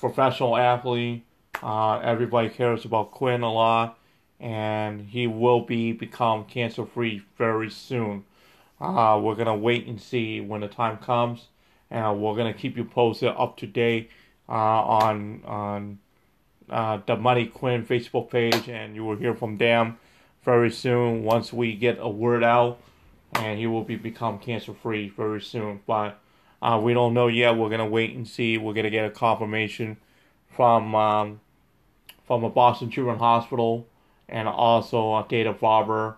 professional 0.00 0.56
athlete. 0.56 1.22
Uh, 1.62 2.00
everybody 2.00 2.48
cares 2.48 2.84
about 2.84 3.12
Quinn 3.12 3.42
a 3.42 3.52
lot, 3.52 3.96
and 4.40 5.00
he 5.02 5.28
will 5.28 5.60
be 5.60 5.92
become 5.92 6.44
cancer 6.44 6.84
free 6.84 7.22
very 7.38 7.70
soon. 7.70 8.24
Uh, 8.80 9.18
we're 9.22 9.36
gonna 9.36 9.56
wait 9.56 9.86
and 9.86 10.00
see 10.00 10.40
when 10.40 10.60
the 10.62 10.68
time 10.68 10.98
comes, 10.98 11.46
and 11.92 12.20
we're 12.20 12.36
gonna 12.36 12.52
keep 12.52 12.76
you 12.76 12.84
posted 12.84 13.28
up 13.28 13.56
to 13.56 13.68
date 13.68 14.10
uh, 14.48 14.52
on 14.52 15.42
on 15.44 15.98
uh, 16.68 16.98
the 17.06 17.16
Money 17.16 17.46
Quinn 17.46 17.86
Facebook 17.86 18.30
page, 18.30 18.68
and 18.68 18.96
you 18.96 19.04
will 19.04 19.16
hear 19.16 19.32
from 19.32 19.58
them 19.58 19.96
very 20.46 20.70
soon 20.70 21.24
once 21.24 21.52
we 21.52 21.74
get 21.74 21.98
a 22.00 22.08
word 22.08 22.44
out, 22.44 22.78
and 23.34 23.58
he 23.58 23.66
will 23.66 23.82
be 23.82 23.96
become 23.96 24.38
cancer 24.38 24.72
free 24.72 25.08
very 25.10 25.42
soon. 25.42 25.80
But 25.86 26.18
uh, 26.62 26.80
we 26.82 26.94
don't 26.94 27.12
know 27.12 27.26
yet. 27.26 27.56
We're 27.56 27.68
gonna 27.68 27.84
wait 27.84 28.14
and 28.14 28.26
see. 28.26 28.56
We're 28.56 28.72
gonna 28.72 28.88
get 28.88 29.04
a 29.04 29.10
confirmation 29.10 29.98
from 30.48 30.94
um, 30.94 31.40
from 32.26 32.44
a 32.44 32.48
Boston 32.48 32.90
Children's 32.90 33.18
Hospital 33.20 33.86
and 34.28 34.48
also 34.48 35.14
a 35.16 35.26
Dana 35.28 35.52
Farber 35.52 36.14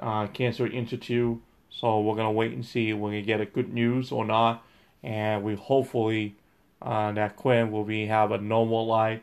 uh, 0.00 0.26
Cancer 0.28 0.66
Institute. 0.66 1.38
So 1.70 2.00
we're 2.00 2.16
gonna 2.16 2.32
wait 2.32 2.52
and 2.52 2.64
see. 2.64 2.94
When 2.94 3.02
We're 3.02 3.10
gonna 3.10 3.22
get 3.22 3.40
a 3.42 3.46
good 3.46 3.72
news 3.72 4.10
or 4.10 4.24
not, 4.24 4.64
and 5.02 5.44
we 5.44 5.54
hopefully 5.54 6.36
uh, 6.80 7.12
that 7.12 7.36
Quinn 7.36 7.70
will 7.70 7.84
be 7.84 8.06
have 8.06 8.32
a 8.32 8.38
normal 8.38 8.86
life, 8.86 9.20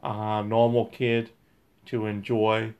uh, 0.00 0.42
normal 0.42 0.86
kid 0.86 1.30
to 1.86 2.06
enjoy 2.06 2.72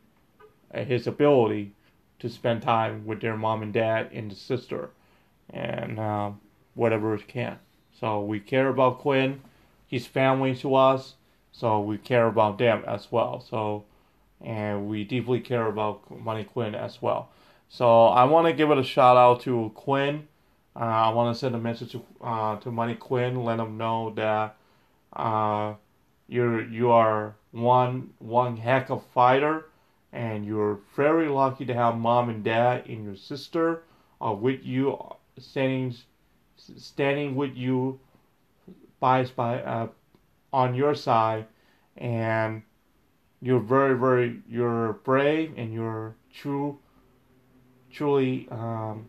his 0.73 1.07
ability 1.07 1.73
to 2.19 2.29
spend 2.29 2.63
time 2.63 3.07
with 3.07 3.21
their 3.21 3.37
mom 3.37 3.63
and 3.63 3.73
dad 3.73 4.11
and 4.13 4.31
the 4.31 4.35
sister 4.35 4.91
and 5.49 5.99
uh, 5.99 6.31
whatever 6.75 7.15
it 7.15 7.27
can. 7.27 7.59
So 7.99 8.23
we 8.23 8.41
care 8.41 8.69
about 8.69 9.01
Quinn, 9.01 9.41
his 9.87 10.07
family 10.07 10.55
to 10.57 10.75
us, 10.75 11.15
so 11.53 11.81
we 11.81 11.99
care 11.99 12.27
about 12.27 12.59
them 12.59 12.85
as 12.87 13.11
well. 13.11 13.41
So 13.41 13.85
and 14.41 14.89
we 14.89 15.05
deeply 15.05 15.41
care 15.41 15.67
about 15.67 16.11
Money 16.11 16.45
Quinn 16.45 16.75
as 16.75 17.03
well. 17.03 17.31
So 17.69 18.07
I 18.07 18.25
want 18.25 18.47
to 18.47 18.53
give 18.53 18.71
it 18.71 18.79
a 18.79 18.85
shout 18.85 19.17
out 19.17 19.41
to 19.43 19.71
Quinn. 19.75 20.27
Uh, 20.75 20.85
I 20.85 21.11
want 21.11 21.35
to 21.35 21.39
send 21.39 21.55
a 21.55 21.59
message 21.59 21.93
to 21.93 22.03
uh, 22.21 22.57
to 22.61 22.71
Money 22.71 22.95
Quinn, 22.95 23.45
let 23.45 23.59
him 23.59 23.77
know 23.77 24.13
that 24.17 24.57
uh, 25.13 25.75
you're 26.29 26.67
you 26.67 26.91
are 26.91 27.35
one 27.51 28.11
one 28.19 28.57
heck 28.57 28.91
of 28.91 29.05
fighter, 29.13 29.67
and 30.13 30.45
you're 30.45 30.81
very 30.97 31.29
lucky 31.29 31.65
to 31.65 31.75
have 31.75 31.97
mom 31.97 32.29
and 32.29 32.43
dad 32.43 32.87
and 32.87 33.05
your 33.05 33.17
sister 33.17 33.83
are 34.21 34.35
with 34.35 34.65
you, 34.65 34.99
standing 35.39 35.95
standing 36.57 37.35
with 37.37 37.57
you 37.57 37.99
by 38.99 39.25
by 39.37 39.63
uh, 39.63 39.89
on 40.53 40.75
your 40.75 40.95
side, 40.95 41.47
and 41.97 42.63
you're 43.41 43.61
very 43.61 43.97
very 43.97 44.43
you're 44.49 44.95
brave 45.05 45.55
and 45.57 45.73
you're 45.73 46.15
true, 46.33 46.79
truly 47.91 48.49
um, 48.51 49.07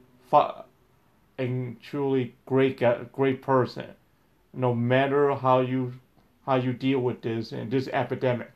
and 1.38 1.82
truly 1.82 2.36
great 2.45 2.82
great 3.12 3.41
person, 3.41 3.88
no 4.54 4.74
matter 4.74 5.34
how 5.36 5.62
you 5.62 5.93
how 6.45 6.56
you 6.56 6.74
deal 6.74 6.99
with 6.99 7.22
this 7.22 7.52
and 7.52 7.72
this 7.72 7.88
epidemic. 7.89 8.52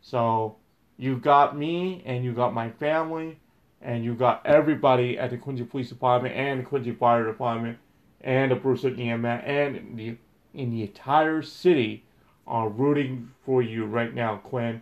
So 0.00 0.56
you 1.02 1.16
got 1.16 1.58
me 1.58 2.00
and 2.06 2.24
you 2.24 2.32
got 2.32 2.54
my 2.54 2.70
family 2.70 3.36
and 3.80 4.04
you 4.04 4.14
got 4.14 4.40
everybody 4.46 5.18
at 5.18 5.30
the 5.30 5.36
Quincy 5.36 5.64
Police 5.64 5.88
Department 5.88 6.32
and 6.36 6.60
the 6.60 6.64
Quincy 6.64 6.92
Fire 6.92 7.26
Department 7.26 7.76
and 8.20 8.52
the 8.52 8.54
Brewster 8.54 8.94
EMS 8.94 9.42
and 9.44 9.98
the 9.98 10.16
in 10.54 10.70
the 10.70 10.82
entire 10.82 11.42
city 11.42 12.04
are 12.46 12.68
rooting 12.68 13.32
for 13.44 13.62
you 13.62 13.84
right 13.84 14.14
now, 14.14 14.36
Quinn. 14.36 14.80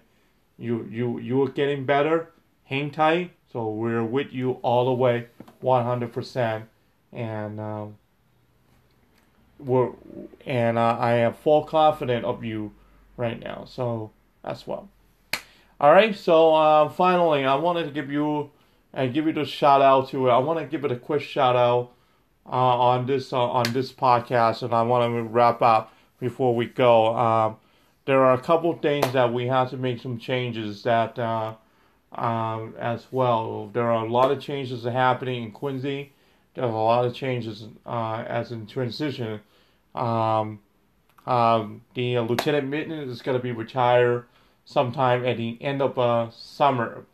You 0.58 0.86
you 0.90 1.18
you 1.20 1.42
are 1.42 1.48
getting 1.48 1.86
better. 1.86 2.32
Hang 2.64 2.90
tight. 2.90 3.30
So 3.50 3.70
we're 3.70 4.04
with 4.04 4.30
you 4.30 4.58
all 4.62 4.84
the 4.84 4.92
way, 4.92 5.28
100%. 5.62 6.64
And 7.14 7.58
um, 7.58 7.96
we're 9.58 9.92
and 10.44 10.76
uh, 10.76 10.98
I 11.00 11.14
am 11.14 11.32
full 11.32 11.64
confident 11.64 12.26
of 12.26 12.44
you 12.44 12.72
right 13.16 13.40
now. 13.40 13.64
So 13.66 14.10
that's 14.44 14.66
well. 14.66 14.90
All 15.80 15.92
right. 15.92 16.14
So 16.14 16.54
uh, 16.54 16.90
finally, 16.90 17.46
I 17.46 17.54
wanted 17.54 17.84
to 17.84 17.90
give 17.90 18.10
you 18.10 18.50
and 18.92 19.14
give 19.14 19.26
you 19.26 19.32
the 19.32 19.46
shout 19.46 19.80
out 19.80 20.10
to 20.10 20.28
it. 20.28 20.30
I 20.30 20.36
want 20.36 20.58
to 20.58 20.66
give 20.66 20.84
it 20.84 20.92
a 20.92 20.96
quick 20.96 21.22
shout 21.22 21.56
out 21.56 21.92
uh, 22.44 22.50
on 22.50 23.06
this 23.06 23.32
uh, 23.32 23.38
on 23.38 23.72
this 23.72 23.90
podcast, 23.90 24.62
and 24.62 24.74
I 24.74 24.82
want 24.82 25.10
to 25.10 25.22
wrap 25.22 25.62
up 25.62 25.94
before 26.18 26.54
we 26.54 26.66
go. 26.66 27.16
Um, 27.16 27.56
there 28.04 28.22
are 28.22 28.34
a 28.34 28.40
couple 28.40 28.76
things 28.76 29.10
that 29.14 29.32
we 29.32 29.46
have 29.46 29.70
to 29.70 29.78
make 29.78 30.02
some 30.02 30.18
changes 30.18 30.82
that 30.82 31.18
uh, 31.18 31.54
um, 32.12 32.74
as 32.78 33.06
well. 33.10 33.70
There 33.72 33.90
are 33.90 34.04
a 34.04 34.10
lot 34.10 34.30
of 34.30 34.38
changes 34.38 34.84
happening 34.84 35.44
in 35.44 35.50
Quincy. 35.50 36.12
There's 36.54 36.70
a 36.70 36.74
lot 36.74 37.06
of 37.06 37.14
changes 37.14 37.68
uh, 37.86 38.24
as 38.28 38.52
in 38.52 38.66
transition. 38.66 39.40
Um, 39.94 40.60
um, 41.26 41.80
the 41.94 42.18
uh, 42.18 42.22
Lieutenant 42.22 42.68
Minton 42.68 43.08
is 43.08 43.22
going 43.22 43.38
to 43.38 43.42
be 43.42 43.52
retired 43.52 44.26
sometime 44.70 45.24
at 45.24 45.36
the 45.36 45.58
end 45.60 45.82
of 45.82 45.98
uh, 45.98 46.30
summer. 46.30 47.04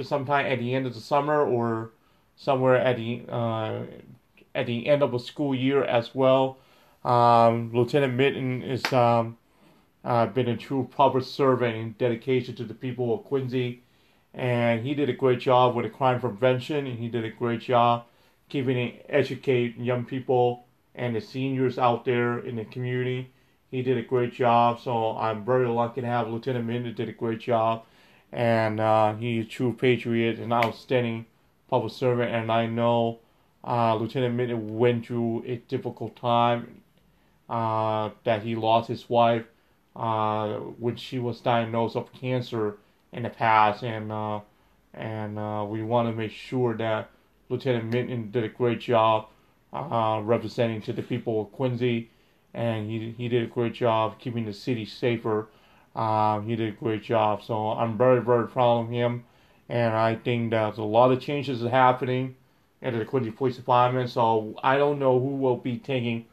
Sometime 0.00 0.46
at 0.46 0.58
the 0.58 0.74
end 0.74 0.86
of 0.86 0.94
the 0.94 1.00
summer 1.00 1.40
or 1.44 1.90
somewhere 2.36 2.76
at 2.76 2.96
the 2.96 3.22
uh, 3.28 3.82
at 4.54 4.66
the 4.66 4.86
end 4.86 5.02
of 5.02 5.14
a 5.14 5.18
school 5.18 5.54
year 5.54 5.84
as 5.84 6.14
well. 6.14 6.58
Um, 7.04 7.70
Lieutenant 7.72 8.14
Minton 8.14 8.62
has 8.62 8.92
um, 8.92 9.36
uh, 10.04 10.26
been 10.26 10.48
a 10.48 10.56
true 10.56 10.88
public 10.90 11.24
servant 11.24 11.76
in 11.76 11.92
dedication 11.98 12.54
to 12.56 12.64
the 12.64 12.74
people 12.74 13.14
of 13.14 13.24
Quincy 13.24 13.82
and 14.34 14.84
he 14.84 14.94
did 14.94 15.08
a 15.08 15.12
great 15.12 15.38
job 15.38 15.76
with 15.76 15.84
the 15.84 15.90
crime 15.90 16.20
prevention, 16.20 16.86
and 16.88 16.98
he 16.98 17.08
did 17.08 17.24
a 17.24 17.30
great 17.30 17.60
job 17.60 18.04
keeping 18.48 18.76
it 18.76 19.06
educate 19.08 19.76
young 19.78 20.04
people 20.04 20.66
and 20.94 21.16
the 21.16 21.20
seniors 21.20 21.78
out 21.78 22.04
there 22.04 22.38
in 22.38 22.56
the 22.56 22.64
community. 22.64 23.32
He 23.74 23.82
did 23.82 23.98
a 23.98 24.02
great 24.02 24.32
job, 24.32 24.78
so 24.78 25.16
I'm 25.16 25.44
very 25.44 25.66
lucky 25.66 26.00
to 26.00 26.06
have 26.06 26.28
Lieutenant 26.28 26.64
Minton 26.64 26.94
did 26.94 27.08
a 27.08 27.12
great 27.12 27.40
job, 27.40 27.82
and 28.30 28.78
uh, 28.78 29.16
he's 29.16 29.46
a 29.46 29.48
true 29.48 29.72
patriot 29.72 30.38
and 30.38 30.52
outstanding 30.52 31.26
public 31.68 31.92
servant. 31.92 32.32
And 32.32 32.52
I 32.52 32.66
know 32.66 33.18
uh, 33.66 33.96
Lieutenant 33.96 34.36
Minton 34.36 34.78
went 34.78 35.06
through 35.06 35.42
a 35.44 35.56
difficult 35.56 36.14
time 36.14 36.82
uh, 37.48 38.10
that 38.22 38.44
he 38.44 38.54
lost 38.54 38.86
his 38.86 39.10
wife 39.10 39.44
uh, 39.96 40.54
when 40.78 40.94
she 40.94 41.18
was 41.18 41.40
diagnosed 41.40 41.96
of 41.96 42.12
cancer 42.12 42.76
in 43.12 43.24
the 43.24 43.30
past, 43.30 43.82
and 43.82 44.12
uh, 44.12 44.38
and 44.94 45.36
uh, 45.36 45.66
we 45.68 45.82
want 45.82 46.08
to 46.08 46.14
make 46.14 46.30
sure 46.30 46.76
that 46.76 47.10
Lieutenant 47.48 47.92
Minton 47.92 48.30
did 48.30 48.44
a 48.44 48.48
great 48.48 48.78
job 48.78 49.26
uh, 49.72 50.20
representing 50.22 50.80
to 50.82 50.92
the 50.92 51.02
people 51.02 51.40
of 51.40 51.50
Quincy, 51.50 52.10
and 52.54 52.88
he 52.90 53.14
he 53.16 53.28
did 53.28 53.42
a 53.42 53.46
great 53.46 53.74
job 53.74 54.18
keeping 54.18 54.46
the 54.46 54.52
city 54.52 54.84
safer. 54.86 55.48
Um, 55.94 56.46
he 56.46 56.56
did 56.56 56.68
a 56.68 56.76
great 56.76 57.02
job, 57.02 57.42
so 57.42 57.70
I'm 57.70 57.98
very 57.98 58.20
very 58.20 58.48
proud 58.48 58.84
of 58.84 58.90
him, 58.90 59.24
and 59.68 59.94
I 59.94 60.16
think 60.16 60.50
that 60.50 60.78
a 60.78 60.84
lot 60.84 61.12
of 61.12 61.20
changes 61.20 61.64
are 61.64 61.70
happening 61.70 62.36
at 62.82 62.92
the 62.92 63.04
Quincy 63.04 63.30
Police 63.30 63.56
Department. 63.56 64.10
So 64.10 64.54
I 64.62 64.76
don't 64.76 64.98
know 64.98 65.18
who 65.18 65.36
will 65.36 65.56
be 65.56 65.78
taking 65.78 66.26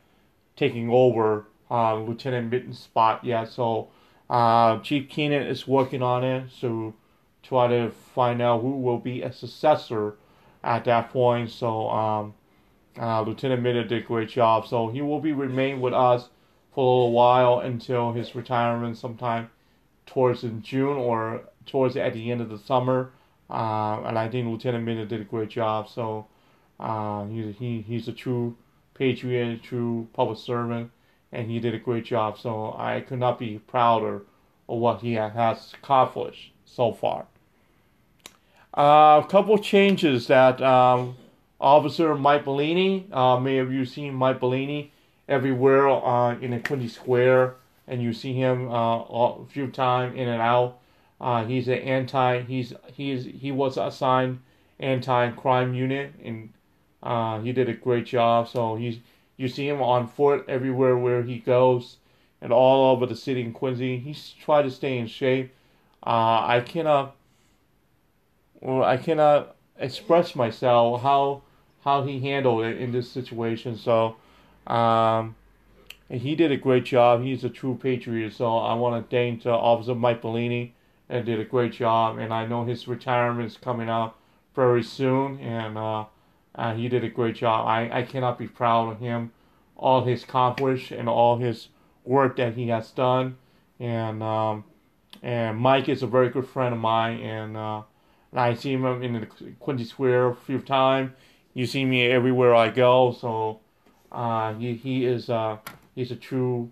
taking 0.56 0.90
over 0.90 1.46
uh, 1.70 1.96
Lieutenant 1.96 2.52
Minton's 2.52 2.80
spot 2.80 3.24
yet. 3.24 3.50
So 3.50 3.90
uh, 4.30 4.80
Chief 4.80 5.10
Keenan 5.10 5.44
is 5.48 5.68
working 5.68 6.02
on 6.02 6.24
it 6.24 6.44
to 6.60 6.94
try 7.42 7.68
to 7.68 7.90
find 7.90 8.42
out 8.42 8.62
who 8.62 8.78
will 8.78 9.00
be 9.00 9.22
a 9.22 9.32
successor 9.32 10.16
at 10.64 10.86
that 10.86 11.10
point. 11.12 11.50
So 11.50 11.90
um, 11.90 12.34
uh, 13.00 13.22
Lieutenant 13.22 13.62
Miller 13.62 13.84
did 13.84 14.04
a 14.04 14.06
great 14.06 14.30
job. 14.30 14.68
So 14.68 14.90
he 14.90 15.02
will 15.02 15.20
be 15.20 15.34
remain 15.34 15.82
with 15.82 15.94
us 15.94 16.30
for 16.74 16.80
a 16.80 16.88
little 16.88 17.12
while 17.12 17.60
until 17.60 18.14
his 18.14 18.36
retirement 18.36 18.98
sometime 18.98 19.50
towards 20.06 20.44
in 20.44 20.62
June 20.62 20.98
or 20.98 21.42
towards 21.66 21.96
at 21.96 22.14
the 22.14 22.32
end 22.32 22.42
of 22.42 22.50
the 22.50 22.60
summer. 22.60 23.12
Uh, 23.50 24.02
and 24.06 24.18
I 24.18 24.30
think 24.30 24.48
Lieutenant 24.48 24.86
Miller 24.86 25.06
did 25.06 25.22
a 25.22 25.26
great 25.26 25.50
job. 25.50 25.90
So 25.90 26.28
uh, 26.80 27.26
he, 27.26 27.52
he 27.52 27.82
he's 27.82 28.08
a 28.08 28.14
true 28.14 28.56
patriot, 28.94 29.48
a 29.48 29.58
true 29.58 30.08
public 30.14 30.40
servant 30.40 30.92
and 31.32 31.50
he 31.50 31.60
did 31.60 31.74
a 31.74 31.80
great 31.80 32.06
job. 32.06 32.38
So 32.38 32.76
I 32.78 33.02
could 33.02 33.20
not 33.20 33.40
be 33.40 33.60
prouder 33.60 34.24
of 34.68 34.80
what 34.80 35.02
he 35.02 35.14
has 35.14 35.74
accomplished 35.74 36.52
so 36.66 36.94
far. 36.94 37.26
Uh, 38.78 39.22
a 39.24 39.28
couple 39.30 39.58
changes 39.58 40.28
that 40.28 40.62
um, 40.62 41.16
Officer 41.62 42.16
Mike 42.16 42.44
Bellini, 42.44 43.08
uh, 43.12 43.40
may 43.40 43.56
have 43.58 43.72
you 43.72 43.86
seen 43.86 44.16
Mike 44.16 44.40
Bellini 44.40 44.92
everywhere 45.30 45.88
uh, 45.88 46.36
in 46.40 46.52
the 46.52 46.60
Quincy 46.60 46.88
Square, 46.88 47.56
and 47.88 48.02
you 48.02 48.14
see 48.14 48.34
him 48.34 48.70
uh, 48.72 49.04
a 49.04 49.46
few 49.46 49.68
times 49.68 50.16
in 50.18 50.28
and 50.28 50.42
out. 50.42 50.80
Uh, 51.20 51.46
he's 51.46 51.68
an 51.68 51.78
anti. 51.78 52.42
He's 52.42 52.74
he's 52.92 53.26
he 53.26 53.52
was 53.52 53.78
assigned 53.78 54.40
anti-crime 54.80 55.76
unit, 55.76 56.14
and 56.24 56.50
uh, 57.04 57.40
he 57.42 57.54
did 57.54 57.70
a 57.70 57.74
great 57.74 58.08
job. 58.08 58.50
So 58.50 58.76
he's 58.76 58.98
you 59.38 59.48
see 59.48 59.68
him 59.68 59.84
on 59.84 60.08
foot 60.08 60.46
everywhere 60.48 60.98
where 60.98 61.22
he 61.22 61.38
goes 61.38 61.98
and 62.42 62.52
all 62.52 62.92
over 62.92 63.06
the 63.06 63.16
city 63.16 63.42
in 63.42 63.54
Quincy. 63.54 64.00
He's 64.00 64.34
tried 64.44 64.64
to 64.64 64.72
stay 64.72 64.98
in 64.98 65.06
shape. 65.06 65.54
Uh, 66.04 66.42
I 66.44 66.64
cannot, 66.66 67.16
well, 68.60 68.84
I 68.84 68.98
cannot 68.98 69.56
express 69.78 70.36
myself 70.36 71.04
how 71.04 71.44
how 71.84 72.04
he 72.04 72.20
handled 72.20 72.64
it 72.66 72.78
in 72.78 72.92
this 72.92 73.10
situation. 73.10 73.78
So, 73.78 74.16
um, 74.68 75.36
he 76.10 76.36
did 76.36 76.52
a 76.52 76.58
great 76.58 76.84
job. 76.84 77.24
He's 77.24 77.44
a 77.44 77.50
true 77.50 77.80
patriot. 77.82 78.34
So 78.34 78.58
I 78.58 78.74
want 78.74 79.10
to 79.10 79.16
thank 79.16 79.46
uh, 79.46 79.58
Officer 79.58 79.96
Mike 79.96 80.22
Bellini 80.22 80.74
and 81.10 81.26
did 81.26 81.40
a 81.40 81.46
great 81.46 81.72
job. 81.72 82.18
And 82.18 82.34
I 82.34 82.46
know 82.46 82.66
his 82.66 82.88
retirement 82.88 83.50
is 83.50 83.58
coming 83.58 83.90
up 83.90 84.18
very 84.54 84.84
soon. 84.84 85.40
And 85.40 85.78
uh, 85.78 86.06
uh, 86.56 86.76
he 86.76 86.90
did 86.90 87.04
a 87.06 87.10
great 87.10 87.36
job. 87.36 87.66
I, 87.66 88.00
I 88.00 88.04
cannot 88.04 88.38
be 88.38 88.48
proud 88.48 88.92
of 88.92 89.00
him, 89.00 89.32
all 89.78 90.04
his 90.04 90.24
accomplished 90.24 90.92
and 90.92 91.08
all 91.08 91.38
his 91.38 91.70
work 92.04 92.36
that 92.38 92.56
he 92.56 92.68
has 92.68 92.92
done. 92.92 93.38
And 93.80 94.22
um, 94.22 94.66
and 95.24 95.58
Mike 95.58 95.88
is 95.88 96.04
a 96.04 96.08
very 96.08 96.30
good 96.30 96.48
friend 96.48 96.74
of 96.74 96.80
mine, 96.80 97.20
and, 97.20 97.56
uh, 97.56 97.84
and 98.32 98.40
I 98.40 98.56
see 98.56 98.74
him 98.74 98.86
in 99.04 99.14
the 99.14 99.28
Quincy 99.60 99.84
Square 99.84 100.30
a 100.30 100.36
few 100.36 100.60
times. 100.60 101.12
You 101.54 101.66
see 101.66 101.86
me 101.86 102.08
everywhere 102.08 102.56
I 102.56 102.70
go, 102.70 103.12
so 103.20 103.60
uh, 104.12 104.54
he 104.56 104.74
he 104.76 105.06
is 105.06 105.30
uh, 105.30 105.58
he's 105.96 106.12
a 106.12 106.16
true 106.16 106.72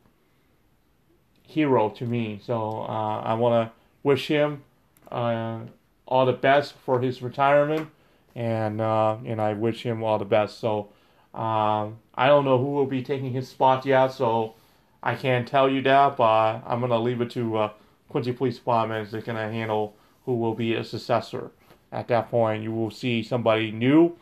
hero 1.43 1.89
to 1.89 2.05
me. 2.05 2.39
So 2.43 2.81
uh, 2.81 3.21
I 3.21 3.33
want 3.33 3.67
to 3.67 3.73
wish 4.03 4.27
him 4.27 4.63
uh, 5.11 5.59
all 6.05 6.25
the 6.25 6.33
best 6.33 6.75
for 6.85 7.01
his 7.01 7.21
retirement 7.21 7.89
and 8.35 8.79
uh, 8.79 9.17
and 9.25 9.41
I 9.41 9.53
wish 9.53 9.83
him 9.83 10.03
all 10.03 10.17
the 10.17 10.25
best. 10.25 10.59
So 10.59 10.89
um, 11.33 11.97
I 12.15 12.27
don't 12.27 12.45
know 12.45 12.57
who 12.57 12.71
will 12.71 12.85
be 12.85 13.03
taking 13.03 13.33
his 13.33 13.49
spot 13.49 13.85
yet, 13.85 14.09
so 14.09 14.55
I 15.03 15.15
can't 15.15 15.47
tell 15.47 15.69
you 15.69 15.81
that, 15.83 16.17
but 16.17 16.61
I'm 16.65 16.79
gonna 16.79 16.99
leave 16.99 17.21
it 17.21 17.31
to 17.31 17.71
Quincy 18.09 18.31
Police 18.31 18.57
Department. 18.57 19.11
They're 19.11 19.21
gonna 19.21 19.51
handle 19.51 19.95
who 20.25 20.35
will 20.35 20.53
be 20.53 20.75
a 20.75 20.83
successor. 20.83 21.51
At 21.91 22.07
that 22.09 22.29
point, 22.29 22.63
you 22.63 22.71
will 22.71 22.91
see 22.91 23.23
somebody 23.23 23.71
new, 23.71 24.15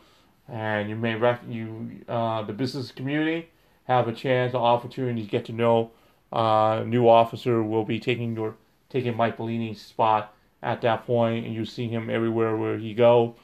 and 0.48 0.88
you 0.88 0.96
may 0.96 1.14
rec- 1.14 1.42
you 1.48 2.02
uh, 2.08 2.42
the 2.42 2.52
business 2.52 2.90
community 2.92 3.48
have 3.84 4.08
a 4.08 4.12
chance, 4.12 4.54
an 4.54 4.60
opportunity 4.60 5.22
to 5.22 5.28
get 5.28 5.44
to 5.46 5.52
know 5.52 5.90
uh, 6.32 6.82
new 6.86 7.08
officer 7.08 7.62
will 7.62 7.84
be 7.84 7.98
taking 7.98 8.34
your 8.36 8.56
taking 8.90 9.16
Mike 9.16 9.36
Bellini's 9.36 9.80
spot 9.80 10.34
at 10.62 10.80
that 10.82 11.06
point, 11.06 11.46
and 11.46 11.54
you 11.54 11.64
see 11.64 11.88
him 11.88 12.10
everywhere 12.10 12.56
where 12.56 12.78
he 12.78 12.94
go, 12.94 13.36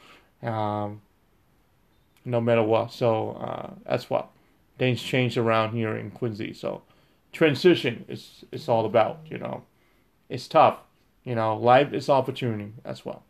um, 0.42 1.00
no 2.24 2.40
matter 2.40 2.62
what. 2.62 2.92
So 2.92 3.32
uh, 3.32 3.70
that's 3.86 4.10
what 4.10 4.30
things 4.78 5.02
changed 5.02 5.36
around 5.36 5.72
here 5.72 5.96
in 5.96 6.10
Quincy. 6.10 6.52
So 6.52 6.82
transition 7.32 8.04
is 8.08 8.44
it's 8.52 8.68
all 8.68 8.84
about. 8.84 9.20
You 9.26 9.38
know, 9.38 9.64
it's 10.28 10.48
tough. 10.48 10.78
You 11.24 11.34
know, 11.34 11.56
life 11.56 11.92
is 11.92 12.08
opportunity 12.08 12.72
as 12.84 13.04
well. 13.04 13.22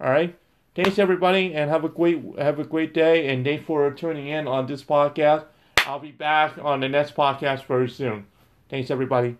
All 0.00 0.10
right. 0.10 0.36
Thanks 0.74 0.98
everybody, 0.98 1.54
and 1.54 1.70
have 1.70 1.84
a 1.84 1.88
great 1.88 2.22
have 2.38 2.58
a 2.58 2.64
great 2.64 2.94
day. 2.94 3.28
And 3.28 3.44
thanks 3.44 3.66
for 3.66 3.90
tuning 3.90 4.28
in 4.28 4.48
on 4.48 4.66
this 4.66 4.82
podcast. 4.82 5.44
I'll 5.86 5.98
be 5.98 6.12
back 6.12 6.56
on 6.62 6.80
the 6.80 6.88
next 6.88 7.14
podcast 7.14 7.66
very 7.66 7.90
soon. 7.90 8.26
Thanks 8.70 8.90
everybody. 8.90 9.36